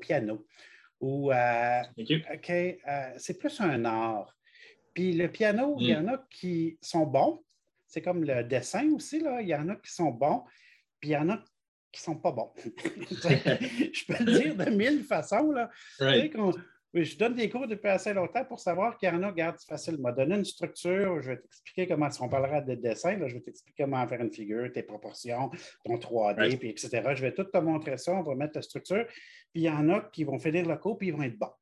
piano. 0.00 0.46
Ou, 1.00 1.32
euh, 1.32 1.82
OK, 1.98 2.50
euh, 2.50 2.76
c'est 3.16 3.38
plus 3.38 3.60
un 3.60 3.84
art. 3.84 4.36
Puis 4.94 5.12
le 5.12 5.28
piano, 5.28 5.76
il 5.80 5.88
y 5.88 5.96
en 5.96 6.06
a 6.08 6.24
qui 6.30 6.78
sont 6.80 7.06
bons. 7.06 7.42
C'est 7.86 8.02
comme 8.02 8.24
le 8.24 8.44
dessin 8.44 8.88
aussi, 8.92 9.18
là. 9.18 9.42
Il 9.42 9.48
y 9.48 9.54
en 9.54 9.68
a 9.68 9.76
qui 9.76 9.92
sont 9.92 10.10
bons, 10.10 10.44
puis 11.00 11.10
il 11.10 11.12
y 11.12 11.16
en 11.16 11.28
a 11.28 11.42
qui 11.92 12.00
ne 12.00 12.14
sont 12.14 12.16
pas 12.16 12.30
bons. 12.30 12.52
je 12.64 14.06
peux 14.06 14.24
le 14.24 14.40
dire 14.40 14.54
de 14.54 14.70
mille 14.70 15.02
façons. 15.02 15.50
Là. 15.50 15.70
Oui, 16.92 17.04
je 17.04 17.16
donne 17.16 17.34
des 17.34 17.48
cours 17.48 17.68
depuis 17.68 17.88
assez 17.88 18.12
longtemps 18.12 18.44
pour 18.44 18.58
savoir 18.58 18.96
qu'il 18.98 19.08
y 19.08 19.12
en 19.12 19.22
a, 19.22 19.28
regarde, 19.30 19.56
c'est 19.58 19.68
facile. 19.68 19.98
m'a 19.98 20.10
donné 20.10 20.34
une 20.34 20.44
structure, 20.44 21.22
je 21.22 21.30
vais 21.30 21.36
t'expliquer 21.36 21.86
comment, 21.86 22.10
si 22.10 22.20
on 22.20 22.28
parlera 22.28 22.60
de 22.60 22.74
dessin, 22.74 23.16
je 23.28 23.34
vais 23.34 23.40
t'expliquer 23.40 23.84
comment 23.84 24.04
faire 24.08 24.20
une 24.20 24.32
figure, 24.32 24.72
tes 24.72 24.82
proportions, 24.82 25.50
ton 25.84 25.96
3D, 25.96 26.58
puis 26.58 26.70
etc. 26.70 27.02
Je 27.14 27.22
vais 27.22 27.32
tout 27.32 27.44
te 27.44 27.58
montrer 27.58 27.96
ça, 27.96 28.12
on 28.12 28.22
va 28.22 28.34
mettre 28.34 28.54
la 28.56 28.62
structure. 28.62 29.06
Puis 29.52 29.62
il 29.62 29.64
y 29.64 29.70
en 29.70 29.88
a 29.88 30.00
qui 30.00 30.24
vont 30.24 30.38
finir 30.40 30.66
le 30.66 30.76
cours, 30.76 30.98
puis 30.98 31.08
ils 31.08 31.14
vont 31.14 31.22
être 31.22 31.38
bons. 31.38 31.52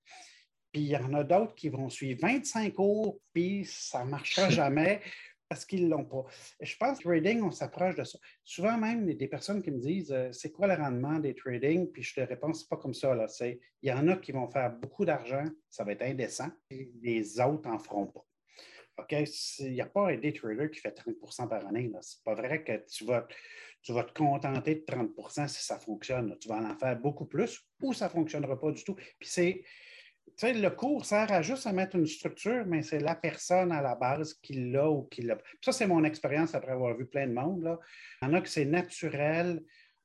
Puis 0.72 0.82
il 0.82 0.88
y 0.88 0.96
en 0.96 1.12
a 1.12 1.24
d'autres 1.24 1.54
qui 1.54 1.68
vont 1.68 1.90
suivre 1.90 2.20
25 2.22 2.72
cours, 2.72 3.20
puis 3.34 3.66
ça 3.66 4.06
ne 4.06 4.10
marchera 4.10 4.48
jamais 4.50 5.02
parce 5.48 5.64
qu'ils 5.64 5.84
ne 5.84 5.90
l'ont 5.90 6.04
pas. 6.04 6.24
Je 6.60 6.76
pense 6.76 6.98
que 6.98 7.04
trading, 7.04 7.42
on 7.42 7.50
s'approche 7.50 7.94
de 7.94 8.04
ça. 8.04 8.18
Souvent 8.44 8.76
même, 8.76 9.02
il 9.04 9.08
y 9.08 9.12
a 9.12 9.14
des 9.16 9.28
personnes 9.28 9.62
qui 9.62 9.70
me 9.70 9.80
disent 9.80 10.12
euh, 10.12 10.30
c'est 10.32 10.52
quoi 10.52 10.66
le 10.66 10.74
rendement 10.74 11.18
des 11.18 11.34
trading? 11.34 11.90
Puis 11.90 12.02
je 12.02 12.14
te 12.14 12.20
réponds, 12.20 12.52
c'est 12.52 12.68
pas 12.68 12.76
comme 12.76 12.94
ça. 12.94 13.14
Là. 13.14 13.26
Il 13.40 13.58
y 13.82 13.92
en 13.92 14.06
a 14.08 14.16
qui 14.16 14.32
vont 14.32 14.48
faire 14.48 14.70
beaucoup 14.70 15.04
d'argent, 15.04 15.44
ça 15.70 15.84
va 15.84 15.92
être 15.92 16.02
indécent, 16.02 16.48
les 16.70 17.40
autres 17.40 17.68
n'en 17.68 17.78
feront 17.78 18.06
pas. 18.06 18.24
OK? 18.98 19.14
Il 19.60 19.72
n'y 19.72 19.80
a 19.80 19.86
pas 19.86 20.10
un 20.10 20.16
day 20.16 20.32
trader 20.32 20.70
qui 20.70 20.80
fait 20.80 20.90
30% 20.90 21.48
par 21.48 21.66
année. 21.66 21.90
Ce 22.00 22.16
n'est 22.16 22.22
pas 22.24 22.34
vrai 22.34 22.64
que 22.64 22.72
tu 22.86 23.04
vas, 23.04 23.26
tu 23.82 23.92
vas 23.92 24.04
te 24.04 24.12
contenter 24.12 24.74
de 24.74 24.80
30% 24.80 25.48
si 25.48 25.64
ça 25.64 25.78
fonctionne. 25.78 26.36
Tu 26.40 26.48
vas 26.48 26.56
en 26.56 26.76
faire 26.76 26.98
beaucoup 26.98 27.26
plus 27.26 27.64
ou 27.80 27.92
ça 27.92 28.06
ne 28.06 28.10
fonctionnera 28.10 28.58
pas 28.58 28.72
du 28.72 28.82
tout. 28.82 28.94
Puis 28.94 29.28
c'est 29.28 29.62
le 30.42 30.68
cours 30.68 31.04
sert 31.04 31.30
à 31.32 31.42
juste 31.42 31.66
à 31.66 31.72
mettre 31.72 31.96
une 31.96 32.06
structure, 32.06 32.64
mais 32.66 32.82
c'est 32.82 33.00
la 33.00 33.14
personne 33.14 33.72
à 33.72 33.82
la 33.82 33.94
base 33.94 34.34
qui 34.34 34.70
l'a 34.70 34.90
ou 34.90 35.04
qui 35.04 35.22
l'a. 35.22 35.38
Ça, 35.62 35.72
c'est 35.72 35.86
mon 35.86 36.04
expérience 36.04 36.54
après 36.54 36.72
avoir 36.72 36.96
vu 36.96 37.06
plein 37.06 37.26
de 37.26 37.32
monde. 37.32 37.62
Là. 37.62 37.78
Il 38.22 38.28
y 38.28 38.30
en 38.30 38.34
a 38.34 38.40
que 38.40 38.48
c'est 38.48 38.64
naturel, 38.64 39.62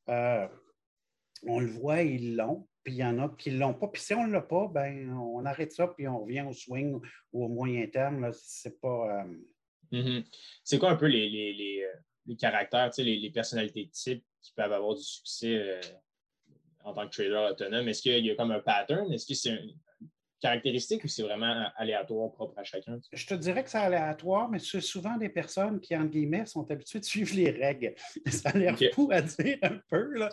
euh, 0.09 0.47
on 1.45 1.59
le 1.59 1.67
voit, 1.67 2.01
ils 2.01 2.35
l'ont, 2.35 2.67
puis 2.83 2.93
il 2.93 2.97
y 2.97 3.03
en 3.03 3.19
a 3.19 3.29
qui 3.37 3.51
ne 3.51 3.59
l'ont 3.59 3.73
pas. 3.73 3.87
Puis 3.87 4.01
si 4.01 4.13
on 4.13 4.27
ne 4.27 4.33
l'a 4.33 4.41
pas, 4.41 4.67
ben, 4.67 5.11
on 5.13 5.45
arrête 5.45 5.71
ça, 5.71 5.87
puis 5.87 6.07
on 6.07 6.23
revient 6.23 6.45
au 6.47 6.53
swing 6.53 6.99
ou 7.31 7.45
au 7.45 7.47
moyen 7.47 7.87
terme. 7.87 8.31
C'est 8.33 8.79
pas. 8.79 9.23
Euh, 9.23 9.97
mm-hmm. 9.97 10.25
C'est 10.63 10.79
quoi 10.79 10.91
un 10.91 10.95
peu 10.95 11.07
les, 11.07 11.29
les, 11.29 11.53
les, 11.53 11.83
euh, 11.83 12.35
caractères, 12.35 12.91
les, 12.97 13.17
les, 13.17 13.31
personnalités 13.31 13.89
types 13.89 14.25
qui 14.41 14.53
peuvent 14.53 14.71
avoir 14.71 14.95
du 14.95 15.03
succès 15.03 15.79
en 16.83 16.93
tant 16.93 17.07
que 17.07 17.11
trader 17.11 17.49
autonome? 17.51 17.87
Est-ce 17.87 18.01
qu'il 18.01 18.25
y 18.25 18.31
a 18.31 18.35
comme 18.35 18.51
un 18.51 18.59
pattern? 18.59 19.11
Est-ce 19.11 19.25
que 19.25 19.33
c'est 19.33 19.59
caractéristique 20.43 21.03
ou 21.03 21.07
c'est 21.07 21.23
vraiment 21.23 21.67
aléatoire 21.75 22.31
propre 22.31 22.59
à 22.59 22.63
chacun? 22.63 22.99
Je 23.11 23.25
te 23.25 23.33
dirais 23.33 23.63
que 23.63 23.69
c'est 23.69 23.77
aléatoire, 23.77 24.49
mais 24.49 24.59
c'est 24.59 24.81
souvent 24.81 25.17
des 25.17 25.29
personnes 25.29 25.79
qui, 25.79 25.95
en 25.95 26.05
guillemets, 26.05 26.45
sont 26.45 26.69
habituées 26.69 26.99
de 26.99 27.05
suivre 27.05 27.35
les 27.35 27.49
règles. 27.49 27.95
Ça 28.27 28.49
a 28.49 28.57
l'air 28.57 28.77
fou 28.93 29.09
à 29.11 29.21
dire 29.21 29.57
un 29.63 29.79
peu. 29.89 30.13
Là. 30.13 30.29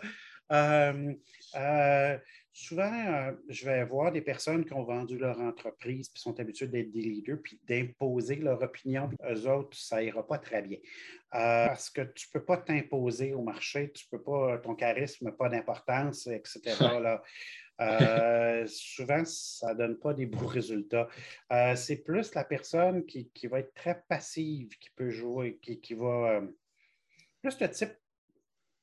Euh, 0.51 1.13
euh, 1.55 2.17
souvent, 2.51 2.91
euh, 2.91 3.31
je 3.47 3.65
vais 3.65 3.85
voir 3.85 4.11
des 4.11 4.21
personnes 4.21 4.65
qui 4.65 4.73
ont 4.73 4.83
vendu 4.83 5.17
leur 5.17 5.39
entreprise 5.39 6.09
puis 6.09 6.21
sont 6.21 6.37
habituées 6.39 6.67
d'être 6.67 6.91
des 6.91 7.01
leaders 7.01 7.37
puis 7.41 7.59
d'imposer 7.67 8.35
leur 8.35 8.61
opinion. 8.61 9.09
Eux 9.29 9.49
autres, 9.49 9.77
ça 9.77 10.03
ira 10.03 10.27
pas 10.27 10.37
très 10.37 10.61
bien. 10.61 10.77
parce 11.31 11.89
que 11.89 12.01
tu 12.01 12.27
ne 12.27 12.39
peux 12.39 12.45
pas 12.45 12.57
t'imposer 12.57 13.33
au 13.33 13.41
marché, 13.41 13.91
tu 13.93 14.05
peux 14.07 14.21
pas, 14.21 14.57
ton 14.57 14.75
charisme 14.75 15.25
n'a 15.25 15.31
pas 15.31 15.47
d'importance, 15.47 16.27
etc. 16.27 16.61
Là. 17.01 17.23
Euh, 17.81 18.65
souvent, 18.67 19.23
ça 19.25 19.73
ne 19.73 19.77
donne 19.79 19.97
pas 19.97 20.13
des 20.13 20.25
beaux 20.25 20.45
résultats. 20.45 21.07
Euh, 21.51 21.75
c'est 21.75 21.97
plus 21.97 22.33
la 22.35 22.43
personne 22.43 23.05
qui, 23.05 23.29
va 23.49 23.59
être 23.59 23.73
très 23.73 24.03
passive 24.07 24.77
qui 24.77 24.89
peut 24.91 25.09
jouer, 25.09 25.57
qui, 25.61 25.79
qui 25.81 25.93
va. 25.93 26.35
Euh, 26.35 26.47
plus 27.41 27.59
le 27.59 27.69
type 27.71 27.93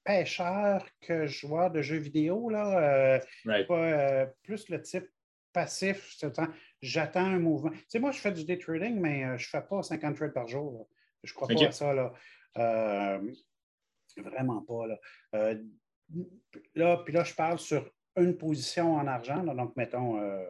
pêcheur 0.02 0.84
que 1.00 1.26
joueur 1.26 1.70
de 1.70 1.80
jeux 1.80 1.98
vidéo, 1.98 2.48
là. 2.50 3.20
plus 4.42 4.68
le 4.68 4.82
type 4.82 5.08
passif, 5.52 6.16
j'attends 6.82 7.24
un 7.24 7.38
mouvement. 7.38 7.70
Tu 7.70 7.84
sais, 7.88 7.98
moi, 8.00 8.10
je 8.10 8.18
fais 8.18 8.32
du 8.32 8.44
day 8.44 8.58
trading, 8.58 8.98
mais 8.98 9.38
je 9.38 9.46
ne 9.46 9.50
fais 9.50 9.62
pas 9.62 9.82
50 9.82 10.16
trades 10.16 10.32
par 10.32 10.48
jour. 10.48 10.88
Je 11.22 11.32
ne 11.32 11.34
crois 11.36 11.48
pas 11.48 11.66
à 11.66 11.70
ça. 11.70 11.94
Là. 11.94 12.12
vraiment 14.16 14.62
pas. 14.62 14.86
Là. 14.88 15.54
là, 16.74 16.96
puis 17.04 17.14
là, 17.14 17.22
je 17.22 17.34
parle 17.34 17.60
sur 17.60 17.88
une 18.20 18.36
position 18.36 18.94
en 18.94 19.06
argent, 19.06 19.42
donc 19.42 19.76
mettons 19.76 20.20
euh, 20.20 20.44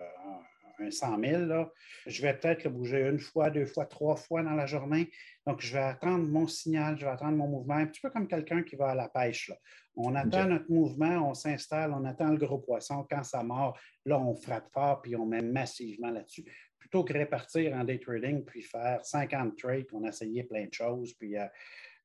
un 0.81 0.91
100 0.91 1.19
000, 1.21 1.71
je 2.07 2.23
vais 2.23 2.35
peut-être 2.35 2.65
le 2.65 2.71
bouger 2.71 3.01
une 3.09 3.19
fois, 3.19 3.51
deux 3.51 3.67
fois, 3.67 3.87
trois 3.87 4.17
fois 4.17 4.43
dans 4.43 4.55
la 4.55 4.67
journée. 4.67 5.11
Donc, 5.47 5.61
je 5.61 5.73
vais 5.73 5.83
attendre 5.83 6.27
mon 6.27 6.47
signal, 6.47 6.99
je 6.99 7.05
vais 7.05 7.11
attendre 7.11 7.37
mon 7.37 7.49
mouvement, 7.49 7.75
un 7.75 7.87
petit 7.87 8.01
peu 8.01 8.11
comme 8.11 8.29
quelqu'un 8.29 8.63
qui 8.63 8.77
va 8.77 8.91
à 8.91 8.95
la 8.95 9.09
pêche. 9.09 9.51
On 9.97 10.15
attend 10.15 10.47
notre 10.47 10.71
mouvement, 10.71 11.31
on 11.31 11.35
s'installe, 11.35 11.93
on 11.93 12.05
attend 12.05 12.31
le 12.31 12.37
gros 12.37 12.59
poisson. 12.59 13.07
Quand 13.11 13.25
ça 13.25 13.43
mord, 13.43 13.77
là, 14.05 14.19
on 14.19 14.35
frappe 14.35 14.71
fort 14.73 15.03
puis 15.03 15.17
on 15.17 15.27
met 15.27 15.43
massivement 15.43 16.11
là-dessus. 16.11 16.45
Plutôt 16.79 17.03
que 17.03 17.13
répartir 17.13 17.75
en 17.75 17.83
day 17.85 17.99
trading 17.99 18.45
puis 18.45 18.63
faire 18.63 19.05
50 19.05 19.57
trades, 19.57 19.87
on 19.93 20.05
a 20.05 20.09
essayé 20.09 20.45
plein 20.45 20.67
de 20.67 20.73
choses. 20.73 21.15
Puis, 21.15 21.37
euh, 21.37 21.47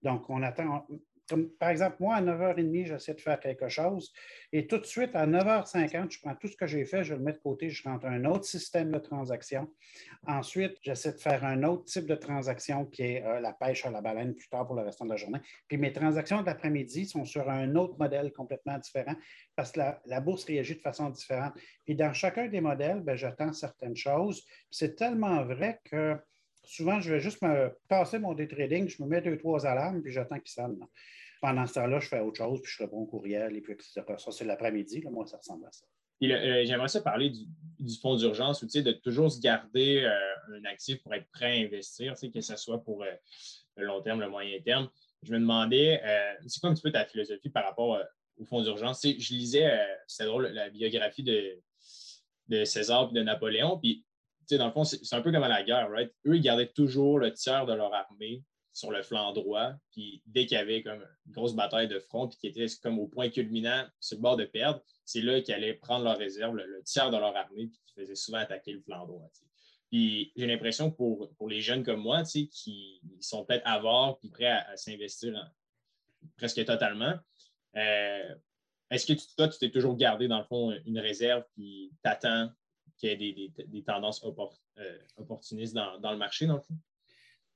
donc, 0.02 0.30
on 0.30 0.42
attend, 0.42 0.88
par 1.60 1.70
exemple, 1.70 1.98
moi, 2.00 2.16
à 2.16 2.22
9h30, 2.22 2.88
j'essaie 2.88 3.14
de 3.14 3.22
faire 3.22 3.40
quelque 3.40 3.70
chose 3.70 4.12
et 4.56 4.68
tout 4.68 4.78
de 4.78 4.86
suite, 4.86 5.16
à 5.16 5.26
9h50, 5.26 6.12
je 6.12 6.20
prends 6.20 6.36
tout 6.36 6.48
ce 6.48 6.56
que 6.56 6.68
j'ai 6.68 6.86
fait, 6.86 7.04
je 7.04 7.16
le 7.16 7.22
mets 7.22 7.34
de 7.34 7.40
côté, 7.40 7.72
je 7.72 7.82
rentre 7.90 8.06
un 8.06 8.24
autre 8.26 8.46
système 8.46 8.92
de 8.92 9.00
transaction. 9.00 9.68
Ensuite, 10.28 10.78
j'essaie 10.84 11.14
de 11.14 11.18
faire 11.18 11.44
un 11.44 11.64
autre 11.64 11.86
type 11.86 12.06
de 12.06 12.14
transaction 12.14 12.86
qui 12.86 13.02
est 13.02 13.26
euh, 13.26 13.40
la 13.40 13.52
pêche 13.52 13.84
à 13.86 13.90
la 13.90 14.02
baleine 14.02 14.36
plus 14.36 14.48
tard 14.50 14.68
pour 14.68 14.76
le 14.76 14.84
restant 14.84 15.06
de 15.06 15.10
la 15.10 15.16
journée. 15.16 15.40
Puis 15.68 15.78
mes 15.78 15.92
transactions 15.92 16.42
de 16.42 16.46
l'après-midi 16.46 17.08
sont 17.08 17.26
sur 17.26 17.50
un 17.50 17.76
autre 17.76 17.96
modèle 17.98 18.32
complètement 18.32 18.78
différent 18.78 19.16
parce 19.56 19.72
que 19.72 19.80
la, 20.06 20.22
bourse 20.22 20.46
réagit 20.46 20.76
de 20.76 20.82
façon 20.82 21.10
différente. 21.10 21.54
Puis 21.84 21.96
dans 21.96 22.14
chacun 22.14 22.48
des 22.48 22.62
modèles, 22.62 23.02
ben, 23.02 23.16
j'attends 23.16 23.54
certaines 23.54 23.96
choses. 23.96 24.46
C'est 24.70 24.96
tellement 24.96 25.44
vrai 25.44 25.80
que 25.84 26.16
souvent, 26.64 27.00
je 27.00 27.14
vais 27.14 27.20
juste 27.20 27.42
me 27.42 27.72
passer 27.88 28.20
mon 28.20 28.34
day 28.34 28.48
trading, 28.48 28.88
je 28.88 29.02
me 29.04 29.08
mets 29.08 29.22
deux, 29.22 29.38
trois 29.38 29.66
alarmes, 29.66 30.02
puis 30.02 30.12
j'attends 30.12 30.40
qu'ils 30.40 30.52
sonnent. 30.52 30.80
Pendant 31.42 31.66
ce 31.68 31.74
temps-là, 31.74 32.00
je 32.00 32.08
fais 32.08 32.20
autre 32.20 32.38
chose, 32.38 32.62
puis 32.62 32.72
je 32.72 32.84
réponds 32.84 33.02
au 33.02 33.06
courriel, 33.06 33.56
et 33.56 33.62
puis 33.62 33.76
Ça, 33.80 34.32
c'est 34.32 34.46
l'après-midi. 34.46 35.04
Moi, 35.12 35.26
ça 35.26 35.38
ressemble 35.38 35.66
à 35.66 35.72
ça. 35.72 35.86
Euh, 36.32 36.64
j'aimerais 36.66 36.88
ça 36.88 37.02
parler 37.02 37.32
du, 37.80 37.96
fonds 38.02 38.16
d'urgence, 38.16 38.62
ou 38.62 38.68
de 38.68 38.92
toujours 38.92 39.32
se 39.32 39.40
garder 39.40 40.04
euh, 40.04 40.58
un 40.58 40.66
actif 40.66 41.02
pour 41.04 41.14
être 41.14 41.30
prêt 41.32 41.60
à 41.60 41.66
investir, 41.66 42.14
que 42.34 42.42
ce 42.42 42.56
soit 42.56 42.84
pour 42.84 43.04
euh, 43.04 43.12
le 43.76 43.86
long 43.86 44.02
terme, 44.02 44.22
le 44.22 44.30
moyen 44.30 44.60
terme. 44.62 44.90
Je 45.24 45.34
me 45.34 45.40
demandais, 45.40 46.02
c'est 46.48 46.60
quoi 46.60 46.70
un 46.70 46.74
petit 46.74 46.82
peu 46.82 46.92
ta 46.92 47.06
philosophie 47.06 47.50
par 47.50 47.64
rapport 47.64 47.98
au 48.38 48.46
fonds 48.46 48.62
d'urgence? 48.62 49.02
Je 49.04 49.34
lisais, 49.34 49.72
c'est 50.06 50.26
drôle, 50.26 50.48
la 50.48 50.70
biographie 50.70 51.24
de, 51.24 51.62
de 52.50 52.66
César 52.66 53.10
et 53.10 53.14
de 53.14 53.24
Napoléon, 53.24 53.80
puis 53.80 54.04
dans 54.52 54.68
le 54.68 54.72
fond, 54.72 54.84
c'est 54.84 55.16
un 55.16 55.22
peu 55.22 55.32
comme 55.32 55.44
à 55.44 55.48
la 55.48 55.64
guerre, 55.64 55.90
right? 55.90 56.12
Eux, 56.26 56.36
ils 56.36 56.42
gardaient 56.42 56.72
toujours 56.72 57.20
le 57.20 57.34
tiers 57.34 57.66
de 57.66 57.74
leur 57.74 57.94
armée 57.94 58.44
sur 58.74 58.92
le 58.92 59.04
flanc 59.04 59.32
droit. 59.34 59.74
Puis 59.92 60.22
dès 60.26 60.46
qu'il 60.46 60.58
y 60.58 60.60
avait 60.60 60.82
comme 60.82 61.06
une 61.26 61.32
grosse 61.32 61.56
bataille 61.56 61.88
de 61.88 62.00
front, 62.00 62.28
puis 62.28 62.38
qui 62.40 62.48
était 62.48 62.66
comme 62.82 63.00
au 63.00 63.08
point 63.08 63.30
culminant, 63.30 63.86
sur 64.00 64.18
le 64.18 64.22
bord 64.22 64.36
de 64.36 64.46
perdre, 64.46 64.82
c'est 65.06 65.22
là 65.22 65.42
qu'ils 65.42 65.54
allaient 65.54 65.76
prendre 65.76 66.04
leur 66.04 66.18
réserve, 66.18 66.56
le, 66.56 66.82
tiers 66.84 67.12
de 67.12 67.18
leur 67.18 67.36
armée, 67.36 67.68
puis 67.68 67.80
qui 67.86 67.94
faisaient 67.94 68.16
souvent 68.16 68.40
attaquer 68.40 68.74
le 68.74 68.82
flanc 68.82 69.06
droit. 69.06 69.30
Puis 69.92 70.34
j'ai 70.36 70.48
l'impression 70.48 70.90
que 70.90 70.98
pour, 70.98 71.32
pour 71.36 71.48
les 71.48 71.62
jeunes 71.62 71.84
comme 71.84 72.02
moi, 72.02 72.24
qui 72.24 73.00
sont 73.22 73.46
peut-être 73.46 73.66
avares 73.66 74.18
puis 74.20 74.30
prêts 74.30 74.48
à, 74.48 74.76
s'investir 74.76 75.34
presque 76.36 76.66
totalement, 76.66 77.14
euh, 77.76 78.36
est-ce 78.90 79.06
que 79.06 79.14
toi, 79.36 79.48
tu 79.48 79.60
t'es 79.60 79.72
toujours 79.72 79.96
gardé, 79.98 80.28
dans 80.28 80.40
le 80.40 80.46
fond, 80.46 80.72
une 80.86 81.00
réserve, 81.00 81.44
puis 81.56 81.92
t'attends 82.02 82.50
qu'il 83.04 83.22
y 83.22 83.46
ait 83.46 83.66
des, 83.68 83.84
tendances 83.84 84.24
euh, 84.24 84.98
opportunistes 85.18 85.74
dans, 85.74 86.12
le 86.12 86.18
marché, 86.18 86.46
dans 86.46 86.56
le 86.56 86.62
fond? 86.62 86.76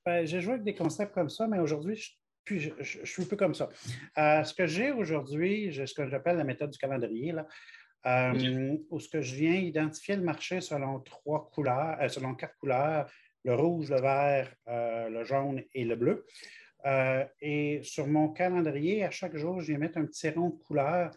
Ben, 0.04 0.26
j'ai 0.26 0.40
joué 0.40 0.54
avec 0.54 0.64
des 0.64 0.74
concepts 0.74 1.14
comme 1.14 1.30
ça, 1.30 1.46
mais 1.46 1.58
aujourd'hui, 1.58 1.96
je, 2.46 2.70
je, 2.80 3.04
suis 3.04 3.22
un 3.22 3.26
peu 3.26 3.36
comme 3.36 3.54
ça. 3.54 3.68
Euh, 4.18 4.44
ce 4.44 4.54
que 4.54 4.66
j'ai 4.66 4.90
aujourd'hui, 4.90 5.72
ce 5.72 5.94
que 5.94 6.06
j'appelle 6.06 6.36
la 6.36 6.44
méthode 6.44 6.70
du 6.70 6.78
calendrier, 6.78 7.32
là, 7.32 7.46
euh, 8.06 8.76
où 8.90 9.00
ce 9.00 9.08
que 9.08 9.20
je 9.20 9.34
viens 9.34 9.54
identifier 9.54 10.16
le 10.16 10.22
marché 10.22 10.60
selon 10.60 11.00
trois 11.00 11.50
couleurs, 11.50 11.98
selon 12.10 12.34
quatre 12.34 12.56
couleurs, 12.58 13.10
le 13.44 13.54
rouge, 13.54 13.90
le 13.90 14.00
vert, 14.00 14.54
le 14.66 15.24
jaune 15.24 15.62
et 15.74 15.84
le 15.84 15.96
bleu. 15.96 16.26
et 17.40 17.80
sur 17.82 18.06
mon 18.06 18.28
calendrier, 18.28 19.04
à 19.04 19.10
chaque 19.10 19.36
jour, 19.36 19.60
je 19.60 19.68
viens 19.68 19.78
mettre 19.78 19.98
un 19.98 20.06
petit 20.06 20.30
rond 20.30 20.50
de 20.50 20.62
couleur 20.62 21.10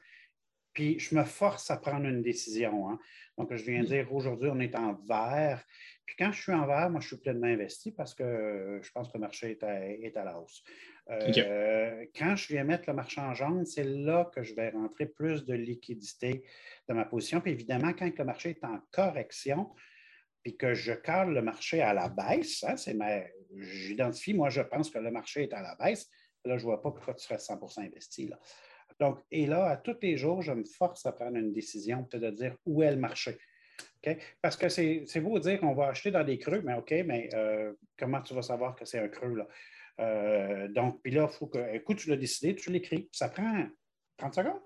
puis 0.74 1.00
je 1.00 1.16
me 1.16 1.24
force 1.24 1.70
à 1.72 1.78
prendre 1.78 2.06
une 2.06 2.22
décision. 2.22 2.90
Hein. 2.90 3.00
Donc, 3.38 3.54
je 3.54 3.64
viens 3.64 3.84
dire 3.84 4.14
aujourd'hui, 4.14 4.50
on 4.52 4.60
est 4.60 4.76
en 4.76 4.94
vert. 4.94 5.64
Puis 6.06 6.16
quand 6.18 6.32
je 6.32 6.42
suis 6.42 6.54
en 6.54 6.66
vert, 6.66 6.90
moi, 6.90 7.02
je 7.02 7.08
suis 7.08 7.18
pleinement 7.18 7.48
investi 7.48 7.92
parce 7.92 8.14
que 8.14 8.80
je 8.82 8.92
pense 8.92 9.08
que 9.08 9.14
le 9.16 9.22
marché 9.22 9.58
est 9.62 10.18
à, 10.18 10.24
la 10.24 10.40
hausse. 10.40 10.64
Euh, 11.10 12.06
quand 12.16 12.36
je 12.36 12.48
viens 12.50 12.64
mettre 12.64 12.84
le 12.88 12.94
marché 12.94 13.20
en 13.22 13.34
jaune, 13.34 13.66
c'est 13.66 13.84
là 13.84 14.30
que 14.34 14.44
je 14.44 14.54
vais 14.54 14.70
rentrer 14.70 15.06
plus 15.06 15.46
de 15.46 15.54
liquidité 15.54 16.44
dans 16.88 16.96
ma 16.96 17.06
position. 17.06 17.42
Puis 17.42 17.52
évidemment, 17.52 17.94
quand 17.94 18.10
le 18.18 18.26
marché 18.26 18.52
est 18.52 18.64
en 18.64 18.80
correction, 18.92 19.72
puis 20.44 20.58
que 20.58 20.74
je 20.74 20.94
cale 20.94 21.32
le 21.34 21.42
marché 21.42 21.82
à 21.82 21.94
la 21.94 22.10
baisse, 22.10 22.64
hein, 22.64 22.76
c'est 22.76 22.98
j'identifie, 23.58 24.34
moi, 24.34 24.50
je 24.50 24.62
pense 24.62 24.90
que 24.90 25.00
le 25.00 25.12
marché 25.12 25.44
est 25.44 25.54
à 25.54 25.62
la 25.62 25.76
baisse. 25.76 26.10
Là, 26.46 26.58
je 26.58 26.64
ne 26.64 26.70
vois 26.72 26.82
pas 26.82 26.92
pourquoi 26.92 27.14
tu 27.14 27.24
serais 27.24 27.38
100% 27.38 27.82
investi. 27.86 28.28
Là. 28.28 28.40
Donc, 29.02 29.18
et 29.32 29.48
là, 29.48 29.66
à 29.66 29.78
tous 29.78 29.98
les 30.04 30.16
jours, 30.16 30.44
je 30.44 30.52
me 30.52 30.64
force 30.64 31.08
à 31.08 31.12
prendre 31.12 31.36
une 31.36 31.52
décision, 31.52 32.08
de 32.14 32.30
dire 32.30 32.56
où 32.68 32.84
est 32.84 32.92
le 32.92 32.98
marché. 32.98 33.36
Parce 34.44 34.56
que 34.56 34.70
c'est 34.70 35.22
beau 35.22 35.40
dire 35.40 35.60
qu'on 35.60 35.74
va 35.74 35.88
acheter 35.88 36.12
dans 36.12 36.24
des 36.24 36.38
creux, 36.38 36.62
mais 36.64 36.76
OK, 36.76 36.94
mais 37.08 37.28
euh, 37.34 37.74
comment 37.98 38.22
tu 38.22 38.36
vas 38.36 38.44
savoir 38.44 38.76
que 38.76 38.86
c'est 38.86 39.00
un 39.00 39.08
creux? 39.08 39.34
Là? 39.34 39.48
Euh, 40.02 40.68
donc, 40.68 41.02
puis 41.02 41.12
là, 41.12 41.28
il 41.28 41.36
faut 41.36 41.48
que, 41.48 41.74
écoute, 41.74 41.98
tu 41.98 42.12
l'as 42.12 42.16
décidé, 42.16 42.54
tu 42.56 42.72
l'écris. 42.72 43.10
Ça 43.12 43.30
prend 43.30 43.66
30 44.18 44.36
secondes. 44.36 44.62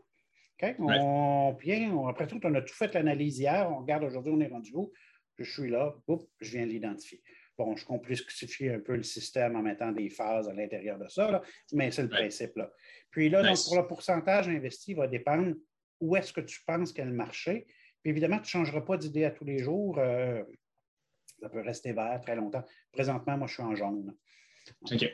OK? 0.62 0.76
On, 0.80 1.54
bien, 1.54 1.98
après 2.06 2.28
tout, 2.28 2.42
on 2.44 2.54
a 2.56 2.62
tout 2.62 2.76
fait 2.76 2.94
l'analyse 2.94 3.40
hier. 3.40 3.72
On 3.72 3.80
regarde 3.80 4.04
aujourd'hui, 4.04 4.34
on 4.36 4.42
est 4.42 4.48
rendu 4.48 4.72
où? 4.74 4.92
je 5.38 5.50
suis 5.50 5.70
là, 5.70 5.96
je 6.42 6.52
viens 6.52 6.66
l'identifier. 6.66 7.22
Bon, 7.58 7.76
je 7.76 7.86
complexifie 7.86 8.70
un 8.70 8.80
peu 8.80 8.96
le 8.96 9.04
système 9.04 9.56
en 9.56 9.62
mettant 9.62 9.92
des 9.92 10.10
phases 10.10 10.50
à 10.50 10.54
l'intérieur 10.54 10.98
de 10.98 11.08
ça, 11.08 11.42
mais 11.72 11.90
c'est 11.92 12.04
le 12.04 12.10
principe. 12.10 12.58
Là. 12.58 12.72
Puis 13.12 13.30
là, 13.30 13.44
donc, 13.44 13.58
pour 13.64 13.78
le 13.78 13.88
pourcentage 13.88 14.50
investi, 14.50 14.92
il 14.92 14.98
va 14.98 15.08
dépendre 15.08 15.54
où 16.02 16.16
est-ce 16.16 16.34
que 16.34 16.42
tu 16.42 16.62
penses 16.66 16.92
qu'est 16.92 17.06
le 17.06 17.14
marché. 17.14 17.66
Puis 18.02 18.12
évidemment, 18.12 18.38
tu 18.38 18.44
ne 18.44 18.66
changeras 18.66 18.82
pas 18.82 18.98
d'idée 18.98 19.24
à 19.24 19.32
tous 19.32 19.46
les 19.46 19.60
jours. 19.60 19.98
Euh, 20.00 20.44
ça 21.40 21.50
peut 21.50 21.62
rester 21.62 21.94
vert 21.94 22.20
très 22.22 22.36
longtemps. 22.36 22.64
Présentement, 22.92 23.38
moi, 23.38 23.48
je 23.48 23.54
suis 23.54 23.64
en 23.64 23.76
jaune. 23.76 24.16
OK. 24.82 25.06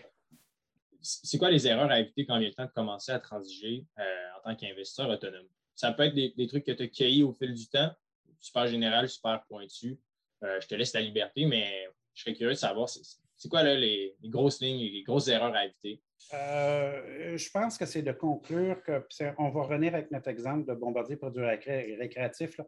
C'est 1.02 1.38
quoi 1.38 1.50
les 1.50 1.68
erreurs 1.68 1.90
à 1.90 2.00
éviter 2.00 2.26
quand 2.26 2.36
il 2.36 2.42
vient 2.42 2.50
le 2.50 2.54
temps 2.54 2.66
de 2.66 2.72
commencer 2.72 3.12
à 3.12 3.20
transiger 3.20 3.86
euh, 3.98 4.28
en 4.38 4.42
tant 4.44 4.56
qu'investisseur 4.56 5.10
autonome? 5.10 5.48
Ça 5.74 5.92
peut 5.94 6.04
être 6.04 6.14
des, 6.14 6.48
trucs 6.48 6.64
que 6.64 6.72
tu 6.72 6.84
as 6.84 6.88
cueillis 6.88 7.24
au 7.24 7.34
fil 7.34 7.54
du 7.54 7.68
temps, 7.68 7.92
super 8.40 8.68
général, 8.68 9.10
super 9.10 9.44
pointu. 9.48 10.00
Euh, 10.44 10.60
je 10.62 10.68
te 10.68 10.76
laisse 10.76 10.94
la 10.94 11.02
liberté, 11.02 11.46
mais 11.46 11.88
je 12.14 12.24
serais 12.24 12.34
curieux 12.34 12.54
de 12.54 12.58
savoir, 12.58 12.90
c'est 12.90 13.50
quoi 13.50 13.64
les, 13.64 14.16
grosses 14.26 14.62
lignes, 14.62 14.92
les 14.92 15.04
grosses 15.04 15.28
erreurs 15.28 15.56
à 15.56 15.66
éviter? 15.66 16.02
Euh, 16.34 17.38
je 17.38 17.50
pense 17.50 17.78
que 17.78 17.86
c'est 17.86 18.04
de 18.04 18.12
conclure 18.12 18.82
que, 18.84 19.04
on 19.38 19.50
va 19.50 19.64
revenir 19.64 19.96
avec 19.96 20.12
notre 20.12 20.30
exemple 20.30 20.68
de 20.68 20.74
bombardier 20.74 21.16
produit 21.16 21.44
récréatif, 21.44 22.60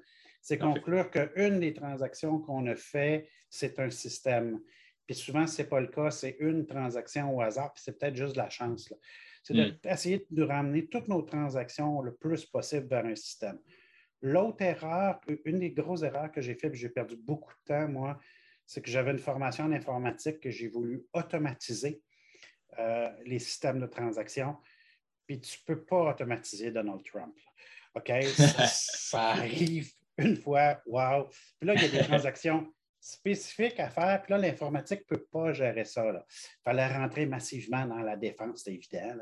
c'est 0.42 0.58
conclure 0.58 1.10
qu'une 1.10 1.60
des 1.60 1.74
transactions 1.74 2.40
qu'on 2.40 2.68
a 2.68 2.76
fait, 2.76 3.30
c'est 3.50 3.80
un 3.80 3.90
système. 3.90 4.60
Puis 5.06 5.16
souvent, 5.16 5.48
ce 5.48 5.62
n'est 5.62 5.68
pas 5.68 5.80
le 5.80 5.88
cas, 5.88 6.12
c'est 6.12 6.38
une 6.40 6.66
transaction 6.66 7.36
au 7.36 7.42
hasard, 7.42 7.74
puis 7.74 7.84
c'est 7.86 7.98
peut-être 7.98 8.16
juste 8.16 8.34
de 8.34 8.40
la 8.40 8.50
chance. 8.50 8.94
C'est 9.44 9.54
d'essayer 9.54 10.26
hmm. 10.30 10.36
de 10.36 10.44
ramener 10.44 10.88
toutes 10.88 11.08
nos 11.08 11.22
transactions 11.22 12.02
le 12.02 12.14
plus 12.14 12.46
possible 12.46 12.88
vers 12.88 13.06
un 13.06 13.16
système. 13.16 13.60
L'autre 14.22 14.62
erreur, 14.62 15.20
une 15.44 15.60
des 15.60 15.72
grosses 15.72 16.04
erreurs 16.04 16.32
que 16.32 16.42
j'ai 16.42 16.56
faites, 16.56 16.74
j'ai 16.74 16.90
perdu 16.90 17.18
beaucoup 17.18 17.54
de 17.54 17.74
temps, 17.74 17.88
moi, 17.90 18.18
c'est 18.66 18.82
que 18.82 18.90
j'avais 18.90 19.12
une 19.12 19.20
formation 19.20 19.66
en 19.66 19.72
informatique 19.72 20.40
que 20.40 20.50
j'ai 20.50 20.68
voulu 20.68 21.06
automatiser 21.14 22.02
euh, 22.80 23.10
les 23.26 23.40
systèmes 23.40 23.80
de 23.80 23.86
transaction. 23.86 24.58
Puis 25.28 25.40
tu 25.40 25.60
ne 25.60 25.74
peux 25.74 25.84
pas 25.84 26.12
automatiser 26.12 26.72
Donald 26.72 27.04
Trump. 27.04 27.36
OK? 27.96 28.12
Ça, 28.68 29.30
arrive 29.30 29.92
une 30.18 30.36
fois, 30.36 30.82
wow. 30.86 31.28
Puis 31.60 31.68
là, 31.68 31.76
il 31.76 31.82
y 31.82 31.86
a 31.86 31.90
des 31.90 32.08
transactions 32.08 32.72
spécifiques 33.00 33.80
à 33.80 33.90
faire. 33.90 34.22
Puis 34.22 34.32
là, 34.32 34.38
l'informatique 34.38 35.02
ne 35.02 35.18
peut 35.18 35.26
pas 35.26 35.52
gérer 35.52 35.84
ça. 35.84 36.06
Il 36.06 36.22
fallait 36.64 36.88
rentrer 36.88 37.26
massivement 37.26 37.86
dans 37.86 38.00
la 38.00 38.16
défense, 38.16 38.62
c'est 38.64 38.74
évident. 38.74 39.18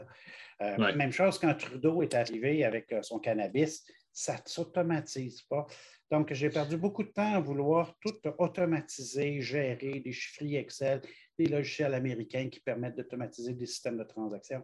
Euh, 0.61 0.93
même 0.93 1.11
chose 1.11 1.39
quand 1.39 1.53
Trudeau 1.55 2.03
est 2.03 2.13
arrivé 2.13 2.63
avec 2.63 2.91
euh, 2.93 3.01
son 3.01 3.19
cannabis, 3.19 3.83
ça 4.13 4.33
ne 4.33 4.39
s'automatise 4.45 5.41
pas. 5.43 5.65
Donc, 6.11 6.33
j'ai 6.33 6.49
perdu 6.49 6.75
beaucoup 6.75 7.03
de 7.03 7.09
temps 7.09 7.35
à 7.35 7.39
vouloir 7.39 7.97
tout 8.01 8.13
automatiser, 8.37 9.39
gérer 9.39 10.01
des 10.01 10.11
chiffres 10.11 10.43
Excel, 10.43 11.01
des 11.39 11.45
logiciels 11.45 11.93
américains 11.93 12.49
qui 12.49 12.59
permettent 12.59 12.97
d'automatiser 12.97 13.53
des 13.53 13.65
systèmes 13.65 13.97
de 13.97 14.03
transactions. 14.03 14.61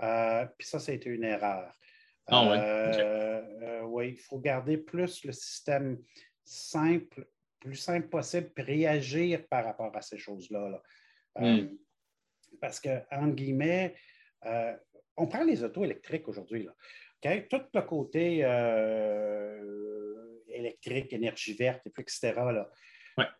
Euh, 0.00 0.46
puis 0.56 0.68
ça, 0.68 0.78
ça 0.78 0.92
a 0.92 0.94
été 0.94 1.10
une 1.10 1.24
erreur. 1.24 1.76
Ah, 2.28 2.52
euh, 2.52 3.42
euh, 3.62 3.82
oui, 3.82 4.10
il 4.10 4.18
faut 4.18 4.38
garder 4.38 4.78
plus 4.78 5.24
le 5.24 5.32
système 5.32 6.00
simple, 6.44 7.26
plus 7.58 7.74
simple 7.74 8.08
possible, 8.08 8.50
puis 8.54 8.62
réagir 8.62 9.48
par 9.48 9.64
rapport 9.64 9.94
à 9.96 10.02
ces 10.02 10.18
choses-là. 10.18 10.80
Hmm. 11.36 11.66
Parce 12.60 12.78
que, 12.78 13.00
entre 13.10 13.34
guillemets, 13.34 13.96
on 15.16 15.26
prend 15.26 15.42
les 15.42 15.64
autos 15.64 15.82
électriques 15.84 16.28
aujourd'hui. 16.28 16.68
Tout 17.50 17.62
le 17.74 17.82
côté 17.82 18.44
électrique, 20.60 21.12
énergie 21.12 21.54
verte, 21.54 21.86
et 21.86 21.90
puis, 21.90 22.02
etc. 22.02 22.32
Là. 22.36 22.70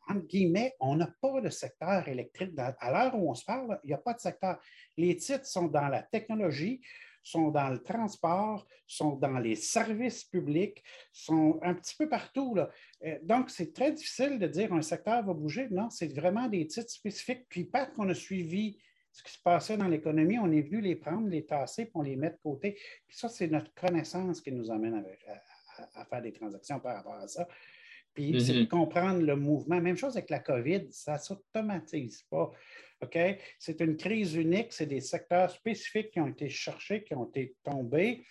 Entre 0.08 0.26
guillemets, 0.26 0.74
on 0.80 0.96
n'a 0.96 1.08
pas 1.20 1.40
de 1.40 1.48
secteur 1.48 2.06
électrique. 2.08 2.52
à 2.58 2.90
l'heure 2.90 3.14
où 3.14 3.30
on 3.30 3.34
se 3.34 3.44
parle, 3.44 3.78
il 3.84 3.88
n'y 3.88 3.94
a 3.94 3.98
pas 3.98 4.14
de 4.14 4.20
secteur. 4.20 4.58
Les 4.96 5.16
titres 5.16 5.46
sont 5.46 5.68
dans 5.68 5.88
la 5.88 6.02
technologie, 6.02 6.80
sont 7.22 7.50
dans 7.50 7.68
le 7.68 7.82
transport, 7.82 8.66
sont 8.86 9.16
dans 9.16 9.38
les 9.38 9.54
services 9.54 10.24
publics, 10.24 10.82
sont 11.12 11.60
un 11.62 11.74
petit 11.74 11.94
peu 11.96 12.08
partout. 12.08 12.54
Là. 12.54 12.70
Euh, 13.04 13.18
donc, 13.22 13.50
c'est 13.50 13.72
très 13.72 13.92
difficile 13.92 14.38
de 14.38 14.46
dire 14.46 14.72
un 14.72 14.82
secteur 14.82 15.24
va 15.24 15.32
bouger. 15.32 15.68
Non, 15.70 15.90
c'est 15.90 16.12
vraiment 16.14 16.48
des 16.48 16.66
titres 16.66 16.90
spécifiques. 16.90 17.46
Puis, 17.48 17.64
pas 17.64 17.86
qu'on 17.86 18.08
a 18.08 18.14
suivi 18.14 18.78
ce 19.12 19.22
qui 19.22 19.32
se 19.32 19.42
passait 19.42 19.76
dans 19.76 19.88
l'économie, 19.88 20.38
on 20.38 20.52
est 20.52 20.62
venu 20.62 20.80
les 20.80 20.94
prendre, 20.94 21.28
les 21.28 21.44
tasser, 21.44 21.86
puis 21.86 21.92
on 21.96 22.02
les 22.02 22.16
met 22.16 22.30
de 22.30 22.38
côté. 22.42 22.74
Puis 23.06 23.16
ça, 23.16 23.28
c'est 23.28 23.48
notre 23.48 23.74
connaissance 23.74 24.40
qui 24.40 24.52
nous 24.52 24.70
amène 24.70 24.94
avec, 24.94 25.20
à, 25.94 26.04
faire 26.04 26.22
des 26.22 26.32
transactions 26.32 26.80
par 26.80 26.96
rapport 26.96 27.14
à 27.14 27.28
ça. 27.28 27.46
Puis 28.14 28.40
c'est 28.44 28.52
de 28.52 28.62
mm-hmm. 28.62 28.68
comprendre 28.68 29.22
le 29.22 29.36
mouvement. 29.36 29.80
Même 29.80 29.96
chose 29.96 30.16
avec 30.16 30.30
la 30.30 30.40
COVID, 30.40 30.88
ça 30.90 31.14
ne 31.14 31.18
s'automatise 31.18 32.22
pas. 32.24 32.50
OK? 33.02 33.18
C'est 33.58 33.80
une 33.80 33.96
crise 33.96 34.34
unique, 34.34 34.72
c'est 34.72 34.86
des 34.86 35.00
secteurs 35.00 35.50
spécifiques 35.50 36.10
qui 36.10 36.20
ont 36.20 36.26
été 36.26 36.48
cherchés, 36.48 37.02
qui 37.02 37.14
ont 37.14 37.26
été 37.26 37.54
tombés, 37.62 38.24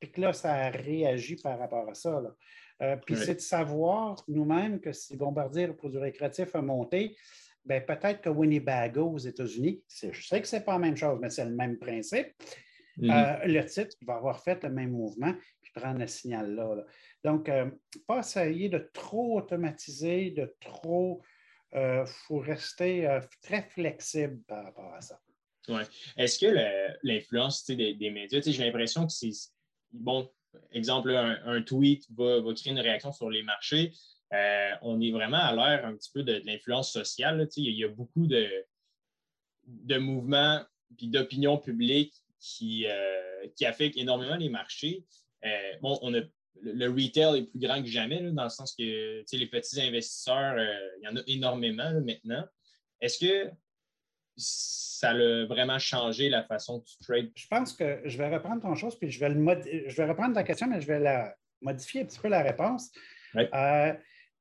puis 0.00 0.10
que 0.10 0.20
là, 0.20 0.32
ça 0.32 0.54
a 0.54 0.70
réagi 0.70 1.36
par 1.36 1.58
rapport 1.58 1.88
à 1.88 1.94
ça. 1.94 2.22
Euh, 2.82 2.96
puis 2.96 3.16
c'est 3.16 3.36
de 3.36 3.40
savoir 3.40 4.22
nous-mêmes 4.28 4.80
que 4.80 4.92
si 4.92 5.16
Bombardier, 5.16 5.66
le 5.66 5.76
produit 5.76 5.98
récréatif, 5.98 6.54
a 6.54 6.62
monté, 6.62 7.16
bien, 7.64 7.80
peut-être 7.80 8.20
que 8.20 8.28
Winnebago 8.28 9.10
aux 9.10 9.18
États-Unis, 9.18 9.82
je 9.88 10.26
sais 10.26 10.40
que 10.40 10.48
ce 10.48 10.56
n'est 10.56 10.62
pas 10.62 10.72
la 10.72 10.78
même 10.80 10.96
chose, 10.96 11.18
mais 11.20 11.30
c'est 11.30 11.44
le 11.44 11.54
même 11.54 11.78
principe. 11.78 12.28
Mm-hmm. 12.98 13.42
Euh, 13.42 13.46
le 13.46 13.64
titre 13.64 13.96
va 14.02 14.14
avoir 14.14 14.42
fait 14.42 14.62
le 14.62 14.70
même 14.70 14.90
mouvement 14.90 15.34
prendre 15.74 15.98
le 15.98 16.06
signal-là. 16.06 16.84
Donc, 17.24 17.48
euh, 17.48 17.70
pas 18.06 18.20
essayer 18.20 18.68
de 18.68 18.90
trop 18.92 19.38
automatiser, 19.38 20.30
de 20.30 20.56
trop. 20.60 21.22
Il 21.72 21.78
euh, 21.78 22.06
faut 22.06 22.38
rester 22.38 23.06
euh, 23.06 23.20
très 23.42 23.62
flexible 23.62 24.40
par 24.46 24.64
rapport 24.64 24.94
à 24.94 25.00
ça. 25.00 25.20
Ouais. 25.68 25.82
Est-ce 26.16 26.38
que 26.38 26.96
l'influence 27.02 27.64
des, 27.66 28.10
médias, 28.10 28.40
j'ai 28.40 28.64
l'impression 28.64 29.06
que 29.06 29.12
c'est. 29.12 29.32
Bon, 29.92 30.30
exemple, 30.72 31.10
un, 31.10 31.62
tweet 31.62 32.06
va, 32.16 32.40
créer 32.54 32.72
une 32.72 32.80
réaction 32.80 33.12
sur 33.12 33.30
les 33.30 33.42
marchés. 33.42 33.92
on 34.82 35.00
est 35.00 35.10
vraiment 35.10 35.38
à 35.38 35.54
l'ère 35.54 35.86
un 35.86 35.96
petit 35.96 36.10
peu 36.12 36.22
de, 36.22 36.42
l'influence 36.44 36.92
sociale. 36.92 37.48
il 37.56 37.74
y 37.74 37.84
a 37.84 37.88
beaucoup 37.88 38.26
de, 38.26 38.46
de 39.66 39.96
mouvements 39.96 40.60
et 41.00 41.06
d'opinions 41.06 41.56
publiques 41.56 42.14
qui, 42.38 42.86
qui 43.56 43.64
affectent 43.64 43.96
énormément 43.96 44.36
les 44.36 44.50
marchés. 44.50 45.06
Euh, 45.44 45.72
bon, 45.80 45.98
on 46.02 46.14
a, 46.14 46.20
le 46.62 46.88
retail 46.88 47.40
est 47.40 47.42
plus 47.44 47.58
grand 47.58 47.82
que 47.82 47.88
jamais, 47.88 48.20
dans 48.32 48.44
le 48.44 48.48
sens 48.48 48.74
que 48.74 48.82
les 49.36 49.46
petits 49.46 49.80
investisseurs, 49.80 50.54
euh, 50.56 50.88
il 51.00 51.04
y 51.04 51.08
en 51.08 51.16
a 51.16 51.20
énormément 51.26 51.92
maintenant. 52.00 52.44
Est-ce 53.00 53.18
que 53.18 53.50
ça 54.36 55.10
a 55.10 55.44
vraiment 55.46 55.78
changé 55.78 56.28
la 56.28 56.44
façon 56.44 56.80
que 56.80 56.86
tu 56.86 56.98
trades? 56.98 57.30
Je 57.34 57.46
pense 57.48 57.72
que 57.72 58.00
je 58.04 58.16
vais 58.16 58.34
reprendre 58.34 58.62
ton 58.62 58.74
chose, 58.74 58.98
puis 58.98 59.10
je 59.10 59.20
vais, 59.20 59.28
le 59.28 59.88
je 59.88 59.96
vais 59.96 60.06
reprendre 60.06 60.34
ta 60.34 60.42
question, 60.42 60.66
mais 60.66 60.80
je 60.80 60.86
vais 60.86 61.00
la 61.00 61.34
modifier 61.60 62.02
un 62.02 62.04
petit 62.04 62.18
peu 62.18 62.28
la 62.28 62.42
réponse. 62.42 62.90
Euh, 63.36 63.92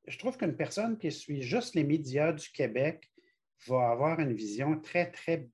je 0.07 0.17
trouve 0.17 0.37
qu'une 0.37 0.55
personne 0.55 0.97
qui 0.97 1.11
suit 1.11 1.41
juste 1.41 1.75
les 1.75 1.83
médias 1.83 2.31
du 2.31 2.49
Québec 2.49 3.09
va 3.67 3.89
avoir 3.91 4.19
une 4.19 4.33
vision 4.33 4.79
très, 4.79 5.11
très 5.11 5.47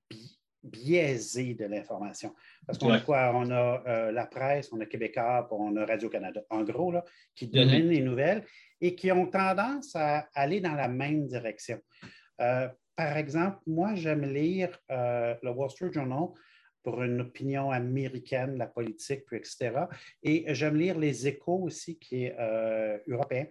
biaisée 0.64 1.54
de 1.54 1.66
l'information. 1.66 2.34
Parce 2.66 2.78
qu'on 2.78 2.92
a 2.92 3.00
quoi? 3.00 3.32
On 3.34 3.50
a 3.52 3.84
euh, 3.88 4.12
la 4.12 4.26
presse, 4.26 4.72
on 4.74 4.80
a 4.82 4.86
Québécois, 4.86 5.48
on 5.52 5.76
a 5.78 5.86
Radio-Canada, 5.86 6.42
en 6.50 6.64
gros, 6.64 6.92
là, 6.92 7.04
qui 7.36 7.48
mm-hmm. 7.48 7.52
donnent 7.52 7.90
les 7.90 8.02
nouvelles 8.02 8.46
et 8.82 8.96
qui 8.96 9.12
ont 9.12 9.28
tendance 9.28 9.96
à 9.96 10.28
aller 10.34 10.62
dans 10.62 10.76
la 10.76 10.88
même 10.88 11.28
direction. 11.28 11.80
Euh, 12.42 12.68
par 12.96 13.18
exemple, 13.18 13.60
moi, 13.68 13.96
j'aime 13.96 14.26
lire 14.26 14.78
euh, 14.92 15.36
le 15.42 15.52
Wall 15.52 15.70
Street 15.70 15.92
Journal 15.94 16.30
pour 16.84 17.02
une 17.04 17.22
opinion 17.22 17.72
américaine, 17.72 18.58
la 18.58 18.68
politique, 18.68 19.26
puis 19.26 19.38
etc. 19.38 19.72
Et 20.24 20.46
j'aime 20.56 20.78
lire 20.78 20.98
les 20.98 21.28
échos 21.28 21.64
aussi, 21.64 22.00
qui 22.00 22.24
est 22.24 22.36
européen. 23.08 23.46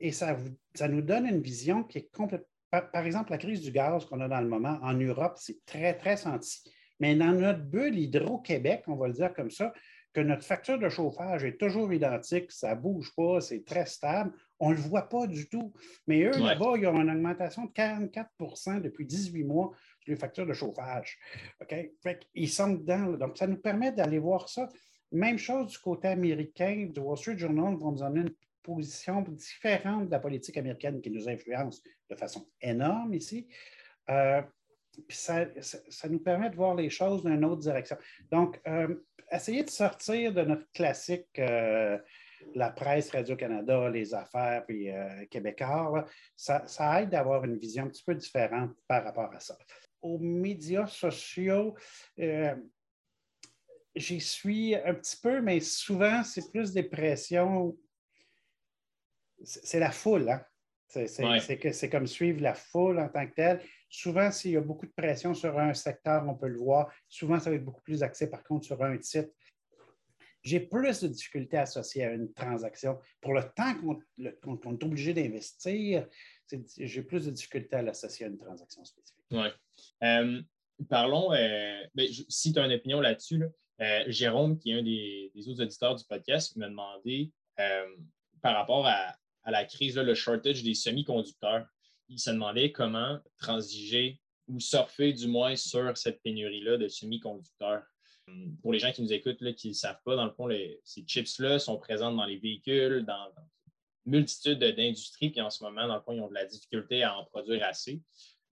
Et 0.00 0.12
ça, 0.12 0.36
ça 0.74 0.86
nous 0.86 1.02
donne 1.02 1.26
une 1.26 1.40
vision 1.40 1.82
qui 1.82 1.98
est 1.98 2.08
complètement... 2.12 2.46
par 2.70 3.04
exemple, 3.06 3.30
la 3.30 3.38
crise 3.38 3.60
du 3.60 3.70
gaz 3.70 4.04
qu'on 4.04 4.20
a 4.20 4.28
dans 4.28 4.40
le 4.40 4.48
moment 4.48 4.78
en 4.82 4.94
Europe, 4.94 5.34
c'est 5.36 5.64
très, 5.64 5.94
très 5.94 6.16
senti. 6.16 6.62
Mais 7.00 7.14
dans 7.14 7.32
notre 7.32 7.62
bulle 7.62 7.98
Hydro-Québec, 7.98 8.84
on 8.88 8.96
va 8.96 9.08
le 9.08 9.14
dire 9.14 9.32
comme 9.32 9.50
ça, 9.50 9.72
que 10.12 10.20
notre 10.20 10.44
facture 10.44 10.78
de 10.78 10.88
chauffage 10.88 11.44
est 11.44 11.58
toujours 11.58 11.92
identique, 11.92 12.50
ça 12.50 12.74
ne 12.74 12.80
bouge 12.80 13.12
pas, 13.16 13.40
c'est 13.40 13.64
très 13.64 13.86
stable, 13.86 14.32
on 14.58 14.70
ne 14.70 14.74
le 14.74 14.80
voit 14.80 15.08
pas 15.08 15.26
du 15.26 15.48
tout. 15.48 15.72
Mais 16.06 16.24
eux, 16.24 16.38
là-bas, 16.38 16.74
ils 16.76 16.86
ont 16.86 17.00
une 17.00 17.10
augmentation 17.10 17.66
de 17.66 17.70
44% 17.70 18.80
depuis 18.80 19.06
18 19.06 19.44
mois 19.44 19.70
sur 20.00 20.12
les 20.12 20.16
factures 20.16 20.46
de 20.46 20.54
chauffage. 20.54 21.18
OK? 21.60 21.74
ils 22.34 22.48
sont 22.48 22.70
dedans. 22.70 23.12
Donc, 23.12 23.38
ça 23.38 23.46
nous 23.46 23.58
permet 23.58 23.92
d'aller 23.92 24.18
voir 24.18 24.48
ça. 24.48 24.68
Même 25.12 25.38
chose 25.38 25.68
du 25.68 25.78
côté 25.78 26.08
américain, 26.08 26.88
du 26.92 27.00
Wall 27.00 27.16
Street 27.16 27.38
Journal 27.38 27.76
vont 27.76 27.92
nous 27.92 28.02
amener 28.02 28.22
une 28.22 28.34
position 28.68 29.22
différente 29.22 30.06
de 30.06 30.10
la 30.10 30.18
politique 30.18 30.58
américaine 30.58 31.00
qui 31.00 31.10
nous 31.10 31.26
influence 31.26 31.82
de 32.10 32.14
façon 32.14 32.46
énorme 32.60 33.14
ici. 33.14 33.48
Euh, 34.10 34.42
ça, 35.08 35.46
nous 36.10 36.18
permet 36.18 36.50
de 36.50 36.56
voir 36.56 36.74
les 36.74 36.90
choses 36.90 37.24
d'une 37.24 37.44
autre 37.44 37.62
direction. 37.62 37.96
Donc, 38.30 38.60
euh, 38.66 38.94
essayer 39.32 39.64
de 39.64 39.70
sortir 39.70 40.34
de 40.34 40.42
notre 40.42 40.70
classique 40.72 41.28
euh, 41.38 41.98
la 42.54 42.70
presse 42.70 43.10
Radio-Canada, 43.10 43.88
les 43.88 44.14
affaires, 44.14 44.64
puis 44.66 44.90
euh, 44.90 45.24
Québécois, 45.30 46.04
ça, 46.36 46.62
aide 47.00 47.10
d'avoir 47.10 47.44
une 47.44 47.56
vision 47.56 47.84
un 47.84 47.88
petit 47.88 48.04
peu 48.04 48.14
différente 48.14 48.72
par 48.86 49.04
rapport 49.04 49.32
à 49.34 49.40
ça. 49.40 49.56
Aux 50.02 50.18
médias 50.18 50.86
sociaux, 50.86 51.74
j'y 53.96 54.20
suis 54.20 54.74
un 54.76 54.94
petit 54.94 55.16
peu, 55.20 55.40
mais 55.40 55.58
souvent, 55.60 56.22
c'est 56.22 56.50
plus 56.50 56.72
des 56.72 56.84
pressions. 56.84 57.76
C'est 59.44 59.78
la 59.78 59.90
foule, 59.90 60.28
hein? 60.28 60.44
C'est 60.88 61.90
comme 61.90 62.06
suivre 62.06 62.40
la 62.40 62.54
foule 62.54 62.98
en 62.98 63.08
tant 63.08 63.26
que 63.26 63.34
telle. 63.34 63.60
Souvent, 63.90 64.30
s'il 64.30 64.52
y 64.52 64.56
a 64.56 64.60
beaucoup 64.60 64.86
de 64.86 64.92
pression 64.92 65.34
sur 65.34 65.58
un 65.58 65.74
secteur, 65.74 66.26
on 66.26 66.34
peut 66.34 66.48
le 66.48 66.58
voir. 66.58 66.90
Souvent, 67.08 67.38
ça 67.38 67.50
va 67.50 67.56
être 67.56 67.64
beaucoup 67.64 67.82
plus 67.82 68.02
axé, 68.02 68.28
par 68.28 68.42
contre, 68.42 68.66
sur 68.66 68.82
un 68.82 68.96
titre. 68.96 69.30
J'ai 70.42 70.60
plus 70.60 71.00
de 71.00 71.08
difficultés 71.08 71.58
associées 71.58 72.04
à 72.04 72.12
une 72.12 72.32
transaction. 72.32 72.98
Pour 73.20 73.34
le 73.34 73.42
temps 73.42 73.74
qu'on 73.80 74.00
est 74.22 74.84
obligé 74.84 75.12
d'investir, 75.12 76.06
j'ai 76.78 77.02
plus 77.02 77.26
de 77.26 77.30
difficultés 77.30 77.76
à 77.76 77.82
l'associer 77.82 78.26
à 78.26 78.28
une 78.28 78.38
transaction 78.38 78.84
spécifique. 78.84 79.24
Oui. 79.30 79.48
Euh, 80.04 80.40
parlons, 80.88 81.32
euh, 81.32 81.82
ben, 81.94 82.06
si 82.28 82.52
tu 82.52 82.58
as 82.58 82.64
une 82.64 82.72
opinion 82.72 83.00
là-dessus, 83.00 83.44
euh, 83.80 84.04
Jérôme, 84.06 84.58
qui 84.58 84.70
est 84.70 84.74
un 84.74 84.82
des, 84.82 85.48
autres 85.48 85.62
auditeurs 85.62 85.96
du 85.96 86.04
podcast, 86.04 86.56
m'a 86.56 86.68
demandé 86.68 87.30
par 88.40 88.54
rapport 88.54 88.86
à, 88.86 89.16
à 89.48 89.50
la 89.50 89.64
crise, 89.64 89.96
le 89.96 90.14
shortage 90.14 90.62
des 90.62 90.74
semi-conducteurs. 90.74 91.66
Il 92.10 92.20
se 92.20 92.28
demandait 92.28 92.70
comment 92.70 93.18
transiger 93.38 94.20
ou 94.46 94.60
surfer 94.60 95.14
du 95.14 95.26
moins 95.26 95.56
sur 95.56 95.96
cette 95.96 96.22
pénurie-là 96.22 96.76
de 96.76 96.86
semi-conducteurs. 96.86 97.82
Hum, 98.26 98.58
pour 98.60 98.74
les 98.74 98.78
gens 98.78 98.92
qui 98.92 99.00
nous 99.00 99.12
écoutent, 99.12 99.40
là, 99.40 99.54
qui 99.54 99.68
ne 99.68 99.72
savent 99.72 100.02
pas, 100.04 100.16
dans 100.16 100.26
le 100.26 100.32
fond, 100.32 100.50
ces 100.84 101.02
chips-là 101.02 101.58
sont 101.58 101.78
présents 101.78 102.12
dans 102.12 102.26
les 102.26 102.36
véhicules, 102.36 103.06
dans, 103.06 103.32
une 104.04 104.12
multitude 104.12 104.58
d'industries, 104.58 105.30
puis 105.30 105.40
en 105.40 105.48
ce 105.48 105.64
moment, 105.64 105.88
dans 105.88 105.96
le 105.96 106.02
fond, 106.02 106.12
ils 106.12 106.20
ont 106.20 106.28
de 106.28 106.34
la 106.34 106.44
difficulté 106.44 107.02
à 107.02 107.16
en 107.16 107.24
produire 107.24 107.64
assez. 107.64 108.02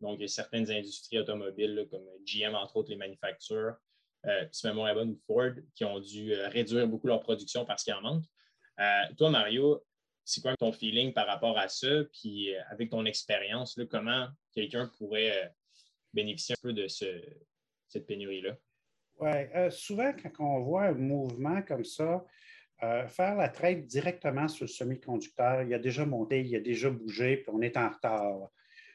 Donc, 0.01 0.17
il 0.19 0.23
y 0.23 0.25
a 0.25 0.29
certaines 0.29 0.71
industries 0.71 1.19
automobiles, 1.19 1.87
comme 1.91 2.07
GM, 2.25 2.55
entre 2.55 2.77
autres, 2.77 2.89
les 2.89 2.97
manufactures, 2.97 3.75
euh, 4.25 4.47
Evans 4.65 5.11
ou 5.11 5.21
Ford, 5.27 5.53
qui 5.75 5.85
ont 5.85 6.01
dû 6.01 6.33
euh, 6.33 6.49
réduire 6.49 6.89
beaucoup 6.89 7.07
leur 7.07 7.21
production 7.21 7.67
parce 7.67 7.85
qu'il 7.85 7.93
en 7.93 8.01
manque. 8.01 8.25
Euh, 8.81 9.03
toi, 9.17 9.29
Mario, 9.31 9.83
c'est 10.27 10.43
quoi 10.43 10.57
ton 10.57 10.73
feeling 10.73 11.13
par 11.13 11.27
rapport 11.27 11.57
à 11.57 11.69
ça? 11.69 12.03
Puis 12.13 12.53
euh, 12.53 12.61
avec 12.69 12.91
ton 12.91 13.07
expérience, 13.07 13.81
comment 13.89 14.27
quelqu'un 14.53 14.91
pourrait 14.99 15.31
euh, 15.31 15.49
bénéficier 16.13 16.57
un 16.59 16.63
peu 16.63 16.73
de 16.73 16.89
cette 16.89 18.07
pénurie-là? 18.07 18.59
Oui, 19.21 19.31
euh, 19.55 19.71
souvent, 19.71 20.13
quand 20.13 20.45
on 20.45 20.61
voit 20.61 20.87
un 20.87 20.95
mouvement 20.95 21.63
comme 21.63 21.85
ça, 21.85 22.25
faire 23.09 23.37
la 23.37 23.49
trade 23.49 23.87
directement 23.87 24.49
sur 24.49 24.65
le 24.65 24.69
semi-conducteur, 24.69 25.63
il 25.63 25.73
a 25.73 25.79
déjà 25.79 26.05
monté, 26.05 26.45
il 26.45 26.55
a 26.57 26.61
déjà 26.61 26.91
bougé, 26.91 27.39
puis 27.39 27.47
on 27.51 27.63
est 27.63 27.79
en 27.79 27.89
retard. 27.89 28.51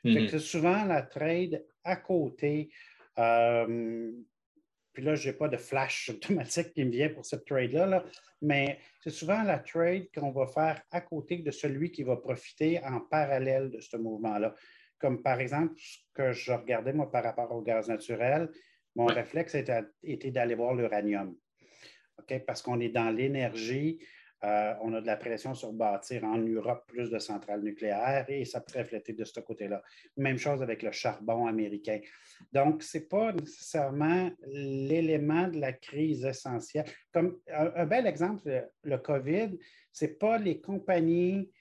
Mm-hmm. 0.06 0.38
souvent 0.38 0.86
la 0.86 1.02
trade 1.02 1.66
à 1.84 1.96
côté. 1.96 2.70
Puis 4.94 5.04
là, 5.04 5.16
je 5.16 5.30
n'ai 5.30 5.36
pas 5.36 5.48
de 5.48 5.58
flash 5.58 6.10
automatique 6.10 6.74
qui 6.74 6.86
me 6.86 6.92
vient 6.92 7.10
pour 7.10 7.26
cette 7.26 7.46
trade-là, 7.46 7.86
là, 7.86 8.06
mais 8.42 8.80
c'est 9.02 9.10
souvent 9.10 9.44
la 9.44 9.60
trade 9.60 10.08
qu'on 10.14 10.32
va 10.32 10.48
faire 10.48 10.82
à 10.92 11.02
côté 11.02 11.38
de 11.38 11.52
celui 11.52 11.92
qui 11.92 12.04
va 12.04 12.18
profiter 12.18 12.80
en 12.84 13.00
parallèle 13.00 13.70
de 13.70 13.80
ce 13.80 13.98
mouvement-là. 13.98 14.54
Comme 15.00 15.22
par 15.22 15.40
exemple, 15.40 15.74
ce 15.78 16.00
que 16.14 16.32
je 16.32 16.52
regardais 16.52 16.94
moi 16.94 17.10
par 17.10 17.24
rapport 17.24 17.52
au 17.52 17.62
gaz 17.62 17.88
naturel, 17.88 18.50
mon 18.96 19.06
réflexe 19.06 19.56
était, 19.56 19.84
était 20.04 20.32
d'aller 20.32 20.56
voir 20.56 20.76
l'uranium. 20.76 21.36
Parce 22.46 22.62
qu'on 22.62 22.80
est 22.80 22.90
dans 22.90 23.10
l'énergie, 23.10 24.00
euh, 24.44 24.74
on 24.82 24.94
a 24.94 25.02
de 25.02 25.06
la 25.06 25.18
pression 25.18 25.54
sur 25.54 25.72
bâtir 25.72 26.24
en 26.24 26.38
Europe 26.40 26.84
plus 26.88 27.12
de 27.12 27.20
centrales 27.20 27.62
nucléaires 27.62 28.26
et 28.28 28.44
ça 28.44 28.60
peut 28.60 28.80
refléter 28.80 29.14
de 29.14 29.24
ce 29.24 29.40
côté-là. 29.40 29.84
Même 30.18 30.40
chose 30.40 30.64
avec 30.64 30.82
le 30.82 30.92
charbon 30.92 31.46
américain. 31.46 32.00
Donc, 32.52 32.82
ce 32.82 32.98
n'est 32.98 33.04
pas 33.04 33.34
nécessairement 33.34 34.32
l'élément 34.48 35.48
de 35.48 35.60
la 35.60 35.74
crise 35.74 36.26
essentielle. 36.26 36.86
Comme 37.14 37.38
un, 37.54 37.86
bel 37.86 38.08
exemple, 38.08 38.68
le, 38.84 38.98
COVID, 38.98 39.60
ce 39.92 40.06
n'est 40.06 40.12
pas 40.12 40.40
les 40.40 40.60
compagnies 40.60 41.52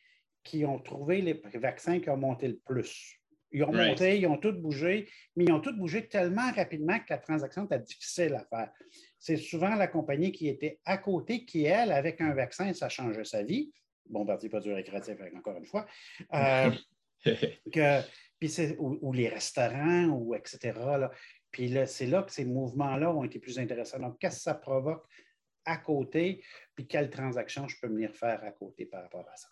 qui 0.43 0.65
ont 0.65 0.79
trouvé 0.79 1.21
les 1.21 1.43
vaccins 1.59 2.01
qui 2.01 2.09
ont 2.09 2.17
monté 2.17 2.49
le 2.49 2.59
plus. 2.65 3.21
Ils 3.53 3.65
ont 3.65 3.73
monté, 3.73 4.19
ils 4.19 4.27
ont 4.27 4.39
tout 4.39 4.53
bougé, 4.53 5.09
mais 5.37 5.45
ils 5.45 5.53
ont 5.53 5.61
tout 5.61 5.77
bougé 5.77 6.07
tellement 6.07 6.51
rapidement 6.53 6.99
que 7.01 7.07
la 7.11 7.19
transaction 7.19 7.65
était 7.67 7.81
difficile 7.81 8.35
à 8.35 8.45
faire 8.45 8.73
c'est 9.21 9.37
souvent 9.37 9.75
la 9.75 9.87
compagnie 9.87 10.33
qui 10.33 10.49
était 10.49 10.81
à 10.87 10.97
côté 10.97 11.45
qui, 11.45 11.65
elle, 11.65 11.93
avec 11.93 12.23
un 12.23 12.33
vaccin, 12.33 12.73
ça 12.73 12.89
changeait 12.89 13.25
sa 13.25 13.43
vie. 13.43 13.71
Bon, 14.09 14.25
parti 14.25 14.49
pas 14.49 14.61
du 14.61 14.73
récréatif, 14.73 15.19
encore 15.37 15.59
une 15.59 15.67
fois. 15.67 15.87
Euh, 16.33 16.71
puis 18.41 18.51
ou, 18.79 19.13
les 19.13 19.29
restaurants, 19.29 20.07
ou 20.07 20.35
etc. 20.35 20.73
Puis 21.51 21.77
c'est 21.87 22.07
là 22.07 22.23
que 22.23 22.33
ces 22.33 22.47
mouvements-là 22.47 23.13
ont 23.15 23.23
été 23.23 23.39
plus 23.39 23.59
intéressants. 23.59 23.99
Donc, 23.99 24.19
qu'est-ce 24.19 24.37
que 24.37 24.43
ça 24.43 24.55
provoque 24.55 25.07
à 25.67 25.77
côté, 25.77 26.43
puis 26.75 26.87
quelles 26.87 27.11
transactions 27.11 27.69
je 27.69 27.77
peux 27.79 27.89
venir 27.89 28.15
faire 28.15 28.43
à 28.43 28.51
côté 28.53 28.87
par 28.87 29.03
rapport 29.03 29.29
à 29.31 29.37
ça? 29.37 29.49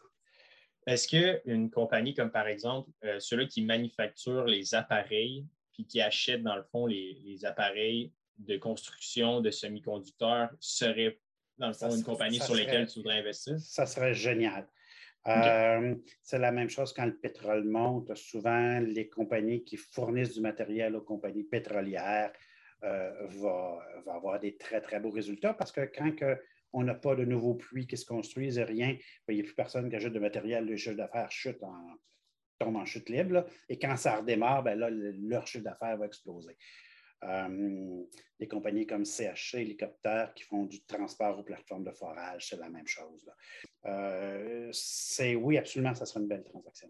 Est-ce 0.86 1.06
qu'une 1.08 1.70
compagnie 1.70 2.14
comme 2.14 2.30
par 2.30 2.48
exemple 2.48 2.90
euh, 3.04 3.20
ceux-là 3.20 3.44
qui 3.44 3.62
manufacturent 3.62 4.46
les 4.46 4.74
appareils, 4.74 5.44
puis 5.74 5.86
qui 5.86 6.00
achètent 6.00 6.42
dans 6.42 6.56
le 6.56 6.62
fond 6.62 6.86
les, 6.86 7.20
les 7.22 7.44
appareils 7.44 8.10
de 8.38 8.56
construction 8.56 9.40
de 9.40 9.50
semi-conducteurs 9.50 10.50
serait, 10.60 11.18
dans 11.58 11.68
le 11.68 11.72
fond, 11.72 11.94
une 11.94 12.04
compagnie 12.04 12.38
sur 12.38 12.54
laquelle 12.54 12.86
tu 12.86 13.00
voudrais 13.00 13.18
investir? 13.18 13.58
Ça 13.60 13.86
serait 13.86 14.14
génial. 14.14 14.68
Euh, 15.26 15.94
c'est 16.22 16.38
la 16.38 16.52
même 16.52 16.70
chose 16.70 16.92
quand 16.92 17.04
le 17.04 17.16
pétrole 17.16 17.64
monte. 17.64 18.14
Souvent, 18.14 18.80
les 18.80 19.08
compagnies 19.08 19.64
qui 19.64 19.76
fournissent 19.76 20.34
du 20.34 20.40
matériel 20.40 20.96
aux 20.96 21.02
compagnies 21.02 21.44
pétrolières 21.44 22.32
euh, 22.84 23.10
vont, 23.26 23.78
avoir 24.06 24.38
des 24.38 24.56
très, 24.56 24.80
très 24.80 25.00
beaux 25.00 25.10
résultats 25.10 25.52
parce 25.52 25.72
que 25.72 25.80
quand 25.80 26.12
on 26.72 26.84
n'a 26.84 26.94
pas 26.94 27.14
de 27.14 27.24
nouveaux 27.24 27.54
puits 27.54 27.86
qui 27.86 27.96
se 27.96 28.06
construisent 28.06 28.58
et 28.58 28.64
rien, 28.64 28.96
ben, 29.26 29.34
il 29.34 29.36
n'y 29.36 29.40
a 29.40 29.44
plus 29.44 29.54
personne 29.54 29.90
qui 29.90 29.96
achète 29.96 30.12
de 30.12 30.18
matériel, 30.18 30.64
le 30.64 30.76
chiffre 30.76 30.96
d'affaires 30.96 31.30
chute 31.30 31.62
en, 31.62 31.96
tombe 32.58 32.76
en 32.76 32.84
chute 32.84 33.08
libre. 33.08 33.46
et 33.68 33.78
quand 33.78 33.96
ça 33.96 34.16
redémarre, 34.16 34.62
ben 34.62 34.78
là, 34.78 34.90
leur 34.90 35.46
chiffre 35.46 35.64
d'affaires 35.64 35.96
va 35.96 36.06
exploser. 36.06 36.56
Euh, 37.24 38.04
des 38.38 38.46
compagnies 38.46 38.86
comme 38.86 39.04
CHC 39.04 39.54
Hélicoptères 39.54 40.32
qui 40.34 40.44
font 40.44 40.64
du 40.64 40.84
transport 40.84 41.36
aux 41.36 41.42
plateformes 41.42 41.82
de 41.82 41.90
forage, 41.90 42.46
c'est 42.48 42.56
la 42.56 42.68
même 42.68 42.86
chose. 42.86 43.28
Euh, 43.86 44.68
c'est 44.72 45.34
oui, 45.34 45.58
absolument, 45.58 45.94
ça 45.94 46.06
sera 46.06 46.20
une 46.20 46.28
belle 46.28 46.44
transaction. 46.44 46.88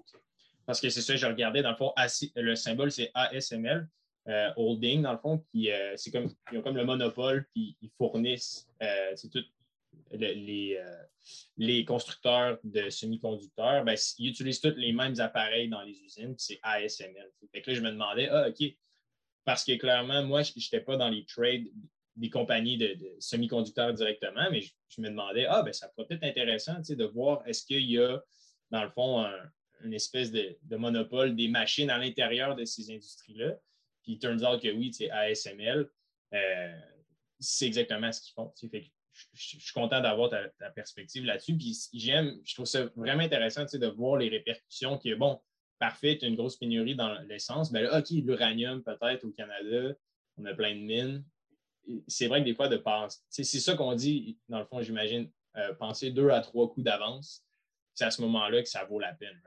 Parce 0.67 0.83
que 0.83 0.91
c'est 0.91 1.01
ça, 1.01 1.17
je 1.17 1.27
regardais, 1.27 1.63
dans 1.63 1.71
le 1.71 1.77
fond, 1.77 1.95
le 2.37 2.55
symbole, 2.55 2.93
c'est 2.93 3.11
ASML. 3.15 3.89
Euh, 4.29 4.51
holding, 4.57 5.01
dans 5.01 5.13
le 5.13 5.19
fond, 5.19 5.43
qui 5.51 5.71
c'est 5.97 6.11
comme 6.11 6.29
ils 6.53 6.59
ont 6.59 6.63
comme 6.63 6.77
le 6.77 6.85
monopole, 6.85 7.47
puis 7.55 7.79
ils 7.81 7.91
fournissent 7.97 8.69
c'est 9.17 9.31
tout 9.31 9.43
les, 10.11 10.79
les 11.57 11.85
constructeurs 11.87 12.59
de 12.65 12.91
semi-conducteurs, 12.91 13.85
ben, 13.85 13.97
ils 14.19 14.31
utilisent 14.31 14.61
tous 14.61 14.75
les 14.77 14.93
mêmes 14.93 15.19
appareils 15.19 15.71
dans 15.71 15.83
les 15.83 15.99
usines, 16.03 16.35
c'est 16.37 16.59
ASML. 16.63 17.31
Fait 17.53 17.63
que 17.63 17.71
là, 17.71 17.77
je 17.77 17.81
me 17.81 17.91
demandais, 17.91 18.29
ah, 18.29 18.49
OK, 18.49 18.77
parce 19.49 19.65
que 19.65 19.73
clairement, 19.77 20.23
moi, 20.25 20.43
je 20.43 20.53
n'étais 20.55 20.83
pas 20.83 20.99
dans 20.99 21.09
les 21.09 21.25
trades 21.25 21.69
des 22.17 22.29
compagnies 22.29 22.77
de, 22.77 22.99
semi-conducteurs 23.19 23.95
directement, 23.95 24.51
mais 24.51 24.61
je, 24.61 25.01
me 25.01 25.09
demandais, 25.09 25.47
ah, 25.47 25.63
ben 25.63 25.73
ça 25.73 25.89
pourrait 25.89 26.07
être 26.11 26.23
intéressant 26.23 26.75
de 26.87 27.05
voir 27.07 27.41
est-ce 27.47 27.65
qu'il 27.65 27.91
y 27.91 27.97
a, 27.97 28.23
dans 28.71 28.85
le 28.85 28.91
fond, 28.91 29.27
une 29.85 29.95
espèce 29.95 30.31
de, 30.33 30.59
monopole 30.77 31.35
des 31.35 31.49
machines 31.49 31.89
à 31.89 31.97
l'intérieur 31.97 32.57
de 32.57 32.67
ces 32.67 32.91
industries-là. 32.91 33.55
Puis, 34.03 34.13
il 34.13 34.19
turns 34.19 34.45
out 34.45 34.61
que 34.61 34.71
oui, 34.71 34.93
ASML, 35.11 35.89
euh, 36.35 36.79
c'est 37.41 37.69
exactement 37.69 38.13
ce 38.13 38.21
qu'ils 38.21 38.35
font. 38.35 38.53
je, 38.61 38.69
suis 39.33 39.73
content 39.73 40.03
d'avoir 40.03 40.29
ta, 40.29 40.47
ta, 40.59 40.69
perspective 40.69 41.25
là-dessus. 41.25 41.57
Puis, 41.57 41.75
j'aime, 41.95 42.39
je 42.45 42.53
trouve 42.53 42.67
ça 42.67 42.85
vraiment 42.97 43.23
intéressant 43.23 43.65
de 43.65 43.87
voir 43.87 44.19
les 44.19 44.29
répercussions 44.29 44.99
que, 44.99 45.15
bon, 45.15 45.41
parfait, 45.79 46.19
tu 46.19 46.25
as 46.25 46.29
une 46.29 46.37
grosse 46.37 46.57
pénurie 46.57 46.95
dans 46.95 47.19
l'essence, 47.23 47.71
mais 47.71 47.83
là, 47.83 47.99
OK, 47.99 48.11
l'uranium 48.11 48.83
peut-être 48.83 49.25
au 49.25 49.31
Canada, 49.31 49.95
on 50.37 50.45
a 50.45 50.55
plein 50.55 50.75
de 50.75 50.81
mines. 50.81 51.25
C'est 52.07 52.27
vrai 52.27 52.41
que 52.41 52.45
des 52.45 52.55
fois, 52.55 52.69
de 52.69 52.77
penser, 52.77 53.19
c'est 53.31 53.45
ça 53.45 53.75
qu'on 53.75 53.95
dit, 53.95 54.39
dans 54.49 54.59
le 54.59 54.67
fond, 54.67 54.83
j'imagine, 54.83 55.31
euh, 55.57 55.73
penser 55.75 56.11
deux 56.11 56.29
à 56.31 56.41
trois 56.41 56.69
coups 56.69 56.85
d'avance, 56.85 57.45
c'est 57.95 58.05
à 58.05 58.11
ce 58.11 58.21
moment-là 58.23 58.63
que 58.63 58.69
ça 58.69 58.85
vaut 58.85 58.99
la 58.99 59.13
peine. 59.15 59.41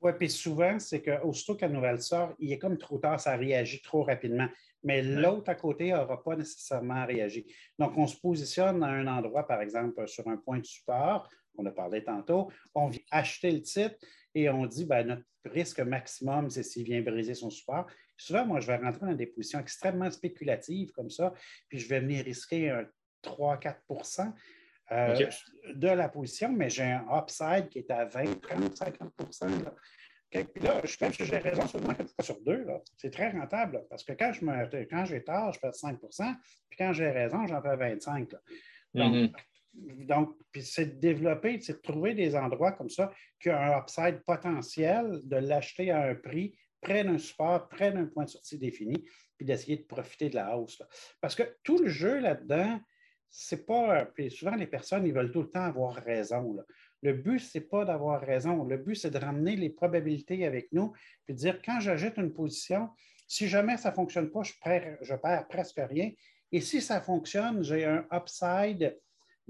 Oui, 0.00 0.12
puis 0.18 0.30
souvent, 0.30 0.78
c'est 0.78 1.02
qu'aussitôt 1.02 1.56
qu'une 1.56 1.72
nouvelle 1.72 2.00
sort, 2.00 2.34
il 2.38 2.52
est 2.52 2.58
comme 2.58 2.78
trop 2.78 2.98
tard, 2.98 3.20
ça 3.20 3.36
réagit 3.36 3.82
trop 3.82 4.02
rapidement. 4.02 4.48
Mais 4.82 5.02
l'autre 5.02 5.48
à 5.48 5.54
côté 5.54 5.92
n'aura 5.92 6.22
pas 6.22 6.34
nécessairement 6.34 7.06
réagi. 7.06 7.46
Donc, 7.78 7.96
on 7.96 8.06
se 8.06 8.16
positionne 8.16 8.82
à 8.82 8.88
un 8.88 9.06
endroit, 9.06 9.46
par 9.46 9.60
exemple, 9.60 10.08
sur 10.08 10.26
un 10.26 10.36
point 10.36 10.58
de 10.58 10.66
support, 10.66 11.28
on 11.56 11.66
a 11.66 11.70
parlé 11.70 12.02
tantôt, 12.02 12.50
on 12.74 12.88
vient 12.88 13.02
acheter 13.10 13.50
le 13.50 13.62
titre, 13.62 13.94
et 14.34 14.48
on 14.48 14.66
dit 14.66 14.84
ben, 14.84 15.06
notre 15.06 15.24
risque 15.44 15.80
maximum, 15.80 16.50
c'est 16.50 16.62
s'il 16.62 16.84
vient 16.84 17.02
briser 17.02 17.34
son 17.34 17.50
support. 17.50 17.86
souvent, 18.16 18.46
moi, 18.46 18.60
je 18.60 18.66
vais 18.66 18.76
rentrer 18.76 19.06
dans 19.06 19.14
des 19.14 19.26
positions 19.26 19.58
extrêmement 19.58 20.10
spéculatives 20.10 20.92
comme 20.92 21.10
ça, 21.10 21.32
puis 21.68 21.78
je 21.78 21.88
vais 21.88 22.00
venir 22.00 22.24
risquer 22.24 22.70
un 22.70 22.86
3-4% 23.24 24.32
euh, 24.92 25.30
de 25.74 25.88
la 25.88 26.08
position, 26.08 26.52
mais 26.52 26.70
j'ai 26.70 26.84
un 26.84 27.06
upside 27.10 27.68
qui 27.68 27.78
est 27.78 27.90
à 27.90 28.04
20, 28.04 28.40
30, 28.40 28.76
50 28.76 29.12
puis 30.32 30.62
là, 30.62 30.80
je 30.82 30.96
pense 30.96 31.16
que 31.16 31.24
j'ai 31.24 31.38
raison 31.38 31.66
seulement 31.66 31.94
fois 31.94 32.24
sur 32.24 32.40
deux. 32.40 32.66
C'est 32.96 33.10
très 33.10 33.30
rentable 33.30 33.84
parce 33.90 34.02
que 34.02 34.12
quand, 34.14 34.32
je 34.32 34.44
me, 34.44 34.84
quand 34.84 35.04
j'ai 35.04 35.22
tort, 35.22 35.52
je 35.52 35.58
fais 35.58 35.68
5% 35.68 36.34
puis 36.70 36.78
quand 36.78 36.92
j'ai 36.92 37.10
raison, 37.10 37.46
j'en 37.46 37.60
fais 37.60 37.76
25 37.76 38.30
Donc, 38.94 39.14
mm-hmm. 39.14 39.32
Donc 39.74 40.36
c'est 40.60 40.96
de 40.96 41.00
développer, 41.00 41.60
c'est 41.60 41.74
de 41.74 41.78
trouver 41.78 42.14
des 42.14 42.36
endroits 42.36 42.72
comme 42.72 42.90
ça 42.90 43.12
qui 43.40 43.50
ont 43.50 43.56
un 43.56 43.78
upside 43.78 44.22
potentiel, 44.24 45.20
de 45.24 45.36
l'acheter 45.36 45.90
à 45.90 46.02
un 46.02 46.14
prix 46.14 46.56
près 46.80 47.04
d'un 47.04 47.18
support, 47.18 47.68
près 47.68 47.92
d'un 47.92 48.06
point 48.06 48.24
de 48.24 48.30
sortie 48.30 48.58
défini, 48.58 49.04
puis 49.36 49.46
d'essayer 49.46 49.76
de 49.76 49.84
profiter 49.84 50.28
de 50.28 50.34
la 50.34 50.56
hausse. 50.56 50.82
Parce 51.20 51.34
que 51.34 51.56
tout 51.62 51.78
le 51.78 51.88
jeu 51.88 52.18
là-dedans, 52.18 52.80
c'est 53.30 53.64
pas. 53.64 54.04
Puis 54.04 54.30
souvent, 54.30 54.56
les 54.56 54.66
personnes, 54.66 55.06
ils 55.06 55.14
veulent 55.14 55.32
tout 55.32 55.42
le 55.42 55.50
temps 55.50 55.62
avoir 55.62 55.94
raison. 55.94 56.56
Le 57.02 57.14
but, 57.14 57.38
ce 57.38 57.58
n'est 57.58 57.64
pas 57.64 57.84
d'avoir 57.84 58.20
raison. 58.20 58.64
Le 58.64 58.76
but, 58.76 58.96
c'est 58.96 59.10
de 59.10 59.18
ramener 59.18 59.56
les 59.56 59.70
probabilités 59.70 60.44
avec 60.44 60.70
nous, 60.72 60.92
puis 61.24 61.34
de 61.34 61.38
dire 61.38 61.62
quand 61.64 61.80
j'ajoute 61.80 62.18
une 62.18 62.32
position, 62.32 62.90
si 63.26 63.48
jamais 63.48 63.78
ça 63.78 63.90
ne 63.90 63.94
fonctionne 63.94 64.30
pas, 64.30 64.42
je 64.42 64.52
perds, 64.62 64.98
je 65.00 65.14
perds 65.14 65.48
presque 65.48 65.80
rien. 65.80 66.10
Et 66.50 66.60
si 66.60 66.82
ça 66.82 67.00
fonctionne, 67.00 67.64
j'ai 67.64 67.86
un 67.86 68.06
upside 68.12 68.98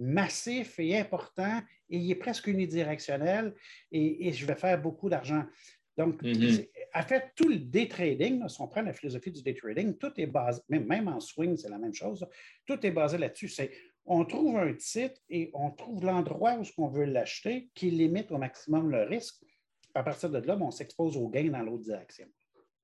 massif 0.03 0.79
et 0.79 0.99
important 0.99 1.61
et 1.89 1.99
il 1.99 2.11
est 2.11 2.17
presque 2.17 2.47
unidirectionnel 2.47 3.55
et, 3.91 4.33
je 4.33 4.47
vais 4.47 4.55
faire 4.55 4.81
beaucoup 4.81 5.09
d'argent. 5.09 5.45
Donc, 5.97 6.23
mm-hmm. 6.23 6.69
en 6.95 7.03
fait, 7.03 7.33
tout 7.37 7.49
le 7.49 7.59
day 7.59 7.87
trading, 7.87 8.49
si 8.49 8.61
on 8.61 8.69
prend 8.69 8.83
la 8.83 8.95
philosophie 8.95 9.31
du 9.31 9.43
day 9.43 9.55
trading, 9.55 9.97
tout 9.99 10.13
est 10.17 10.27
basé, 10.27 10.61
même, 10.69 10.87
même 10.87 11.09
en 11.09 11.21
swing, 11.21 11.57
c'est 11.57 11.69
la 11.69 11.79
même 11.79 11.95
chose, 11.95 12.27
tout 12.67 12.85
est 12.87 12.91
basé 12.91 13.19
là-dessus. 13.19 13.49
C'est 13.49 13.71
on 14.05 14.25
trouve 14.25 14.57
un 14.57 14.75
titre 14.75 15.21
et 15.29 15.51
on 15.55 15.71
trouve 15.71 16.05
l'endroit 16.05 16.59
où 16.59 16.65
on 16.79 16.89
veut 16.89 17.05
l'acheter 17.05 17.71
qui 17.75 17.91
limite 17.91 18.33
au 18.33 18.39
maximum 18.39 18.91
le 18.91 19.05
risque. 19.05 19.45
À 19.95 20.03
partir 20.03 20.31
de 20.31 20.39
là, 20.39 20.57
ben, 20.57 20.67
on 20.67 20.71
s'expose 20.71 21.17
au 21.17 21.29
gain 21.29 21.51
dans 21.51 21.63
l'autre 21.63 21.85
direction. 21.85 22.27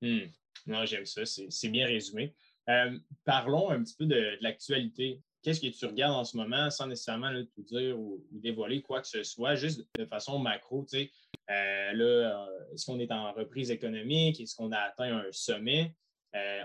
Hmm. 0.00 0.26
Non, 0.66 0.84
j'aime 0.84 1.06
ça. 1.06 1.22
C'est 1.24 1.68
bien 1.68 1.86
résumé. 1.86 2.34
Euh, 2.68 2.98
parlons 3.24 3.70
un 3.70 3.82
petit 3.82 3.96
peu 3.96 4.06
de, 4.06 4.36
l'actualité. 4.40 5.22
Qu'est-ce 5.42 5.60
que 5.60 5.66
tu 5.66 5.86
regardes 5.86 6.16
en 6.16 6.24
ce 6.24 6.36
moment 6.36 6.70
sans 6.70 6.86
nécessairement 6.86 7.32
tout 7.54 7.62
dire 7.62 7.98
ou, 7.98 8.24
dévoiler 8.30 8.82
quoi 8.82 9.00
que 9.00 9.06
ce 9.06 9.22
soit, 9.22 9.54
juste 9.54 9.86
de 9.96 10.04
façon 10.04 10.38
macro? 10.38 10.84
Tu 10.84 10.98
sais, 10.98 11.10
euh, 11.50 11.92
euh, 11.94 12.72
est-ce 12.72 12.86
qu'on 12.86 12.98
est 12.98 13.12
en 13.12 13.32
reprise 13.32 13.70
économique? 13.70 14.40
Est-ce 14.40 14.54
qu'on 14.56 14.72
a 14.72 14.78
atteint 14.78 15.18
un 15.18 15.32
sommet? 15.32 15.94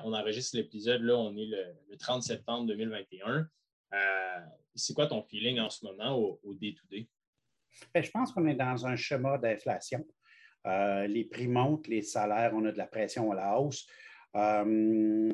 on 0.03 0.13
enregistre 0.13 0.57
l'épisode, 0.57 1.01
là, 1.01 1.17
on 1.17 1.35
est 1.35 1.45
le, 1.45 1.63
le 1.89 1.97
30 1.97 2.21
septembre 2.21 2.67
2021. 2.67 3.47
Euh, 3.93 4.39
c'est 4.75 4.93
quoi 4.93 5.07
ton 5.07 5.23
feeling 5.23 5.59
en 5.59 5.69
ce 5.69 5.85
moment 5.85 6.15
au 6.15 6.53
day-to-day? 6.53 7.07
Ben, 7.93 8.03
je 8.03 8.11
pense 8.11 8.31
qu'on 8.31 8.45
est 8.47 8.55
dans 8.55 8.85
un 8.85 8.95
schéma 8.95 9.37
d'inflation. 9.37 10.05
Euh, 10.65 11.07
les 11.07 11.25
prix 11.25 11.47
montent, 11.47 11.87
les 11.87 12.01
salaires, 12.01 12.51
on 12.53 12.65
a 12.65 12.71
de 12.71 12.77
la 12.77 12.87
pression 12.87 13.31
à 13.31 13.35
la 13.35 13.59
hausse. 13.59 13.87
Euh, 14.35 15.31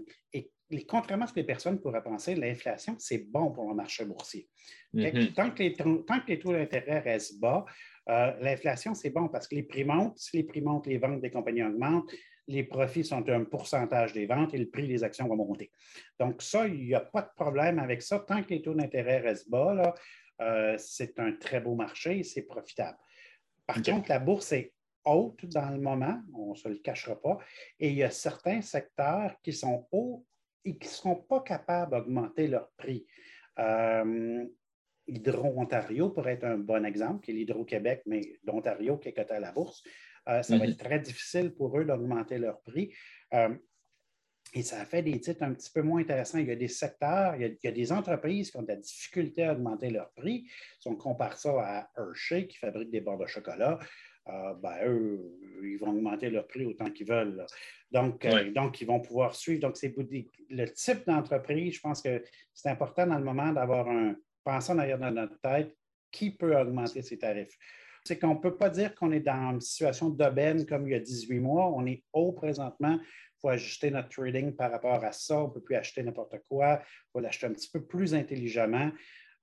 contrairement 0.88 1.26
à 1.26 1.28
ce 1.28 1.34
que 1.34 1.39
les 1.39 1.45
personnes 1.45 1.80
pourraient 1.80 2.03
penser, 2.03 2.36
l'inflation, 2.36 2.95
c'est 2.99 3.30
bon 3.30 3.51
pour 3.51 3.67
le 3.70 3.76
marché 3.76 4.05
boursier. 4.05 4.47
Mm-hmm. 4.93 5.34
tant, 5.34 5.51
que 5.51 5.63
les, 5.63 5.74
tant, 5.74 6.20
que 6.20 6.28
les, 6.28 6.39
taux 6.39 6.51
d'intérêt 6.51 6.99
restent 6.99 7.39
bas, 7.39 7.65
l'inflation, 8.07 8.93
c'est 8.95 9.09
bon 9.11 9.28
parce 9.28 9.47
que 9.47 9.55
les 9.55 9.63
prix 9.63 9.84
montent. 9.84 10.17
Si 10.17 10.38
les 10.38 10.43
prix 10.43 10.61
montent, 10.61 10.88
les 10.88 10.97
ventes 10.97 11.22
des 11.22 11.30
compagnies 11.30 11.63
augmentent 11.63 12.11
les 12.49 12.63
profits 12.63 13.05
sont 13.05 13.30
un 13.30 13.43
pourcentage 13.45 14.11
des 14.11 14.26
ventes 14.26 14.53
et 14.55 14.57
le 14.57 14.70
prix 14.70 14.88
des 14.88 15.03
actions 15.03 15.28
va 15.28 15.36
monter. 15.36 15.72
Donc, 16.20 16.41
ça, 16.41 16.67
il 16.67 16.88
n'y 16.88 16.95
a 16.95 16.99
pas 16.99 17.22
de 17.22 17.30
problème 17.36 17.78
avec 17.78 18.01
ça. 18.01 18.20
Tant 18.20 18.41
que 18.43 18.49
les 18.49 18.61
taux 18.61 18.74
d'intérêt 18.74 19.20
restent 19.20 19.49
bas, 19.49 19.93
euh, 20.41 20.76
c'est 20.80 21.20
un 21.20 21.34
très 21.34 21.61
beau 21.61 21.76
marché 21.76 22.20
et 22.20 22.24
c'est 22.24 22.41
profitable. 22.41 22.97
Par 23.67 23.82
contre, 23.84 24.09
la 24.09 24.17
bourse 24.17 24.51
est 24.53 24.74
haute 25.05 25.45
dans 25.45 25.70
le 25.70 25.80
moment, 25.80 26.20
on 26.34 26.51
ne 26.51 26.55
se 26.55 26.67
le 26.67 26.78
cachera 26.78 27.22
pas, 27.22 27.38
et 27.80 27.89
il 27.89 27.95
y 27.95 28.03
a 28.03 28.09
certains 28.09 28.61
secteurs 28.61 29.36
qui 29.43 29.53
sont 29.53 29.88
hauts 29.91 30.26
et 30.66 30.78
qui 30.78 30.88
ne 30.88 30.93
seront 30.93 31.16
pas 31.16 31.41
capables 31.41 31.91
d'augmenter 31.91 32.47
leur 32.47 32.70
prix. 32.78 33.05
Euh, 33.60 34.45
Hydro-Ontario 35.07 36.10
pourrait 36.10 36.34
être 36.34 36.45
un 36.45 36.57
bon 36.57 36.86
exemple, 36.86 37.26
qui 37.26 37.32
est 37.32 37.34
l'Hydro-Québec, 37.34 38.03
mais 38.05 38.22
d'Ontario 38.43 38.97
qui 38.97 39.10
est 39.10 39.14
coté 39.14 39.34
à 39.34 39.39
la 39.39 39.51
bourse. 39.51 39.84
Euh, 40.28 40.43
ça 40.43 40.57
va 40.57 40.66
mhm. 40.66 40.72
être 40.72 40.78
très 40.78 40.99
difficile 40.99 41.53
pour 41.53 41.78
eux 41.80 41.86
d'augmenter 41.86 42.38
leur 42.38 42.62
prix. 42.62 42.93
Euh, 43.34 43.55
et 44.53 44.64
ça 44.64 44.84
fait 44.86 45.03
des 45.03 45.20
titres 45.20 45.43
un 45.43 45.53
petit 45.53 45.72
peu 45.72 45.82
moins 45.82 46.01
intéressants. 46.01 46.39
Il 46.39 46.47
y 46.47 46.51
a 46.51 46.55
des 46.55 46.68
secteurs, 46.68 47.36
il 47.36 47.57
y 47.62 47.68
a, 47.68 47.72
des 47.72 47.91
entreprises 47.91 48.49
qui 48.49 48.57
ont 48.57 48.64
de 48.64 48.68
la 48.68 48.78
difficulté 48.78 49.43
à 49.43 49.53
augmenter 49.53 49.89
leur 49.91 50.12
prix. 50.14 50.49
Si 50.80 50.88
on 50.88 50.95
compare 50.95 51.38
ça 51.38 51.51
à 51.60 51.89
Hershey, 51.97 52.47
qui 52.47 52.57
fabrique 52.57 52.89
des 52.89 53.01
barres 53.01 53.20
de 53.20 53.28
chocolat, 53.28 53.78
euh, 54.30 54.53
ben, 54.55 54.77
eux, 54.86 55.39
ils 55.63 55.77
vont 55.77 55.89
augmenter 55.89 56.30
leur 56.30 56.47
prix 56.47 56.65
autant 56.65 56.89
qu'ils 56.91 57.07
veulent. 57.07 57.45
Donc, 57.91 58.25
donc, 58.53 58.80
ils 58.82 58.88
vont 58.88 58.99
pouvoir 58.99 59.36
suivre. 59.36 59.61
Donc, 59.61 59.77
c'est 59.77 59.93
le 60.49 60.65
type 60.67 61.05
d'entreprise, 61.07 61.75
je 61.75 61.82
pense 61.82 62.01
que 62.01 62.23
c'est 62.53 62.69
important 62.69 63.07
dans 63.07 63.17
le 63.17 63.23
moment 63.23 63.51
d'avoir 63.51 63.89
un 63.89 64.15
pensant 64.43 64.75
derrière 64.75 64.99
dans 64.99 65.11
notre 65.11 65.39
tête 65.41 65.75
qui 66.11 66.32
peut 66.32 66.55
augmenter 66.57 67.01
ses 67.01 67.17
tarifs 67.17 67.57
c'est 68.03 68.17
qu'on 68.17 68.36
ne 68.36 68.39
peut 68.39 68.55
pas 68.55 68.69
dire 68.69 68.95
qu'on 68.95 69.11
est 69.11 69.19
dans 69.19 69.51
une 69.51 69.61
situation 69.61 70.09
d'aubaine 70.09 70.65
comme 70.65 70.88
il 70.88 70.91
y 70.91 70.95
a 70.95 70.99
18 70.99 71.39
mois. 71.39 71.67
On 71.67 71.86
est 71.86 72.03
haut 72.13 72.32
présentement. 72.32 72.97
Il 73.01 73.39
faut 73.41 73.49
ajuster 73.49 73.91
notre 73.91 74.09
trading 74.09 74.55
par 74.55 74.71
rapport 74.71 75.03
à 75.03 75.11
ça. 75.11 75.43
On 75.43 75.47
ne 75.47 75.53
peut 75.53 75.61
plus 75.61 75.75
acheter 75.75 76.03
n'importe 76.03 76.36
quoi. 76.49 76.82
Il 76.82 77.11
faut 77.11 77.19
l'acheter 77.19 77.47
un 77.47 77.53
petit 77.53 77.69
peu 77.69 77.84
plus 77.86 78.13
intelligemment. 78.13 78.91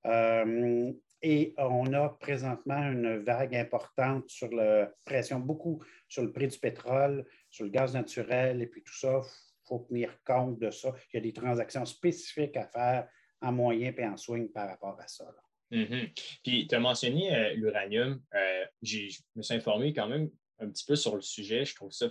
Euh, 0.06 0.92
et 1.22 1.54
on 1.56 1.92
a 1.92 2.10
présentement 2.10 2.78
une 2.78 3.18
vague 3.18 3.54
importante 3.54 4.28
sur 4.28 4.50
la 4.52 4.92
pression, 5.04 5.40
beaucoup 5.40 5.82
sur 6.08 6.22
le 6.22 6.32
prix 6.32 6.48
du 6.48 6.58
pétrole, 6.58 7.26
sur 7.50 7.64
le 7.64 7.70
gaz 7.70 7.94
naturel 7.94 8.62
et 8.62 8.66
puis 8.66 8.82
tout 8.82 8.94
ça. 8.94 9.22
Il 9.24 9.68
faut 9.68 9.86
tenir 9.88 10.22
compte 10.24 10.58
de 10.60 10.70
ça. 10.70 10.94
Il 11.12 11.16
y 11.16 11.18
a 11.18 11.22
des 11.22 11.32
transactions 11.32 11.84
spécifiques 11.84 12.56
à 12.56 12.66
faire 12.66 13.08
en 13.40 13.52
moyen 13.52 13.92
et 13.96 14.06
en 14.06 14.16
swing 14.16 14.50
par 14.52 14.68
rapport 14.68 14.98
à 15.00 15.08
ça. 15.08 15.24
Mhm. 15.70 16.10
Puis, 16.44 16.66
tu 16.68 16.74
as 16.74 16.80
mentionné 16.80 17.34
euh, 17.34 17.54
l'uranium. 17.54 18.22
Euh, 18.34 18.64
je 18.82 19.20
me 19.34 19.42
suis 19.42 19.54
informé 19.54 19.92
quand 19.92 20.08
même 20.08 20.30
un 20.60 20.68
petit 20.68 20.84
peu 20.84 20.96
sur 20.96 21.16
le 21.16 21.22
sujet. 21.22 21.64
Je 21.64 21.74
trouve 21.74 21.90
ça 21.90 22.06